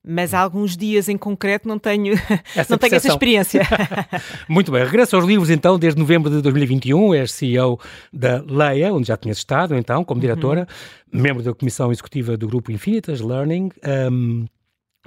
mas 0.02 0.34
há 0.34 0.40
alguns 0.40 0.78
dias 0.78 1.10
em 1.10 1.18
concreto 1.18 1.68
não 1.68 1.78
tenho 1.78 2.14
essa, 2.56 2.72
não 2.72 2.78
tenho 2.78 2.96
essa 2.96 3.10
experiência. 3.10 3.62
Muito 4.48 4.72
bem, 4.72 4.86
regresso 4.86 5.18
aos 5.18 5.26
livros 5.26 5.50
então, 5.50 5.78
desde 5.78 6.00
novembro 6.00 6.32
de 6.32 6.42
2021, 6.42 7.14
és 7.14 7.34
CEO 7.34 7.78
da 8.12 8.42
Leia, 8.48 8.94
onde 8.94 9.10
já 9.10 9.18
tinhas 9.18 9.40
estado 9.40 9.76
então 9.76 10.06
como 10.06 10.22
diretora, 10.22 10.66
uhum. 11.14 11.22
membro 11.22 11.44
da 11.44 11.54
Comissão 11.54 11.92
Executiva 11.92 12.38
do 12.38 12.48
Grupo 12.48 12.72
Infinitas 12.72 13.20
Learning. 13.20 13.70
Um, 14.10 14.46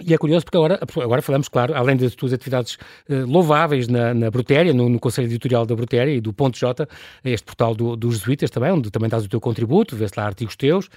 e 0.01 0.15
é 0.15 0.19
curioso 0.19 0.45
porque 0.45 0.57
agora, 0.57 0.81
agora 1.03 1.21
falamos, 1.21 1.49
claro, 1.49 1.75
além 1.75 1.97
das 1.97 2.15
tuas 2.15 2.33
atividades 2.33 2.79
uh, 3.09 3.27
louváveis 3.27 3.89
na, 3.89 4.15
na 4.15 4.31
Brutéria, 4.31 4.73
no, 4.73 4.89
no, 4.89 4.99
Conselho 4.99 5.27
Editorial 5.27 5.67
da 5.67 5.75
Brutéria 5.75 6.13
e 6.13 6.21
do 6.21 6.33
Ponto 6.33 6.59
J, 6.59 6.89
este 7.25 7.45
portal 7.45 7.75
do, 7.75 7.95
dos 7.95 8.19
jesuítas 8.19 8.51
também, 8.51 8.73
onde 8.73 8.91
também 8.91 9.11
dás 9.11 9.25
o 9.25 9.29
teu 9.29 9.41
contributo, 9.41 9.95
vês 9.95 10.13
lá 10.17 10.25
artigos 10.25 10.57
teus. 10.57 10.89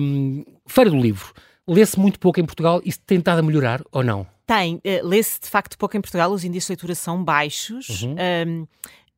Um, 0.00 0.44
Feira 0.66 0.90
do 0.90 0.96
Livro, 0.96 1.32
lê-se 1.66 1.98
muito 1.98 2.20
pouco 2.20 2.38
em 2.38 2.44
Portugal, 2.44 2.80
isso 2.84 3.00
tem 3.04 3.18
estado 3.18 3.40
a 3.40 3.42
melhorar 3.42 3.82
ou 3.90 4.04
não? 4.04 4.24
Tem, 4.46 4.76
uh, 4.76 4.80
lê-se 5.06 5.40
de 5.40 5.48
facto 5.48 5.76
pouco 5.76 5.96
em 5.96 6.00
Portugal, 6.00 6.30
os 6.30 6.44
índices 6.44 6.68
de 6.68 6.72
leitura 6.72 6.94
são 6.94 7.24
baixos. 7.24 8.02
Uhum. 8.02 8.14
Um, 8.46 8.66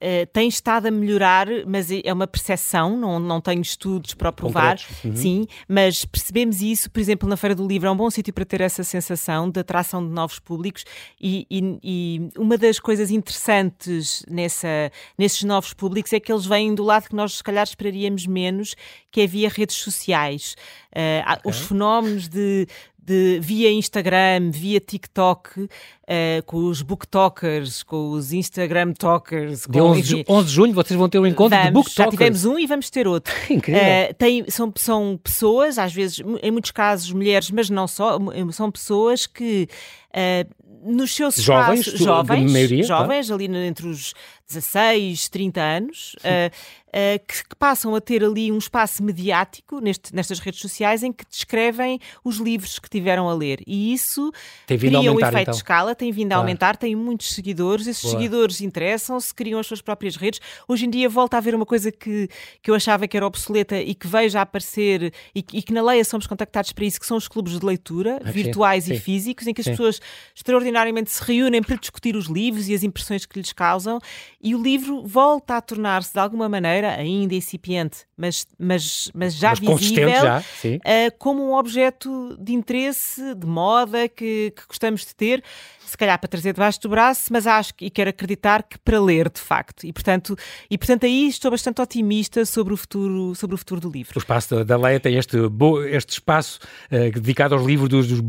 Uh, 0.00 0.26
tem 0.32 0.48
estado 0.48 0.86
a 0.86 0.90
melhorar, 0.90 1.46
mas 1.66 1.90
é, 1.90 2.00
é 2.04 2.12
uma 2.12 2.26
percepção, 2.26 2.96
não, 2.96 3.20
não 3.20 3.38
tenho 3.38 3.60
estudos 3.60 4.14
para 4.14 4.32
provar, 4.32 4.78
uhum. 5.04 5.14
sim, 5.14 5.46
mas 5.68 6.06
percebemos 6.06 6.62
isso, 6.62 6.90
por 6.90 7.00
exemplo, 7.00 7.28
na 7.28 7.36
Feira 7.36 7.54
do 7.54 7.66
Livro, 7.66 7.86
é 7.86 7.90
um 7.90 7.96
bom 7.96 8.08
sítio 8.08 8.32
para 8.32 8.46
ter 8.46 8.62
essa 8.62 8.82
sensação 8.82 9.50
de 9.50 9.60
atração 9.60 10.02
de 10.02 10.10
novos 10.10 10.38
públicos 10.38 10.84
e, 11.20 11.46
e, 11.50 11.78
e, 11.82 12.28
uma 12.38 12.56
das 12.56 12.80
coisas 12.80 13.10
interessantes 13.10 14.24
nessa, 14.26 14.90
nesses 15.18 15.42
novos 15.44 15.74
públicos 15.74 16.12
é 16.14 16.18
que 16.18 16.32
eles 16.32 16.46
vêm 16.46 16.74
do 16.74 16.82
lado 16.82 17.08
que 17.08 17.14
nós 17.14 17.34
se 17.34 17.42
calhar 17.42 17.64
esperaríamos 17.64 18.26
menos, 18.26 18.74
que 19.10 19.20
é 19.20 19.26
via 19.26 19.50
redes 19.50 19.76
sociais. 19.76 20.56
Uh, 20.92 21.38
okay. 21.40 21.50
Os 21.50 21.60
fenómenos 21.60 22.26
de, 22.26 22.66
de, 23.10 23.40
via 23.40 23.72
Instagram, 23.72 24.52
via 24.52 24.78
TikTok, 24.78 25.62
uh, 25.62 25.68
com 26.46 26.58
os 26.68 26.80
booktokers, 26.80 27.82
com 27.82 28.12
os 28.12 28.32
Instagram 28.32 28.92
talkers. 28.92 29.66
Com, 29.66 29.72
de 29.72 29.80
11, 29.80 30.00
enfim, 30.00 30.24
11 30.28 30.46
de 30.46 30.54
junho 30.54 30.72
vocês 30.72 30.96
vão 30.96 31.08
ter 31.08 31.18
um 31.18 31.26
encontro 31.26 31.58
vamos, 31.58 31.66
de 31.66 31.72
booktokers. 31.72 32.04
Já 32.04 32.10
tivemos 32.10 32.44
um 32.44 32.56
e 32.56 32.66
vamos 32.68 32.88
ter 32.88 33.08
outro. 33.08 33.34
Incrível. 33.50 33.82
Uh, 33.82 34.14
tem, 34.14 34.44
são, 34.48 34.72
são 34.76 35.18
pessoas, 35.22 35.76
às 35.76 35.92
vezes, 35.92 36.22
em 36.40 36.50
muitos 36.52 36.70
casos 36.70 37.10
mulheres, 37.12 37.50
mas 37.50 37.68
não 37.68 37.88
só, 37.88 38.16
são 38.52 38.70
pessoas 38.70 39.26
que 39.26 39.68
uh, 40.14 40.70
nos 40.84 41.14
seus 41.14 41.34
jovens, 41.34 41.80
espaços, 41.80 42.00
jovens, 42.00 42.52
maioria, 42.52 42.82
jovens 42.84 43.28
tá? 43.28 43.34
ali 43.34 43.44
entre 43.44 43.88
os 43.88 44.14
16, 44.48 45.28
30 45.28 45.60
anos, 45.60 46.16
que, 47.26 47.48
que, 47.48 47.56
passam 47.56 47.94
a 47.94 48.00
ter 48.00 48.24
ali 48.24 48.50
um 48.50 48.58
espaço 48.58 49.02
mediático 49.02 49.80
neste, 49.80 50.14
nestas 50.14 50.38
redes 50.38 50.60
sociais 50.60 51.02
em 51.02 51.12
que 51.12 51.24
descrevem 51.28 52.00
os 52.24 52.38
livros 52.38 52.78
que 52.78 52.88
tiveram 52.88 53.28
a 53.28 53.34
ler. 53.34 53.60
E 53.66 53.92
isso 53.92 54.32
cria 54.66 55.12
um 55.12 55.20
efeito 55.20 55.38
então. 55.40 55.52
de 55.52 55.56
escala, 55.56 55.94
tem 55.94 56.10
vindo 56.10 56.32
a 56.32 56.36
claro. 56.36 56.42
aumentar, 56.42 56.76
tem 56.76 56.94
muitos 56.96 57.34
seguidores, 57.34 57.86
esses 57.86 58.02
Boa. 58.02 58.14
seguidores 58.14 58.60
interessam-se, 58.60 59.34
criam 59.34 59.60
as 59.60 59.66
suas 59.66 59.80
próprias 59.80 60.16
redes. 60.16 60.40
Hoje 60.66 60.86
em 60.86 60.90
dia 60.90 61.08
volta 61.08 61.36
a 61.36 61.38
haver 61.38 61.54
uma 61.54 61.66
coisa 61.66 61.92
que, 61.92 62.28
que 62.62 62.70
eu 62.70 62.74
achava 62.74 63.06
que 63.06 63.16
era 63.16 63.26
obsoleta 63.26 63.78
e 63.78 63.94
que 63.94 64.06
veio 64.06 64.30
a 64.38 64.42
aparecer 64.42 65.12
e, 65.34 65.44
e 65.52 65.62
que 65.62 65.72
na 65.72 65.82
Leia 65.82 66.04
somos 66.04 66.26
contactados 66.26 66.72
para 66.72 66.84
isso, 66.84 66.98
que 66.98 67.06
são 67.06 67.16
os 67.16 67.28
clubes 67.28 67.58
de 67.58 67.64
leitura, 67.64 68.20
ah, 68.24 68.30
virtuais 68.30 68.84
sim, 68.84 68.92
e 68.92 68.96
sim. 68.96 69.02
físicos, 69.02 69.46
em 69.46 69.54
que 69.54 69.60
as 69.60 69.64
sim. 69.64 69.70
pessoas 69.72 70.00
extraordinariamente 70.34 71.10
se 71.10 71.22
reúnem 71.22 71.62
para 71.62 71.76
discutir 71.76 72.16
os 72.16 72.26
livros 72.26 72.68
e 72.68 72.74
as 72.74 72.82
impressões 72.82 73.26
que 73.26 73.38
lhes 73.38 73.52
causam 73.52 73.98
e 74.42 74.54
o 74.54 74.62
livro 74.62 75.02
volta 75.06 75.56
a 75.56 75.60
tornar-se 75.60 76.12
de 76.12 76.18
alguma 76.18 76.48
maneira, 76.48 76.79
ainda 76.88 77.34
incipiente, 77.34 78.06
mas, 78.16 78.46
mas, 78.58 79.10
mas 79.14 79.34
já 79.34 79.50
mas 79.50 79.80
visível, 79.80 80.08
já, 80.08 80.40
uh, 80.40 81.18
como 81.18 81.42
um 81.42 81.54
objeto 81.54 82.36
de 82.40 82.52
interesse, 82.52 83.34
de 83.34 83.46
moda 83.46 84.08
que, 84.08 84.52
que 84.56 84.62
gostamos 84.68 85.04
de 85.04 85.14
ter 85.14 85.42
se 85.90 85.98
calhar 85.98 86.18
para 86.18 86.28
trazer 86.28 86.52
debaixo 86.52 86.80
do 86.80 86.88
braço, 86.88 87.32
mas 87.32 87.46
acho 87.46 87.74
e 87.80 87.90
quero 87.90 88.10
acreditar 88.10 88.62
que 88.62 88.78
para 88.78 89.00
ler 89.00 89.28
de 89.28 89.40
facto. 89.40 89.84
E 89.84 89.92
portanto, 89.92 90.36
e 90.70 90.78
portanto 90.78 91.04
aí 91.04 91.28
estou 91.28 91.50
bastante 91.50 91.82
otimista 91.82 92.44
sobre 92.44 92.72
o 92.72 92.76
futuro, 92.76 93.34
sobre 93.34 93.54
o 93.54 93.58
futuro 93.58 93.80
do 93.80 93.90
livro. 93.90 94.12
O 94.14 94.18
espaço 94.18 94.64
da 94.64 94.76
Leia 94.76 95.00
tem 95.00 95.16
este, 95.16 95.36
este 95.90 96.10
espaço 96.10 96.60
uh, 96.92 97.10
dedicado 97.12 97.54
aos 97.54 97.66
livros 97.66 97.88
dos, 97.88 98.06
dos 98.06 98.20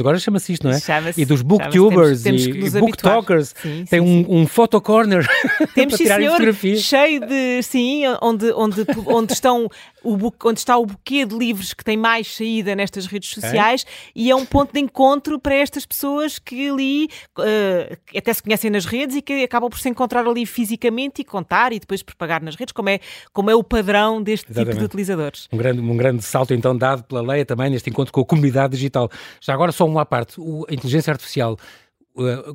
agora 0.00 0.18
chama-se 0.18 0.54
isto, 0.54 0.66
não 0.66 0.74
é? 0.74 0.80
Chama-se. 0.80 1.20
E 1.20 1.24
dos 1.24 1.42
booktubers 1.42 2.22
temos, 2.22 2.44
temos 2.46 2.74
e, 2.74 2.78
e 2.78 2.80
booktalkers. 2.80 3.54
Sim, 3.60 3.84
tem 3.88 4.00
sim, 4.00 4.00
um, 4.00 4.24
sim. 4.24 4.26
um 4.28 4.46
photocorner 4.46 5.26
temos, 5.74 5.94
para 5.94 6.04
tirar 6.04 6.16
senhor, 6.16 6.32
fotografias. 6.32 6.80
cheio 6.80 7.20
de, 7.20 7.51
sim, 7.60 8.04
onde, 8.20 8.52
onde, 8.52 8.86
onde 9.06 9.32
estão 9.32 9.68
o 10.04 10.32
onde 10.44 10.58
está 10.58 10.76
o 10.76 10.86
buquê 10.86 11.24
de 11.24 11.36
livros 11.36 11.72
que 11.72 11.84
tem 11.84 11.96
mais 11.96 12.34
saída 12.34 12.74
nestas 12.74 13.06
redes 13.06 13.30
sociais 13.30 13.84
é. 13.86 14.10
e 14.14 14.30
é 14.30 14.36
um 14.36 14.44
ponto 14.44 14.72
de 14.72 14.80
encontro 14.80 15.38
para 15.38 15.54
estas 15.54 15.86
pessoas 15.86 16.38
que 16.38 16.70
ali 16.70 17.08
uh, 17.38 17.96
até 18.16 18.32
se 18.32 18.42
conhecem 18.42 18.70
nas 18.70 18.84
redes 18.84 19.16
e 19.16 19.22
que 19.22 19.44
acabam 19.44 19.70
por 19.70 19.78
se 19.78 19.88
encontrar 19.88 20.26
ali 20.26 20.44
fisicamente 20.44 21.22
e 21.22 21.24
contar 21.24 21.72
e 21.72 21.78
depois 21.78 22.02
propagar 22.02 22.42
nas 22.42 22.56
redes, 22.56 22.72
como 22.72 22.88
é, 22.88 23.00
como 23.32 23.50
é 23.50 23.54
o 23.54 23.62
padrão 23.62 24.22
deste 24.22 24.46
Exatamente. 24.50 24.70
tipo 24.70 24.78
de 24.80 24.84
utilizadores. 24.86 25.48
Um 25.52 25.56
grande, 25.56 25.80
um 25.80 25.96
grande 25.96 26.22
salto 26.22 26.52
então 26.52 26.76
dado 26.76 27.04
pela 27.04 27.22
lei 27.22 27.44
também 27.44 27.70
neste 27.70 27.88
encontro 27.90 28.12
com 28.12 28.20
a 28.20 28.24
comunidade 28.24 28.72
digital. 28.72 29.10
Já 29.40 29.54
agora 29.54 29.72
só 29.72 29.86
uma 29.86 30.04
parte, 30.04 30.40
a 30.68 30.74
inteligência 30.74 31.12
artificial 31.12 31.56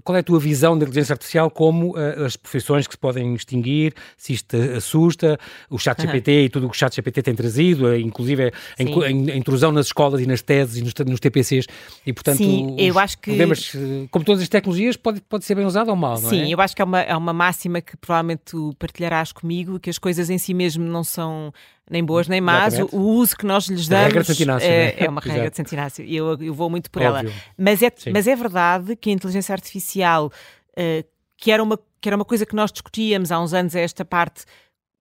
qual 0.04 0.16
é 0.16 0.20
a 0.20 0.24
tua 0.24 0.40
visão 0.40 0.78
da 0.78 0.86
inteligência 0.86 1.14
artificial 1.14 1.50
como 1.50 1.92
uh, 1.98 2.26
as 2.26 2.36
profissões 2.36 2.86
que 2.86 2.94
se 2.94 2.98
podem 2.98 3.34
extinguir, 3.34 3.94
se 4.16 4.34
isto 4.34 4.56
assusta, 4.76 5.40
o 5.70 5.80
chat 5.80 6.00
GPT 6.00 6.32
uhum. 6.32 6.38
e 6.38 6.50
tudo 6.50 6.68
o 6.68 6.70
que 6.70 6.76
o 6.76 6.80
chat 6.80 6.96
GPT 6.96 7.24
tem 7.24 7.36
trazido, 7.36 7.86
uh, 7.88 7.96
inclusive 7.96 8.46
a, 8.46 8.52
a, 8.78 9.12
intrusão 9.12 9.72
nas 9.72 9.88
escolas 9.88 10.22
e 10.22 10.28
nas 10.28 10.42
teses 10.42 10.78
e 10.78 10.84
nos, 10.84 10.94
nos 11.06 11.20
TPCs 11.20 11.66
e 12.06 12.14
portanto 12.14 12.38
Sim, 12.38 12.76
eu 12.78 13.00
acho 13.00 13.18
que 13.18 13.32
problemas, 13.32 13.72
como 14.12 14.24
todas 14.24 14.44
as 14.44 14.50
tecnologias 14.50 14.96
pode, 14.96 15.22
pode 15.22 15.44
ser 15.44 15.56
bem 15.56 15.66
usado 15.66 15.90
ou 15.90 15.96
mal, 15.96 16.22
não 16.22 16.30
Sim, 16.30 16.42
é? 16.42 16.46
Sim, 16.46 16.52
eu 16.52 16.62
acho 16.62 16.76
que 16.76 16.82
é 16.82 16.86
uma, 16.86 17.02
é 17.02 17.16
uma 17.16 17.34
máxima 17.34 17.82
que 17.82 17.98
provavelmente 17.98 18.42
tu 18.46 18.74
partilharás 18.78 19.32
comigo, 19.32 19.80
que 19.80 19.90
as 19.90 19.98
coisas 19.98 20.30
em 20.30 20.38
si 20.38 20.54
mesmo 20.54 20.84
não 20.86 21.04
são 21.04 21.52
nem 21.90 22.04
boas 22.04 22.28
nem 22.28 22.42
más, 22.42 22.78
o, 22.92 22.98
uso 22.98 23.36
que 23.36 23.46
nós 23.46 23.68
lhes 23.68 23.88
damos 23.88 24.30
é, 24.62 25.06
é, 25.06 25.10
uma 25.10 25.22
regra 25.22 25.50
de 25.50 25.56
Santinácio 25.56 26.04
e 26.04 26.16
eu, 26.16 26.38
eu 26.42 26.54
vou 26.54 26.70
muito 26.70 26.92
por 26.92 27.02
Óbvio. 27.02 27.30
ela. 27.30 27.42
Mas 27.58 27.82
é, 27.82 27.92
mas 28.12 28.28
é 28.28 28.36
verdade 28.36 28.96
que 28.96 29.10
a 29.10 29.14
inteligência 29.14 29.54
artificial, 29.54 30.28
uh, 30.28 31.08
que, 31.38 31.52
era 31.52 31.64
uma, 31.64 31.80
que 32.02 32.10
era 32.10 32.16
uma 32.16 32.26
coisa 32.26 32.46
que 32.46 32.56
nós 32.56 32.72
discutíamos 32.72 33.32
há 33.32 33.40
uns 33.40 33.54
anos, 33.54 33.76
é 33.76 33.84
esta 33.84 34.04
parte 34.04 34.44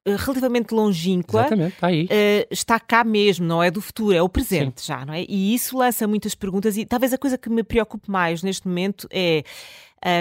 uh, 0.07 0.17
relativamente 0.17 0.73
longínqua, 0.73 1.49
está, 1.53 1.87
aí. 1.89 2.05
Uh, 2.05 2.47
está 2.51 2.79
cá 2.79 3.03
mesmo, 3.03 3.45
não 3.45 3.63
é 3.63 3.71
do 3.71 3.81
futuro, 3.81 4.15
é 4.17 4.23
o 4.23 4.29
presente 4.29 4.81
Sim. 4.81 4.93
já, 4.93 5.05
não 5.05 5.15
é? 5.15 5.25
E 5.29 5.55
isso 5.55 5.77
lança 5.77 6.07
muitas 6.07 6.35
perguntas 6.35 6.77
e 6.77 6.87
talvez 6.87 7.13
a 7.13 7.19
coisa 7.19 7.37
que 7.37 7.51
me 7.51 7.65
preocupe 7.65 8.11
mais 8.11 8.43
neste 8.43 8.67
momento 8.67 9.09
é. 9.11 9.43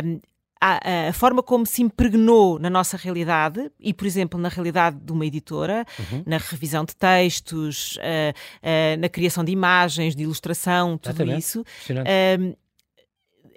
Um, 0.04 0.20
a, 0.66 1.10
a, 1.10 1.14
forma 1.14 1.44
como 1.44 1.66
se 1.66 1.82
impregnou 1.84 2.58
na 2.58 2.70
nossa 2.70 2.98
realidade 2.98 3.72
e, 3.80 3.94
por 3.94 4.08
exemplo, 4.08 4.40
na 4.40 4.50
realidade 4.50 4.98
de 5.00 5.12
uma 5.12 5.26
editora, 5.26 5.86
uhum. 6.00 6.24
na 6.26 6.38
revisão 6.38 6.84
de 6.84 6.96
textos, 6.96 7.98
uh, 7.98 8.00
uh, 8.02 9.00
na 9.00 9.10
criação 9.10 9.44
de 9.44 9.52
imagens, 9.52 10.16
de 10.16 10.24
ilustração, 10.24 10.98
tudo 10.98 11.12
Exatamente. 11.12 11.40
isso 11.40 11.64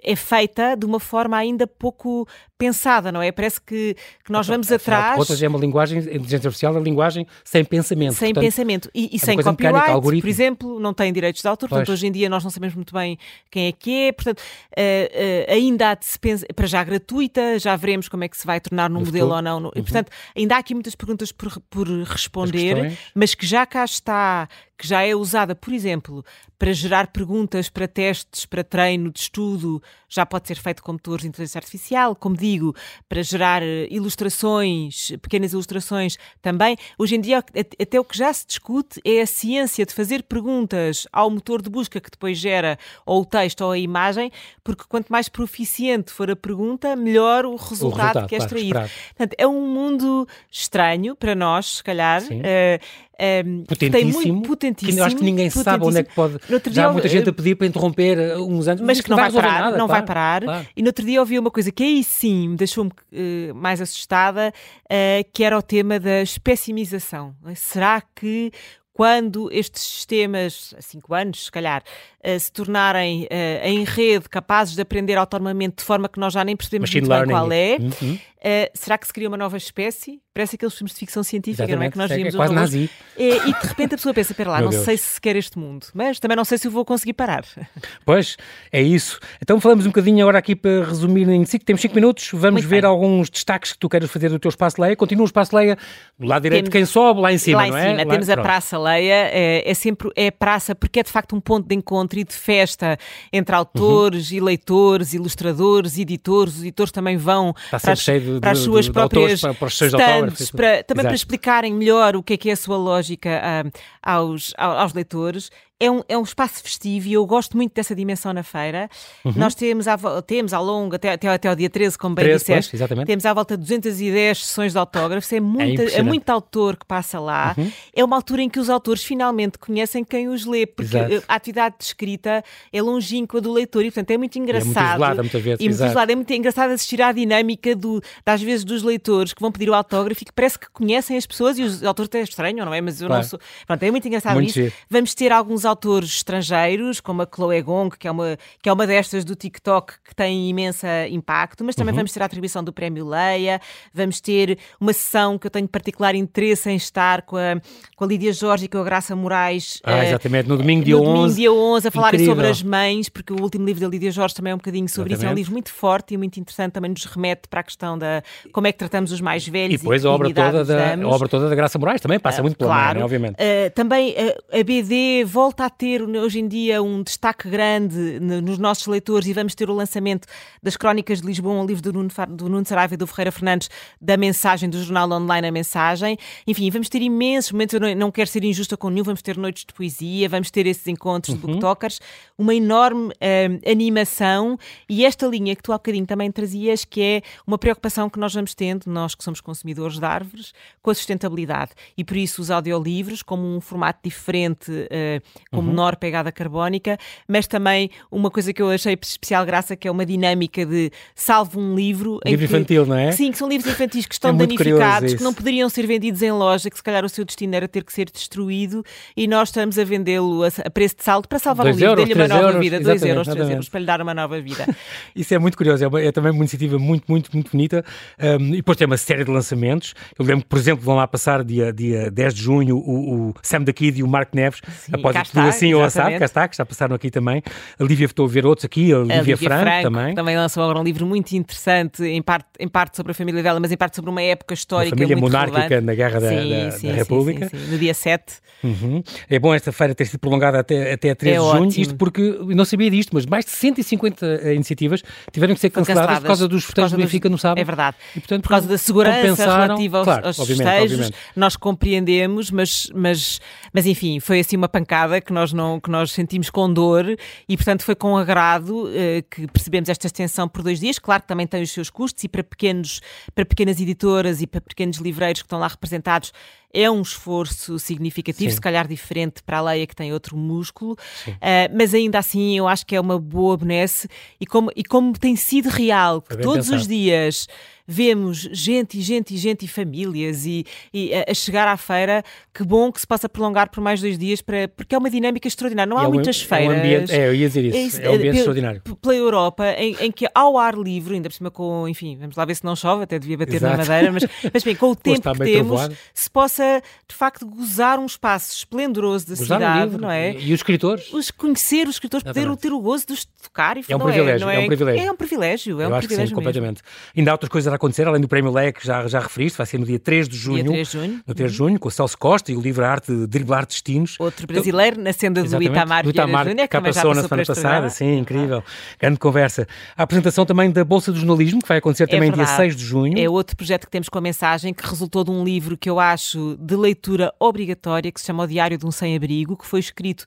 é 0.01 0.15
feita 0.15 0.75
de 0.75 0.85
uma 0.85 0.99
forma 0.99 1.37
ainda 1.37 1.67
pouco 1.67 2.27
pensada, 2.59 3.09
não 3.09 3.21
é? 3.21 3.31
Parece 3.31 3.61
que, 3.61 3.95
que 4.25 4.31
nós 4.31 4.45
vamos 4.45 4.69
atrás. 4.69 5.15
Contas, 5.15 5.41
é 5.41 5.47
uma 5.47 5.57
linguagem, 5.57 5.97
a 5.97 6.01
inteligência 6.01 6.47
artificial 6.47 6.77
é 6.77 6.81
linguagem 6.81 7.25
sem 7.41 7.63
pensamento. 7.63 8.13
Sem 8.15 8.33
portanto, 8.33 8.51
pensamento. 8.51 8.91
E, 8.93 9.09
e 9.13 9.15
é 9.15 9.17
sem 9.17 9.37
copyright, 9.37 9.73
mecânica, 9.73 10.01
por 10.01 10.27
exemplo, 10.27 10.79
não 10.79 10.93
tem 10.93 11.13
direitos 11.13 11.41
de 11.41 11.47
autor, 11.47 11.69
pois. 11.69 11.79
portanto, 11.79 11.93
hoje 11.93 12.07
em 12.07 12.11
dia 12.11 12.27
nós 12.27 12.43
não 12.43 12.51
sabemos 12.51 12.75
muito 12.75 12.93
bem 12.93 13.17
quem 13.49 13.67
é 13.67 13.71
que 13.71 14.07
é, 14.07 14.11
portanto, 14.11 14.39
uh, 14.39 14.41
uh, 14.41 15.53
ainda 15.53 15.91
há 15.91 15.95
de 15.95 16.05
se 16.05 16.19
pensar, 16.19 16.47
para 16.53 16.67
já 16.67 16.83
gratuita, 16.83 17.57
já 17.57 17.73
veremos 17.77 18.09
como 18.09 18.25
é 18.25 18.27
que 18.27 18.35
se 18.35 18.45
vai 18.45 18.59
tornar 18.59 18.89
no, 18.89 18.99
no 18.99 19.05
modelo 19.05 19.29
futuro. 19.29 19.35
ou 19.35 19.41
não. 19.41 19.59
No, 19.61 19.67
uhum. 19.67 19.73
E, 19.77 19.81
portanto, 19.81 20.11
ainda 20.35 20.55
há 20.55 20.57
aqui 20.57 20.73
muitas 20.73 20.95
perguntas 20.95 21.31
por, 21.31 21.61
por 21.69 21.87
responder, 21.87 22.97
mas 23.15 23.33
que 23.33 23.47
já 23.47 23.65
cá 23.65 23.85
está, 23.85 24.49
que 24.77 24.85
já 24.85 25.01
é 25.01 25.15
usada, 25.15 25.55
por 25.55 25.73
exemplo, 25.73 26.25
para 26.57 26.73
gerar 26.73 27.07
perguntas 27.07 27.69
para 27.69 27.87
testes, 27.87 28.45
para 28.45 28.65
treino 28.65 29.11
de 29.11 29.19
estudo, 29.19 29.81
já 30.09 30.25
pode 30.25 30.45
ser 30.45 30.55
feito 30.55 30.83
com 30.83 30.91
motores 30.91 31.21
de 31.21 31.29
inteligência 31.29 31.57
artificial, 31.57 32.13
como 32.13 32.35
digo, 32.49 32.75
para 33.07 33.21
gerar 33.21 33.61
eh, 33.61 33.87
ilustrações, 33.89 35.11
pequenas 35.21 35.53
ilustrações 35.53 36.17
também. 36.41 36.75
Hoje 36.97 37.15
em 37.15 37.21
dia, 37.21 37.37
até 37.81 37.99
o 37.99 38.03
que 38.03 38.17
já 38.17 38.31
se 38.33 38.47
discute 38.47 38.99
é 39.05 39.21
a 39.21 39.27
ciência 39.27 39.85
de 39.85 39.93
fazer 39.93 40.23
perguntas 40.23 41.07
ao 41.11 41.29
motor 41.29 41.61
de 41.61 41.69
busca 41.69 41.99
que 41.99 42.09
depois 42.09 42.37
gera 42.37 42.77
ou 43.05 43.21
o 43.21 43.25
texto 43.25 43.61
ou 43.61 43.71
a 43.71 43.77
imagem, 43.77 44.31
porque 44.63 44.83
quanto 44.87 45.09
mais 45.09 45.29
proficiente 45.29 46.11
for 46.11 46.29
a 46.31 46.35
pergunta, 46.35 46.95
melhor 46.95 47.45
o 47.45 47.55
resultado, 47.55 47.83
o 47.83 47.95
resultado 47.95 48.27
que 48.27 48.35
é 48.35 48.37
extraído. 48.37 48.79
Portanto, 48.79 49.35
é 49.37 49.47
um 49.47 49.67
mundo 49.67 50.27
estranho 50.51 51.15
para 51.15 51.35
nós, 51.35 51.77
se 51.77 51.83
calhar. 51.83 52.21
Uh, 52.23 53.08
um, 53.45 53.63
potentíssimo, 53.63 54.41
potentíssimo. 54.43 54.93
Que 54.93 54.99
eu 54.99 55.05
acho 55.05 55.15
que 55.17 55.23
ninguém 55.23 55.49
sabe 55.49 55.85
onde 55.85 55.99
é 55.99 56.03
que 56.03 56.15
pode. 56.15 56.37
Já 56.71 56.87
há 56.87 56.91
muita 56.91 57.07
eu, 57.07 57.11
gente 57.11 57.29
a 57.29 57.33
pedir 57.33 57.55
para 57.55 57.67
interromper 57.67 58.37
uh, 58.37 58.45
uns 58.45 58.67
anos, 58.67 58.81
mas 58.81 59.01
que 59.01 59.09
não, 59.09 59.17
vai, 59.17 59.31
parar, 59.31 59.59
nada, 59.59 59.77
não 59.77 59.87
claro, 59.87 59.87
vai 59.87 60.05
parar. 60.05 60.43
Claro. 60.43 60.67
E 60.75 60.81
no 60.81 60.87
outro 60.87 61.05
dia 61.05 61.19
ouvi 61.19 61.37
uma 61.37 61.51
coisa 61.51 61.71
que 61.71 61.83
aí 61.83 62.03
sim 62.03 62.49
me 62.49 62.55
deixou-me 62.55 62.91
uh, 62.91 63.55
mais 63.55 63.81
assustada, 63.81 64.53
uh, 64.85 65.29
que 65.33 65.43
era 65.43 65.57
o 65.57 65.61
tema 65.61 65.99
da 65.99 66.21
especimização. 66.21 67.35
Será 67.55 68.01
que 68.01 68.51
quando 68.99 69.49
estes 69.49 69.81
sistemas, 69.81 70.75
há 70.77 70.81
cinco 70.81 71.13
anos, 71.13 71.45
se 71.45 71.51
calhar, 71.51 71.81
uh, 72.25 72.39
se 72.39 72.51
tornarem 72.51 73.23
uh, 73.23 73.67
em 73.67 73.83
rede 73.83 74.27
capazes 74.29 74.75
de 74.75 74.81
aprender 74.81 75.17
autonomamente 75.17 75.77
de 75.77 75.83
forma 75.83 76.09
que 76.09 76.19
nós 76.19 76.33
já 76.33 76.43
nem 76.43 76.55
percebemos 76.55 76.89
Machine 76.89 77.07
muito 77.07 77.19
bem 77.19 77.29
qual 77.29 77.51
é, 77.51 77.77
uhum. 77.79 78.13
uh, 78.13 78.69
será 78.73 78.97
que 78.97 79.07
se 79.07 79.13
cria 79.13 79.27
uma 79.27 79.37
nova 79.37 79.57
espécie? 79.57 80.21
Parece 80.33 80.55
aqueles 80.55 80.73
filmes 80.73 80.93
de 80.93 80.99
ficção 80.99 81.21
científica, 81.21 81.63
Exatamente. 81.63 81.79
não 81.79 81.85
é? 81.87 81.91
Que 81.91 81.97
nós 81.97 82.11
é 82.11 82.15
vimos 82.15 82.33
é, 82.33 82.37
quase 82.37 82.53
nazi. 82.53 82.89
É, 83.17 83.35
e 83.49 83.53
de 83.53 83.67
repente 83.67 83.95
a 83.95 83.97
pessoa 83.97 84.13
pensa: 84.13 84.33
pera 84.33 84.51
lá, 84.51 84.61
não 84.61 84.69
Deus. 84.69 84.85
sei 84.85 84.95
se 84.95 85.19
quer 85.19 85.35
este 85.35 85.59
mundo, 85.59 85.87
mas 85.93 86.17
também 86.19 86.37
não 86.37 86.45
sei 86.45 86.57
se 86.57 86.67
eu 86.67 86.71
vou 86.71 86.85
conseguir 86.85 87.13
parar. 87.13 87.43
Pois, 88.05 88.37
é 88.71 88.81
isso. 88.81 89.19
Então 89.41 89.59
falamos 89.59 89.85
um 89.85 89.89
bocadinho 89.89 90.23
agora 90.23 90.37
aqui 90.39 90.55
para 90.55 90.83
resumir 90.83 91.27
em 91.29 91.45
cinco, 91.45 91.65
temos 91.65 91.81
cinco 91.81 91.93
minutos, 91.93 92.29
vamos 92.33 92.61
muito 92.61 92.67
ver 92.67 92.81
bem. 92.81 92.89
alguns 92.89 93.29
destaques 93.29 93.73
que 93.73 93.79
tu 93.79 93.87
queres 93.87 94.09
fazer 94.09 94.29
do 94.29 94.39
teu 94.39 94.49
espaço 94.49 94.81
Leia. 94.81 94.95
Continua 94.95 95.23
o 95.23 95.25
espaço 95.25 95.55
Leia 95.55 95.77
do 96.17 96.25
lado 96.25 96.43
direito 96.43 96.65
temos, 96.65 96.73
quem 96.73 96.85
sobe, 96.85 97.19
lá 97.19 97.31
em 97.31 97.37
cima, 97.37 97.61
lá 97.61 97.67
não 97.67 97.77
é? 97.77 97.83
Lá 97.83 97.91
em 97.91 97.99
cima, 97.99 98.11
temos 98.11 98.29
a 98.29 98.37
Praça 98.37 98.79
Leia, 98.79 99.29
é, 99.31 99.69
é 99.69 99.73
sempre 99.73 100.11
é 100.15 100.31
praça 100.31 100.73
porque 100.73 100.99
é 100.99 101.03
de 101.03 101.11
facto 101.11 101.35
um 101.35 101.41
ponto 101.41 101.67
de 101.67 101.75
encontro 101.75 102.08
e 102.17 102.23
de 102.23 102.33
festa 102.33 102.97
entre 103.31 103.55
autores 103.55 104.31
uhum. 104.31 104.37
e 104.37 104.39
leitores, 104.39 105.13
ilustradores, 105.13 105.97
editores. 105.97 106.55
Os 106.55 106.61
editores 106.61 106.91
também 106.91 107.17
vão 107.17 107.53
para 107.69 107.91
as, 107.91 107.99
de, 107.99 108.39
para 108.39 108.51
as, 108.51 108.59
suas 108.59 108.85
de, 108.85 108.91
próprias 108.91 109.41
para, 109.41 109.53
para 109.53 109.67
os 109.67 109.77
seus 109.77 109.93
stands, 109.93 110.51
para, 110.51 110.83
também 110.83 111.01
Exato. 111.01 111.07
para 111.07 111.15
explicarem 111.15 111.73
melhor 111.73 112.15
o 112.15 112.23
que 112.23 112.33
é 112.33 112.37
que 112.37 112.49
é 112.49 112.53
a 112.53 112.57
sua 112.57 112.77
lógica 112.77 113.41
uh, 113.65 113.71
aos, 114.01 114.53
aos 114.57 114.93
leitores 114.93 115.49
é 115.79 115.89
um, 115.89 116.01
é 116.09 116.17
um 116.17 116.23
espaço 116.23 116.61
festivo 116.61 117.07
e 117.07 117.13
eu 117.13 117.25
gosto 117.25 117.55
muito 117.55 117.73
dessa 117.73 117.95
dimensão 117.95 118.33
na 118.33 118.43
feira. 118.43 118.89
Uhum. 119.23 119.31
Nós 119.35 119.55
temos, 119.55 119.87
à, 119.87 119.97
temos 120.21 120.51
ao 120.51 120.63
longo, 120.63 120.95
até, 120.95 121.13
até, 121.13 121.29
até 121.29 121.47
ao 121.47 121.55
dia 121.55 121.69
13, 121.69 121.97
como 121.97 122.15
bem 122.15 122.25
13, 122.25 122.39
disseste, 122.39 122.77
pois, 122.77 123.05
temos 123.05 123.25
à 123.25 123.33
volta 123.33 123.55
de 123.55 123.63
210 123.63 124.45
sessões 124.45 124.73
de 124.73 124.77
autógrafos. 124.77 125.31
É, 125.31 125.39
muita, 125.39 125.83
é, 125.83 125.99
é, 125.99 126.03
muito 126.03 126.29
autor 126.29 126.75
que 126.75 126.85
passa 126.85 127.17
lá. 127.17 127.55
Uhum. 127.57 127.71
É 127.95 128.03
uma 128.03 128.17
altura 128.17 128.41
em 128.41 128.49
que 128.49 128.59
os 128.59 128.69
autores 128.69 129.03
finalmente 129.03 129.57
conhecem 129.57 130.03
quem 130.03 130.27
os 130.27 130.45
lê, 130.45 130.65
porque 130.65 130.97
Exato. 130.97 131.23
a 131.27 131.35
atividade 131.35 131.75
de 131.79 131.85
escrita 131.85 132.43
é 132.73 132.81
longínqua 132.81 133.39
do 133.39 133.51
leitor 133.53 133.83
e, 133.85 133.85
portanto, 133.85 134.11
é 134.11 134.17
muito 134.17 134.37
engraçado. 134.37 134.67
É 134.67 134.79
muito 134.79 134.93
isolada, 134.95 135.23
muitas 135.23 135.41
vezes. 135.41 135.59
E 135.61 135.69
muito 135.69 135.83
isolada. 135.85 136.11
É 136.11 136.15
muito 136.15 136.33
engraçado 136.33 136.71
assistir 136.71 137.01
à 137.01 137.13
dinâmica 137.13 137.73
do, 137.73 138.01
das 138.25 138.41
vezes 138.41 138.65
dos 138.65 138.83
leitores 138.83 139.31
que 139.33 139.39
vão 139.39 139.49
pedir 139.49 139.69
o 139.69 139.73
autógrafo 139.73 140.23
e 140.23 140.25
que 140.25 140.33
parece 140.33 140.59
que 140.59 140.69
conhecem 140.71 141.15
as 141.15 141.25
pessoas 141.25 141.57
e 141.57 141.63
os 141.63 141.83
autores 141.85 142.09
até 142.09 142.21
estranham, 142.21 142.65
não 142.65 142.73
é? 142.73 142.81
Mas 142.81 143.01
eu 143.01 143.07
claro. 143.07 143.23
não 143.23 143.29
sou. 143.29 143.39
Pronto, 143.65 143.81
é 143.81 143.91
muito 143.91 144.05
engraçado 144.05 144.33
muito 144.33 144.59
isso. 144.59 144.75
Vamos 144.89 145.13
ter 145.13 145.31
alguns 145.31 145.68
autores 145.69 146.09
estrangeiros, 146.09 146.99
como 146.99 147.21
a 147.21 147.27
Chloe 147.33 147.61
Gong, 147.61 147.95
que 147.97 148.07
é 148.07 148.11
uma, 148.11 148.37
que 148.61 148.69
é 148.69 148.73
uma 148.73 148.85
destas 148.85 149.23
do 149.23 149.35
TikTok 149.35 149.93
que 150.03 150.15
tem 150.15 150.49
imensa 150.49 151.07
impacto, 151.07 151.63
mas 151.63 151.75
também 151.75 151.93
uhum. 151.93 151.97
vamos 151.97 152.11
ter 152.11 152.21
a 152.21 152.25
atribuição 152.25 152.63
do 152.63 152.73
Prémio 152.73 153.07
Leia, 153.07 153.61
vamos 153.93 154.19
ter 154.19 154.57
uma 154.79 154.93
sessão 154.93 155.37
que 155.37 155.47
eu 155.47 155.51
tenho 155.51 155.67
particular 155.67 156.15
interesse 156.15 156.69
em 156.69 156.75
estar 156.75 157.21
com 157.21 157.37
a, 157.37 157.61
com 157.95 158.03
a 158.03 158.07
Lídia 158.07 158.33
Jorge 158.33 158.65
e 158.65 158.67
com 158.67 158.77
a 158.77 158.83
Graça 158.83 159.15
Moraes. 159.15 159.79
Ah, 159.83 159.97
uh, 159.97 160.03
exatamente, 160.03 160.49
no 160.49 160.57
domingo 160.57 160.83
dia 160.83 160.95
no 160.95 161.01
11. 161.01 161.11
Domingo 161.11 161.35
dia 161.35 161.53
11, 161.53 161.87
a 161.87 161.91
falarem 161.91 162.25
sobre 162.25 162.47
as 162.47 162.63
mães, 162.63 163.09
porque 163.09 163.33
o 163.33 163.41
último 163.41 163.65
livro 163.65 163.81
da 163.81 163.87
Lídia 163.87 164.11
Jorge 164.11 164.35
também 164.35 164.51
é 164.51 164.53
um 164.55 164.57
bocadinho 164.57 164.87
sobre 164.89 165.13
exatamente. 165.13 165.19
isso. 165.19 165.29
É 165.29 165.31
um 165.31 165.35
livro 165.35 165.53
muito 165.53 165.71
forte 165.71 166.13
e 166.13 166.17
muito 166.17 166.39
interessante, 166.39 166.73
também 166.73 166.91
nos 166.91 167.05
remete 167.05 167.47
para 167.49 167.61
a 167.61 167.63
questão 167.63 167.97
da 167.97 168.23
como 168.51 168.67
é 168.67 168.71
que 168.71 168.77
tratamos 168.77 169.11
os 169.11 169.21
mais 169.21 169.47
velhos 169.47 169.75
e 169.75 169.77
depois 169.77 170.03
e 170.03 170.07
a 170.07 170.11
obra 170.11 170.33
toda 170.33 170.65
da 170.65 170.95
a 170.95 171.07
obra 171.07 171.27
toda 171.27 171.49
da 171.49 171.55
Graça 171.55 171.77
Moraes 171.77 172.01
também 172.01 172.19
passa 172.19 172.41
uh, 172.41 172.43
muito 172.43 172.57
pela 172.57 172.69
claro. 172.71 172.87
mãe, 172.87 172.97
né, 172.97 173.03
obviamente. 173.03 173.35
Uh, 173.35 173.69
também 173.75 174.15
a 174.51 174.63
BD 174.63 175.23
volta 175.25 175.58
a 175.65 175.69
ter 175.69 176.01
hoje 176.01 176.39
em 176.39 176.47
dia 176.47 176.81
um 176.81 177.03
destaque 177.03 177.49
grande 177.49 178.19
nos 178.19 178.57
nossos 178.57 178.87
leitores 178.87 179.27
e 179.27 179.33
vamos 179.33 179.55
ter 179.55 179.69
o 179.69 179.73
lançamento 179.73 180.27
das 180.61 180.77
Crónicas 180.77 181.21
de 181.21 181.27
Lisboa, 181.27 181.61
um 181.61 181.65
livro 181.65 181.81
do 181.81 181.93
Nuno, 181.93 182.09
do 182.29 182.49
Nuno 182.49 182.65
Saraiva 182.65 182.93
e 182.93 182.97
do 182.97 183.07
Ferreira 183.07 183.31
Fernandes, 183.31 183.69
da 183.99 184.17
mensagem 184.17 184.69
do 184.69 184.81
jornal 184.81 185.11
online 185.11 185.47
A 185.47 185.51
Mensagem. 185.51 186.17
Enfim, 186.45 186.69
vamos 186.69 186.89
ter 186.89 187.01
imensos 187.01 187.51
momentos, 187.51 187.73
eu 187.73 187.95
não 187.95 188.11
quero 188.11 188.29
ser 188.29 188.43
injusta 188.43 188.77
com 188.77 188.89
nenhum, 188.89 189.03
vamos 189.03 189.21
ter 189.21 189.37
noites 189.37 189.65
de 189.65 189.73
poesia, 189.73 190.29
vamos 190.29 190.49
ter 190.51 190.65
esses 190.67 190.87
encontros 190.87 191.35
uhum. 191.35 191.41
de 191.41 191.47
booktokers, 191.47 191.99
uma 192.37 192.53
enorme 192.53 193.07
uh, 193.07 193.69
animação 193.69 194.57
e 194.87 195.05
esta 195.05 195.27
linha 195.27 195.55
que 195.55 195.63
tu 195.63 195.71
há 195.71 195.77
bocadinho 195.77 196.05
também 196.05 196.31
trazias, 196.31 196.85
que 196.85 197.01
é 197.01 197.21
uma 197.45 197.57
preocupação 197.57 198.09
que 198.09 198.19
nós 198.19 198.33
vamos 198.33 198.53
tendo, 198.53 198.83
nós 198.87 199.15
que 199.15 199.23
somos 199.23 199.41
consumidores 199.41 199.99
de 199.99 200.05
árvores, 200.05 200.53
com 200.81 200.91
a 200.91 200.95
sustentabilidade. 200.95 201.71
E 201.97 202.03
por 202.03 202.17
isso 202.17 202.41
os 202.41 202.51
audiolivros, 202.51 203.21
como 203.21 203.43
um 203.43 203.61
formato 203.61 203.99
diferente, 204.03 204.71
uh, 204.71 205.48
com 205.51 205.57
uhum. 205.57 205.67
menor 205.67 205.95
pegada 205.95 206.31
carbónica, 206.31 206.97
mas 207.27 207.47
também 207.47 207.89
uma 208.11 208.29
coisa 208.29 208.53
que 208.53 208.61
eu 208.61 208.69
achei 208.69 208.97
especial 209.01 209.45
graça, 209.45 209.75
que 209.75 209.87
é 209.87 209.91
uma 209.91 210.05
dinâmica 210.05 210.65
de 210.65 210.91
salvo 211.15 211.59
um 211.59 211.75
livro. 211.75 212.19
Livro 212.25 212.47
que, 212.47 212.53
infantil, 212.53 212.85
não 212.85 212.95
é? 212.95 213.11
Sim, 213.11 213.31
que 213.31 213.37
são 213.37 213.49
livros 213.49 213.71
infantis 213.71 214.05
que 214.05 214.13
estão 214.15 214.31
é 214.31 214.33
danificados, 214.33 215.15
que 215.15 215.23
não 215.23 215.33
poderiam 215.33 215.67
ser 215.67 215.87
vendidos 215.87 216.21
em 216.21 216.31
loja, 216.31 216.69
que 216.69 216.77
se 216.77 216.83
calhar 216.83 217.03
o 217.03 217.09
seu 217.09 217.25
destino 217.25 217.55
era 217.55 217.67
ter 217.67 217.83
que 217.83 217.91
ser 217.91 218.09
destruído 218.11 218.83
e 219.17 219.27
nós 219.27 219.49
estamos 219.49 219.79
a 219.79 219.83
vendê-lo 219.83 220.43
a, 220.43 220.69
preço 220.69 220.97
de 220.97 221.03
saldo 221.03 221.27
para 221.27 221.39
salvar 221.39 221.65
dois 221.65 221.77
um 221.77 221.79
livro, 221.79 221.95
dar-lhe 221.95 222.13
uma 222.13 222.27
nova 222.27 222.41
euros, 222.43 222.61
vida. 222.61 222.79
2 222.79 223.03
euros, 223.03 223.27
3 223.27 223.49
euros, 223.49 223.69
para 223.69 223.79
lhe 223.79 223.85
dar 223.85 224.01
uma 224.01 224.13
nova 224.13 224.39
vida. 224.39 224.67
Isso 225.15 225.33
é 225.33 225.39
muito 225.39 225.57
curioso, 225.57 225.83
é, 225.83 225.87
uma, 225.87 226.01
é, 226.01 226.11
também 226.11 226.31
uma 226.31 226.39
iniciativa 226.39 226.77
muito, 226.77 227.05
muito, 227.07 227.31
muito 227.33 227.51
bonita. 227.51 227.83
Um, 228.19 228.53
e 228.53 228.57
depois 228.57 228.77
tem 228.77 228.85
uma 228.85 228.97
série 228.97 229.23
de 229.23 229.31
lançamentos. 229.31 229.95
Eu 230.17 230.25
lembro 230.25 230.43
que, 230.43 230.49
por 230.49 230.59
exemplo, 230.59 230.83
vão 230.85 230.95
lá 230.95 231.07
passar 231.07 231.43
dia, 231.43 231.73
dia 231.73 232.11
10 232.11 232.33
de 232.33 232.41
junho 232.41 232.77
o, 232.77 233.29
o 233.29 233.33
Sam 233.41 233.63
da 233.63 233.73
Kid 233.73 233.99
e 233.99 234.03
o 234.03 234.07
Mark 234.07 234.33
Neves, 234.33 234.61
Sim, 234.67 234.91
após 234.93 235.15
tudo 235.39 235.49
assim 235.49 235.73
ou 235.73 235.83
assado, 235.83 236.17
cá 236.17 236.25
está, 236.25 236.47
que 236.47 236.57
já 236.57 236.65
passaram 236.65 236.95
aqui 236.95 237.09
também. 237.09 237.41
A 237.79 237.83
Lívia, 237.83 238.05
estou 238.05 238.25
a 238.25 238.29
ver 238.29 238.45
outros 238.45 238.65
aqui, 238.65 238.93
a 238.93 238.99
Lívia, 238.99 239.37
Franco, 239.37 239.61
Franco, 239.61 239.83
também. 239.83 240.15
Também 240.15 240.37
lançou 240.37 240.63
agora 240.63 240.79
um 240.79 240.83
livro 240.83 241.05
muito 241.05 241.31
interessante, 241.33 242.03
em 242.03 242.21
parte, 242.21 242.47
em 242.59 242.67
parte 242.67 242.97
sobre 242.97 243.11
a 243.11 243.15
família 243.15 243.41
dela, 243.41 243.59
mas 243.59 243.71
em 243.71 243.77
parte 243.77 243.95
sobre 243.95 244.09
uma 244.09 244.21
época 244.21 244.53
histórica. 244.53 244.95
A 244.95 244.97
família 244.97 245.15
muito 245.15 245.31
monárquica 245.31 245.59
relevante. 245.59 245.85
na 245.85 245.95
Guerra 245.95 246.19
da, 246.19 246.29
sim, 246.29 246.49
da, 246.49 246.71
sim, 246.71 246.87
da 246.87 246.93
República. 246.93 247.49
Sim, 247.49 247.71
no 247.71 247.77
dia 247.77 247.93
7. 247.93 248.35
Uhum. 248.63 249.01
É 249.29 249.39
bom 249.39 249.53
esta 249.53 249.71
feira 249.71 249.95
ter 249.95 250.05
sido 250.05 250.19
prolongada 250.19 250.59
até, 250.59 250.93
até 250.93 251.15
13 251.15 251.35
é 251.35 251.39
de 251.39 251.45
junho, 251.45 251.67
ótimo. 251.67 251.81
isto 251.81 251.95
porque, 251.95 252.21
eu 252.21 252.55
não 252.55 252.65
sabia 252.65 252.91
disto, 252.91 253.11
mas 253.13 253.25
mais 253.25 253.45
de 253.45 253.51
150 253.51 254.25
eh, 254.25 254.53
iniciativas 254.53 255.01
tiveram 255.31 255.53
que 255.53 255.61
ser 255.61 255.69
canceladas, 255.69 256.01
canceladas 256.01 256.19
por 256.19 256.27
causa 256.27 256.47
dos 256.47 256.65
festejos 256.65 256.91
do 256.91 256.97
Benfica 256.97 257.29
no 257.29 257.37
sábado. 257.37 257.59
É 257.59 257.63
verdade. 257.63 257.97
E, 258.15 258.19
portanto, 258.19 258.43
por 258.43 258.49
causa 258.49 258.67
da 258.67 258.77
segurança 258.77 259.45
relativa 259.45 259.97
aos, 259.99 260.05
claro, 260.05 260.27
aos 260.27 260.39
obviamente, 260.39 260.67
festejos, 260.67 260.99
obviamente. 260.99 261.17
nós 261.35 261.55
compreendemos, 261.55 262.51
mas, 262.51 262.91
mas, 262.93 263.39
mas 263.73 263.85
enfim, 263.85 264.19
foi 264.19 264.39
assim 264.39 264.57
uma 264.57 264.69
pancada 264.69 265.21
que 265.21 265.28
nós, 265.33 265.53
não, 265.53 265.79
que 265.79 265.89
nós 265.89 266.11
sentimos 266.11 266.49
com 266.49 266.71
dor 266.71 267.05
e, 267.47 267.57
portanto, 267.57 267.83
foi 267.83 267.95
com 267.95 268.17
agrado 268.17 268.85
uh, 268.85 268.89
que 269.29 269.47
percebemos 269.47 269.89
esta 269.89 270.07
extensão 270.07 270.47
por 270.47 270.63
dois 270.63 270.79
dias. 270.79 270.99
Claro 270.99 271.21
que 271.21 271.27
também 271.27 271.47
tem 271.47 271.61
os 271.61 271.71
seus 271.71 271.89
custos 271.89 272.23
e 272.23 272.27
para, 272.27 272.43
pequenos, 272.43 273.01
para 273.33 273.45
pequenas 273.45 273.79
editoras 273.79 274.41
e 274.41 274.47
para 274.47 274.61
pequenos 274.61 274.97
livreiros 274.97 275.41
que 275.41 275.45
estão 275.45 275.59
lá 275.59 275.67
representados 275.67 276.31
é 276.73 276.89
um 276.89 277.01
esforço 277.01 277.79
significativo, 277.79 278.49
Sim. 278.51 278.55
se 278.55 278.61
calhar 278.61 278.87
diferente 278.87 279.41
para 279.41 279.57
a 279.57 279.61
Leia 279.61 279.87
que 279.87 279.95
tem 279.95 280.13
outro 280.13 280.37
músculo, 280.37 280.93
uh, 280.93 281.37
mas 281.75 281.93
ainda 281.93 282.19
assim 282.19 282.57
eu 282.57 282.67
acho 282.67 282.85
que 282.85 282.95
é 282.95 283.01
uma 283.01 283.19
boa 283.19 283.57
benesse 283.57 284.07
e 284.39 284.45
como, 284.45 284.71
e 284.75 284.83
como 284.83 285.17
tem 285.17 285.35
sido 285.35 285.69
real, 285.69 286.21
que 286.21 286.37
todos 286.37 286.67
pensado. 286.67 286.81
os 286.81 286.87
dias 286.87 287.47
vemos 287.89 288.47
gente 288.51 288.99
e 288.99 289.01
gente 289.01 289.33
e 289.33 289.37
gente 289.37 289.65
e 289.65 289.67
famílias 289.67 290.45
e, 290.45 290.63
e 290.93 291.11
a, 291.13 291.25
a, 291.31 291.33
chegar 291.33 291.67
à 291.67 291.75
feira, 291.75 292.23
que 292.53 292.63
bom 292.63 292.91
que 292.91 293.01
se 293.01 293.07
possa 293.07 293.27
prolongar 293.27 293.69
por 293.69 293.81
mais 293.81 293.99
dois 293.99 294.17
dias, 294.17 294.41
para, 294.41 294.67
porque 294.67 294.93
é 294.93 294.97
uma 294.97 295.09
dinâmica 295.09 295.47
extraordinária. 295.47 295.89
Não 295.89 295.97
há 295.97 296.05
é 296.05 296.07
muitas 296.07 296.39
feiras. 296.39 296.67
É, 296.67 296.75
um 296.75 296.79
ambiente, 296.79 297.11
é, 297.11 297.27
eu 297.27 297.33
ia 297.33 297.47
dizer 297.47 297.65
isso, 297.65 297.99
é, 297.99 298.05
é 298.05 298.09
um 298.11 298.13
ambiente 298.13 298.37
extraordinário. 298.37 298.81
Pela 299.01 299.15
Europa, 299.15 299.65
em, 299.77 299.95
em, 300.01 300.11
que 300.11 300.27
ao 300.35 300.57
ar 300.57 300.77
livre, 300.77 301.15
ainda 301.15 301.29
por 301.29 301.35
cima 301.35 301.49
com, 301.49 301.87
enfim, 301.87 302.15
vamos 302.19 302.35
lá 302.35 302.45
ver 302.45 302.55
se 302.55 302.63
não 302.63 302.75
chove, 302.75 303.03
até 303.03 303.17
devia 303.17 303.37
bater 303.37 303.55
Exato. 303.55 303.77
na 303.77 303.83
madeira, 303.83 304.11
mas, 304.11 304.25
mas 304.53 304.63
bem, 304.63 304.75
com 304.75 304.91
o 304.91 304.95
tempo 304.95 305.31
que 305.31 305.39
temos, 305.39 305.67
trovoado. 305.67 305.97
se 306.13 306.29
possa 306.29 306.81
de 307.07 307.15
facto, 307.15 307.45
gozar 307.45 307.97
um 307.97 308.05
espaço 308.05 308.53
esplendoroso 308.53 309.27
da 309.27 309.35
gozar 309.35 309.59
cidade, 309.59 309.97
não 309.97 310.11
é? 310.11 310.33
E 310.33 310.53
os 310.53 310.59
escritores? 310.59 311.11
Os, 311.11 311.31
conhecer 311.31 311.87
os 311.87 311.95
escritores, 311.95 312.23
poder 312.23 312.55
ter 312.57 312.71
o 312.71 312.79
gozo 312.79 313.07
de 313.07 313.13
os 313.13 313.25
tocar 313.41 313.77
e 313.77 313.83
é 313.87 313.95
um, 313.95 313.99
privilégio, 313.99 314.49
é, 314.49 314.55
é, 314.55 314.59
um 314.59 314.67
privilégio. 314.67 315.01
É 315.01 315.11
um 315.11 315.15
privilégio, 315.15 315.81
é 315.81 315.87
um 315.87 315.91
Eu 315.91 315.97
privilégio. 315.97 315.97
Acho 315.97 316.07
que 316.07 316.27
sim, 316.27 316.35
completamente. 316.35 316.81
Ainda 317.17 317.31
há 317.31 317.33
outras 317.33 317.49
coisas 317.49 317.73
a 317.73 317.78
acontecer, 317.79 318.07
além 318.07 318.21
do 318.21 318.27
Prémio 318.27 318.51
LEC, 318.51 318.85
já, 318.85 319.07
já 319.07 319.19
referiste, 319.19 319.57
vai 319.57 319.65
ser 319.65 319.77
no 319.77 319.85
dia 319.85 319.97
3 319.97 320.27
de 320.27 320.37
junho. 320.37 320.63
Dia 320.63 320.71
3 320.71 320.87
de 320.87 320.93
junho. 320.93 321.21
No 321.25 321.33
3 321.33 321.51
de 321.51 321.57
junho, 321.57 321.79
com 321.79 321.87
o 321.87 321.91
Celso 321.91 322.17
Costa 322.17 322.51
e 322.51 322.55
o 322.55 322.61
livro 322.61 322.85
Arte 322.85 323.11
de 323.11 323.25
Driblar 323.25 323.65
Destinos. 323.65 324.15
Outro 324.19 324.45
brasileiro, 324.45 324.95
então, 324.95 325.03
na 325.05 325.13
senda 325.13 325.43
do 325.43 325.63
Itamar, 325.63 326.03
do 326.03 326.09
Itamar 326.09 326.47
Júnior, 326.47 326.67
que 326.67 326.71
cá 326.71 326.81
passou 326.81 327.15
na 327.15 327.23
semana 327.23 327.45
passada. 327.45 327.89
Sim, 327.89 328.19
incrível. 328.19 328.63
Grande 328.99 329.17
conversa. 329.17 329.67
A 329.97 330.03
apresentação 330.03 330.45
também 330.45 330.69
da 330.69 330.83
Bolsa 330.83 331.11
do 331.11 331.17
Jornalismo, 331.17 331.61
que 331.61 331.67
vai 331.67 331.77
acontecer 331.77 332.07
também 332.07 332.31
dia 332.31 332.45
6 332.45 332.75
de 332.75 332.83
junho. 332.83 333.17
É 333.17 333.29
outro 333.29 333.55
projeto 333.55 333.85
que 333.85 333.91
temos 333.91 334.09
com 334.09 334.17
a 334.17 334.21
mensagem 334.21 334.73
que 334.73 334.85
resultou 334.85 335.23
de 335.23 335.31
um 335.31 335.43
livro 335.43 335.77
que 335.77 335.89
eu 335.89 335.99
acho 335.99 336.57
de 336.59 336.75
leitura 336.75 337.33
obrigatória, 337.39 338.11
que 338.11 338.19
se 338.19 338.27
chama 338.27 338.43
O 338.43 338.47
Diário 338.47 338.77
de 338.77 338.85
um 338.85 338.91
Sem-Abrigo, 338.91 339.57
que 339.57 339.65
foi 339.65 339.79
escrito 339.79 340.25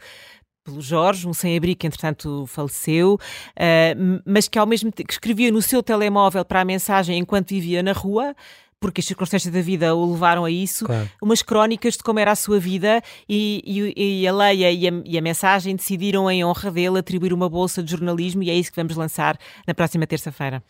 pelo 0.64 0.80
Jorge, 0.80 1.26
um 1.26 1.32
sem-abrigo 1.32 1.80
que 1.80 1.86
entretanto 1.86 2.44
faleceu, 2.46 3.14
uh, 3.14 4.22
mas 4.24 4.48
que 4.48 4.58
ao 4.58 4.66
mesmo 4.66 4.90
tempo 4.92 5.08
que 5.08 5.14
escrevia 5.14 5.50
no 5.50 5.60
seu 5.60 5.82
telemóvel 5.82 6.44
para 6.44 6.60
a 6.60 6.64
mensagem 6.64 7.18
enquanto 7.18 7.50
vivia 7.50 7.82
na 7.82 7.92
rua, 7.92 8.34
porque 8.82 9.00
as 9.00 9.06
circunstâncias 9.06 9.54
da 9.54 9.60
vida 9.62 9.94
o 9.94 10.12
levaram 10.12 10.44
a 10.44 10.50
isso, 10.50 10.84
claro. 10.84 11.08
umas 11.22 11.40
crónicas 11.40 11.96
de 11.96 12.02
como 12.02 12.18
era 12.18 12.32
a 12.32 12.36
sua 12.36 12.58
vida 12.58 13.00
e, 13.28 13.62
e, 13.96 14.22
e 14.22 14.28
a 14.28 14.34
Leia 14.34 14.70
e 14.72 14.88
a, 14.88 14.92
e 15.04 15.16
a, 15.16 15.22
mensagem 15.22 15.76
decidiram, 15.76 16.28
em 16.28 16.44
honra 16.44 16.70
dele, 16.70 16.98
atribuir 16.98 17.32
uma 17.32 17.48
bolsa 17.48 17.82
de 17.82 17.92
jornalismo 17.92 18.42
e 18.42 18.50
é 18.50 18.54
isso 18.54 18.70
que 18.70 18.76
vamos 18.76 18.96
lançar 18.96 19.38
na 19.66 19.72
próxima 19.72 20.04
terça-feira. 20.06 20.62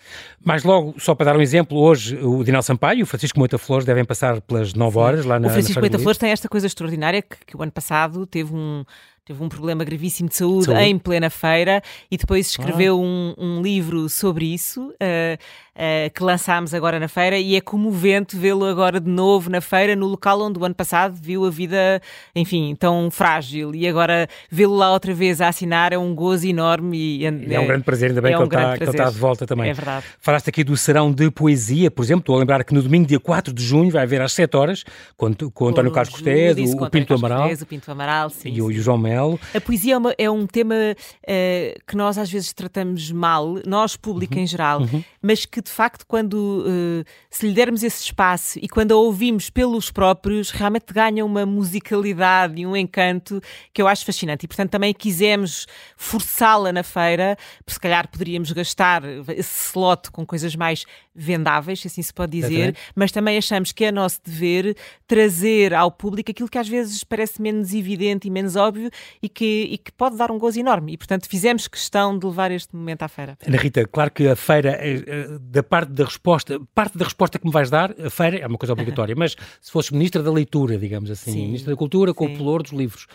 Mais 0.44 0.62
logo, 0.62 0.94
só 0.98 1.14
para 1.14 1.32
dar 1.32 1.36
um 1.36 1.40
exemplo, 1.40 1.78
hoje 1.78 2.16
o 2.18 2.44
Dinal 2.44 2.62
Sampaio 2.62 3.00
e 3.00 3.02
o 3.02 3.06
Francisco 3.06 3.38
Moita 3.38 3.56
Flores 3.56 3.86
devem 3.86 4.04
passar 4.04 4.42
pelas 4.42 4.74
9 4.74 4.98
horas 4.98 5.24
lá 5.24 5.40
na 5.40 5.48
O 5.48 5.50
Francisco 5.50 5.80
Moita 5.80 5.98
Flores 5.98 6.18
tem 6.18 6.30
esta 6.30 6.48
coisa 6.48 6.66
extraordinária 6.66 7.22
que, 7.22 7.36
que 7.46 7.56
o 7.56 7.62
ano 7.62 7.72
passado 7.72 8.26
teve 8.26 8.54
um 8.54 8.84
teve 9.24 9.42
um 9.42 9.48
problema 9.48 9.84
gravíssimo 9.84 10.28
de 10.28 10.36
saúde, 10.36 10.66
saúde. 10.66 10.82
em 10.82 10.98
plena 10.98 11.30
feira 11.30 11.82
e 12.10 12.16
depois 12.16 12.48
escreveu 12.48 12.96
ah. 12.96 13.00
um, 13.00 13.34
um, 13.38 13.62
livro 13.62 14.08
sobre 14.08 14.52
isso. 14.52 14.88
Uh, 14.90 15.38
uh, 15.76 16.10
que 16.12 16.22
lançámos 16.22 16.74
agora 16.74 16.98
na 16.98 17.08
feira 17.08 17.38
e 17.38 17.56
é 17.56 17.60
comovente 17.60 18.36
vê-lo 18.36 18.64
agora 18.64 19.00
de 19.00 19.10
novo 19.10 19.50
na 19.50 19.60
feira, 19.60 19.96
no 19.96 20.06
local 20.06 20.40
onde 20.42 20.58
o 20.58 20.64
ano 20.64 20.74
passado 20.74 21.14
viu 21.20 21.44
a 21.46 21.50
vida, 21.50 22.00
enfim, 22.34 22.74
tão 22.78 23.10
frágil 23.10 23.74
e 23.74 23.86
agora 23.86 24.28
vê-lo 24.50 24.74
lá 24.74 24.92
outra 24.92 25.14
vez 25.14 25.40
a 25.40 25.48
assinar 25.48 25.92
é 25.92 25.98
um 25.98 26.14
gozo 26.14 26.46
enorme. 26.46 26.98
E, 26.98 27.26
é, 27.26 27.60
um 27.60 27.66
grande 27.66 27.84
prazer, 27.84 28.10
ainda 28.10 28.20
bem 28.20 28.32
é 28.32 28.36
que, 28.36 28.42
um 28.42 28.46
ele 28.46 28.54
está, 28.54 28.76
que, 28.76 28.84
ele 28.84 28.90
está, 28.90 29.10
de 29.10 29.18
volta 29.18 29.46
também. 29.46 29.70
É 29.70 29.74
verdade. 29.74 30.06
Falaste 30.18 30.48
aqui 30.48 30.64
do 30.64 30.76
serão 30.76 31.12
de 31.12 31.30
poesia, 31.30 31.90
por 31.90 32.02
exemplo, 32.02 32.20
estou 32.20 32.36
a 32.36 32.38
lembrar 32.38 32.64
que 32.64 32.74
no 32.74 32.82
domingo, 32.82 33.06
dia 33.06 33.20
4 33.20 33.52
de 33.52 33.62
junho, 33.62 33.90
vai 33.90 34.02
haver 34.02 34.20
às 34.20 34.32
7 34.32 34.56
horas 34.56 34.84
com, 35.16 35.32
com 35.52 35.64
o 35.64 35.68
António 35.68 35.90
Carlos 35.90 36.14
Cortez, 36.14 36.56
o, 36.74 36.84
o 36.84 36.90
Pinto 36.90 37.14
Amaral, 37.14 37.38
Cortez, 37.40 37.62
o 37.62 37.66
Pinto 37.66 37.90
Amaral 37.90 38.30
sim, 38.30 38.50
e, 38.50 38.62
o, 38.62 38.70
e, 38.70 38.78
o, 38.78 38.82
João 38.82 38.98
Melo. 39.12 39.40
A 39.54 39.60
poesia 39.60 39.94
é, 39.94 39.98
uma, 39.98 40.14
é 40.18 40.30
um 40.30 40.46
tema 40.46 40.74
uh, 40.74 41.82
que 41.86 41.96
nós 41.96 42.16
às 42.18 42.30
vezes 42.30 42.52
tratamos 42.52 43.10
mal, 43.10 43.56
nós, 43.66 43.96
público 43.96 44.34
uhum. 44.34 44.42
em 44.42 44.46
geral, 44.46 44.80
uhum. 44.80 45.04
mas 45.20 45.44
que 45.44 45.60
de 45.60 45.70
facto 45.70 46.06
quando 46.06 46.64
uh, 46.66 47.04
se 47.30 47.46
lhe 47.46 47.52
dermos 47.52 47.82
esse 47.82 48.04
espaço 48.04 48.58
e 48.60 48.68
quando 48.68 48.92
a 48.92 48.96
ouvimos 48.96 49.50
pelos 49.50 49.90
próprios, 49.90 50.50
realmente 50.50 50.92
ganha 50.92 51.24
uma 51.24 51.44
musicalidade 51.44 52.60
e 52.60 52.66
um 52.66 52.76
encanto 52.76 53.40
que 53.72 53.82
eu 53.82 53.88
acho 53.88 54.04
fascinante. 54.04 54.44
E, 54.44 54.48
portanto, 54.48 54.70
também 54.70 54.94
quisemos 54.94 55.66
forçá-la 55.96 56.72
na 56.72 56.82
feira, 56.82 57.36
se 57.66 57.80
calhar 57.80 58.08
poderíamos 58.08 58.50
gastar 58.52 59.02
esse 59.30 59.70
slot 59.70 60.10
com 60.10 60.24
coisas 60.24 60.54
mais 60.56 60.84
vendáveis, 61.14 61.80
se 61.80 61.88
assim 61.88 62.02
se 62.02 62.12
pode 62.12 62.32
dizer, 62.32 62.76
mas 62.94 63.12
também 63.12 63.36
achamos 63.36 63.72
que 63.72 63.84
é 63.84 63.92
nosso 63.92 64.20
dever 64.24 64.76
trazer 65.06 65.74
ao 65.74 65.90
público 65.90 66.30
aquilo 66.30 66.48
que 66.48 66.58
às 66.58 66.68
vezes 66.68 67.04
parece 67.04 67.40
menos 67.40 67.74
evidente 67.74 68.28
e 68.28 68.30
menos 68.30 68.56
óbvio 68.56 68.90
e 69.22 69.28
que, 69.28 69.68
e 69.70 69.78
que 69.78 69.92
pode 69.92 70.16
dar 70.16 70.30
um 70.30 70.38
gozo 70.38 70.58
enorme. 70.58 70.92
E, 70.92 70.96
portanto, 70.96 71.28
fizemos 71.28 71.68
questão 71.68 72.18
de 72.18 72.26
levar 72.26 72.50
este 72.50 72.74
momento 72.74 73.02
à 73.02 73.08
feira. 73.08 73.36
Ana 73.46 73.56
Rita, 73.56 73.86
claro 73.86 74.10
que 74.10 74.26
a 74.28 74.36
feira, 74.36 74.70
é, 74.70 74.94
é, 75.06 75.38
da 75.40 75.62
parte 75.62 75.92
da 75.92 76.04
resposta 76.04 76.60
parte 76.74 76.96
da 76.96 77.04
resposta 77.04 77.38
que 77.38 77.46
me 77.46 77.52
vais 77.52 77.70
dar, 77.70 77.94
a 78.00 78.10
feira 78.10 78.38
é 78.38 78.46
uma 78.46 78.58
coisa 78.58 78.72
obrigatória, 78.72 79.14
mas 79.16 79.36
se 79.60 79.70
fosses 79.70 79.90
Ministra 79.90 80.22
da 80.22 80.32
Leitura, 80.32 80.78
digamos 80.78 81.10
assim, 81.10 81.32
Sim. 81.32 81.46
Ministra 81.46 81.72
da 81.72 81.76
Cultura, 81.76 82.14
com 82.14 82.26
o 82.26 82.36
pelour 82.36 82.62
dos 82.62 82.72
livros, 82.72 83.06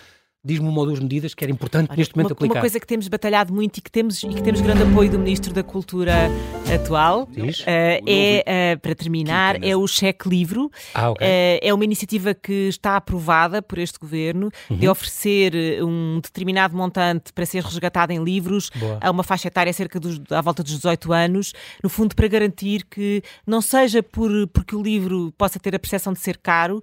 Diz-me 0.47 0.69
uma 0.69 0.79
ou 0.79 0.85
duas 0.85 0.99
medidas 1.01 1.33
que 1.33 1.43
era 1.43 1.51
importante 1.51 1.89
Olha, 1.89 1.97
neste 1.97 2.15
momento 2.15 2.31
uma, 2.31 2.33
aplicar. 2.33 2.53
Uma 2.55 2.61
coisa 2.61 2.79
que 2.79 2.87
temos 2.87 3.09
batalhado 3.09 3.53
muito 3.53 3.79
e 3.79 3.81
que 3.81 3.91
temos, 3.91 4.23
e 4.23 4.29
que 4.29 4.41
temos 4.41 4.61
grande 4.61 4.83
apoio 4.83 5.11
do 5.11 5.19
Ministro 5.19 5.53
da 5.53 5.61
Cultura 5.61 6.13
atual 6.73 7.23
uh, 7.23 7.67
é, 7.67 8.75
uh, 8.75 8.79
para 8.79 8.95
terminar, 8.95 9.61
é 9.61 9.75
o 9.75 9.85
cheque 9.87 10.29
livro. 10.29 10.71
Ah, 10.93 11.11
okay. 11.11 11.27
uh, 11.27 11.59
é 11.61 11.73
uma 11.73 11.83
iniciativa 11.83 12.33
que 12.33 12.69
está 12.69 12.95
aprovada 12.95 13.61
por 13.61 13.77
este 13.77 13.99
governo 13.99 14.49
uhum. 14.69 14.77
de 14.77 14.87
oferecer 14.87 15.83
um 15.83 16.21
determinado 16.23 16.77
montante 16.77 17.33
para 17.33 17.45
ser 17.45 17.61
resgatado 17.61 18.13
em 18.13 18.23
livros 18.23 18.69
Boa. 18.73 18.99
a 19.01 19.11
uma 19.11 19.23
faixa 19.23 19.49
etária 19.49 19.73
cerca 19.73 19.99
dos, 19.99 20.21
à 20.31 20.39
volta 20.39 20.63
dos 20.63 20.77
18 20.77 21.11
anos, 21.11 21.51
no 21.83 21.89
fundo 21.89 22.15
para 22.15 22.27
garantir 22.29 22.85
que 22.89 23.21
não 23.45 23.59
seja 23.59 24.01
por, 24.01 24.31
porque 24.53 24.77
o 24.77 24.81
livro 24.81 25.33
possa 25.37 25.59
ter 25.59 25.75
a 25.75 25.79
percepção 25.79 26.13
de 26.13 26.19
ser 26.19 26.37
caro, 26.37 26.81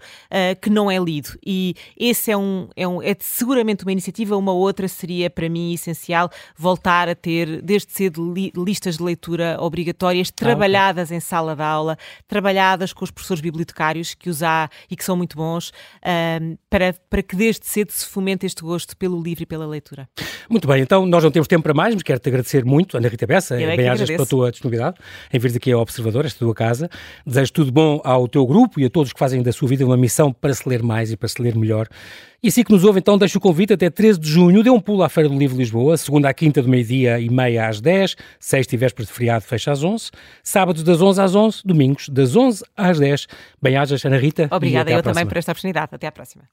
que 0.60 0.68
não 0.68 0.90
é 0.90 0.98
lido. 0.98 1.38
E 1.46 1.74
esse 1.96 2.30
é 2.30 2.36
um, 2.36 2.68
é 2.76 2.86
um 2.86 3.00
é 3.02 3.14
de 3.14 3.24
seguramente 3.54 3.84
uma 3.84 3.92
iniciativa, 3.92 4.36
uma 4.36 4.52
outra 4.52 4.88
seria 4.88 5.30
para 5.30 5.48
mim 5.48 5.72
essencial 5.72 6.28
voltar 6.58 7.08
a 7.08 7.14
ter 7.14 7.62
desde 7.62 7.92
cedo 7.92 8.32
li 8.32 8.52
listas 8.56 8.96
de 8.96 9.02
leitura 9.04 9.56
obrigatórias, 9.60 10.28
trabalhadas 10.28 11.04
ah, 11.04 11.14
okay. 11.14 11.16
em 11.16 11.20
sala 11.20 11.54
de 11.54 11.62
aula, 11.62 11.96
trabalhadas 12.26 12.92
com 12.92 13.04
os 13.04 13.12
professores 13.12 13.40
bibliotecários 13.40 14.12
que 14.12 14.28
os 14.28 14.42
há 14.42 14.68
e 14.90 14.96
que 14.96 15.04
são 15.04 15.16
muito 15.16 15.36
bons, 15.36 15.72
um, 16.04 16.56
para, 16.68 16.94
para 17.08 17.22
que 17.22 17.36
desde 17.36 17.64
cedo 17.64 17.92
se 17.92 18.06
fomente 18.06 18.44
este 18.44 18.60
gosto 18.60 18.96
pelo 18.96 19.22
livro 19.22 19.44
e 19.44 19.46
pela 19.46 19.66
leitura. 19.66 20.08
Muito 20.50 20.66
bem, 20.66 20.82
então 20.82 21.06
nós 21.06 21.22
não 21.22 21.30
temos 21.30 21.46
tempo 21.46 21.62
para 21.62 21.74
mais, 21.74 21.94
mas 21.94 22.02
quero-te 22.02 22.28
agradecer 22.28 22.64
muito, 22.64 22.96
Ana 22.96 23.08
Rita 23.08 23.26
Bessa, 23.26 23.60
é 23.60 23.76
bem-ajas 23.76 24.08
pela 24.08 24.26
tua 24.26 24.50
disponibilidade 24.50 24.96
em 25.32 25.38
vir 25.38 25.56
aqui 25.56 25.70
ao 25.70 25.80
Observador, 25.80 26.26
esta 26.26 26.40
tua 26.40 26.54
casa. 26.54 26.90
Desejo 27.24 27.52
tudo 27.52 27.70
bom 27.70 28.00
ao 28.02 28.26
teu 28.26 28.44
grupo 28.44 28.80
e 28.80 28.84
a 28.84 28.90
todos 28.90 29.12
que 29.12 29.18
fazem 29.18 29.42
da 29.42 29.52
sua 29.52 29.68
vida 29.68 29.86
uma 29.86 29.96
missão 29.96 30.32
para 30.32 30.52
se 30.52 30.68
ler 30.68 30.82
mais 30.82 31.12
e 31.12 31.16
para 31.16 31.28
se 31.28 31.40
ler 31.40 31.54
melhor. 31.54 31.88
E 32.44 32.48
assim 32.48 32.62
que 32.62 32.70
nos 32.70 32.84
ouve, 32.84 32.98
então, 32.98 33.16
deixo 33.16 33.38
o 33.38 33.40
convite 33.40 33.72
até 33.72 33.88
13 33.88 34.20
de 34.20 34.28
junho. 34.28 34.62
Dê 34.62 34.68
um 34.68 34.78
pulo 34.78 35.02
à 35.02 35.08
Feira 35.08 35.30
do 35.30 35.34
Livro 35.34 35.56
de 35.56 35.62
Lisboa, 35.62 35.96
segunda 35.96 36.28
à 36.28 36.34
quinta, 36.34 36.60
do 36.60 36.68
meio-dia 36.68 37.18
e 37.18 37.30
meia 37.30 37.66
às 37.66 37.80
10, 37.80 38.16
sexta 38.38 38.74
e 38.74 38.76
véspera 38.76 39.06
de 39.06 39.10
feriado 39.10 39.46
fecha 39.46 39.72
às 39.72 39.82
11, 39.82 40.10
sábados 40.42 40.82
das 40.82 41.00
11 41.00 41.22
às 41.22 41.34
11, 41.34 41.62
domingos 41.64 42.06
das 42.10 42.36
11 42.36 42.62
às 42.76 42.98
10. 42.98 43.28
Bem-ajas, 43.62 44.04
Ana 44.04 44.18
Rita. 44.18 44.46
Obrigada 44.50 44.90
eu 44.90 45.02
também 45.02 45.24
por 45.24 45.38
esta 45.38 45.52
oportunidade. 45.52 45.88
Até 45.92 46.06
à 46.06 46.12
próxima. 46.12 46.44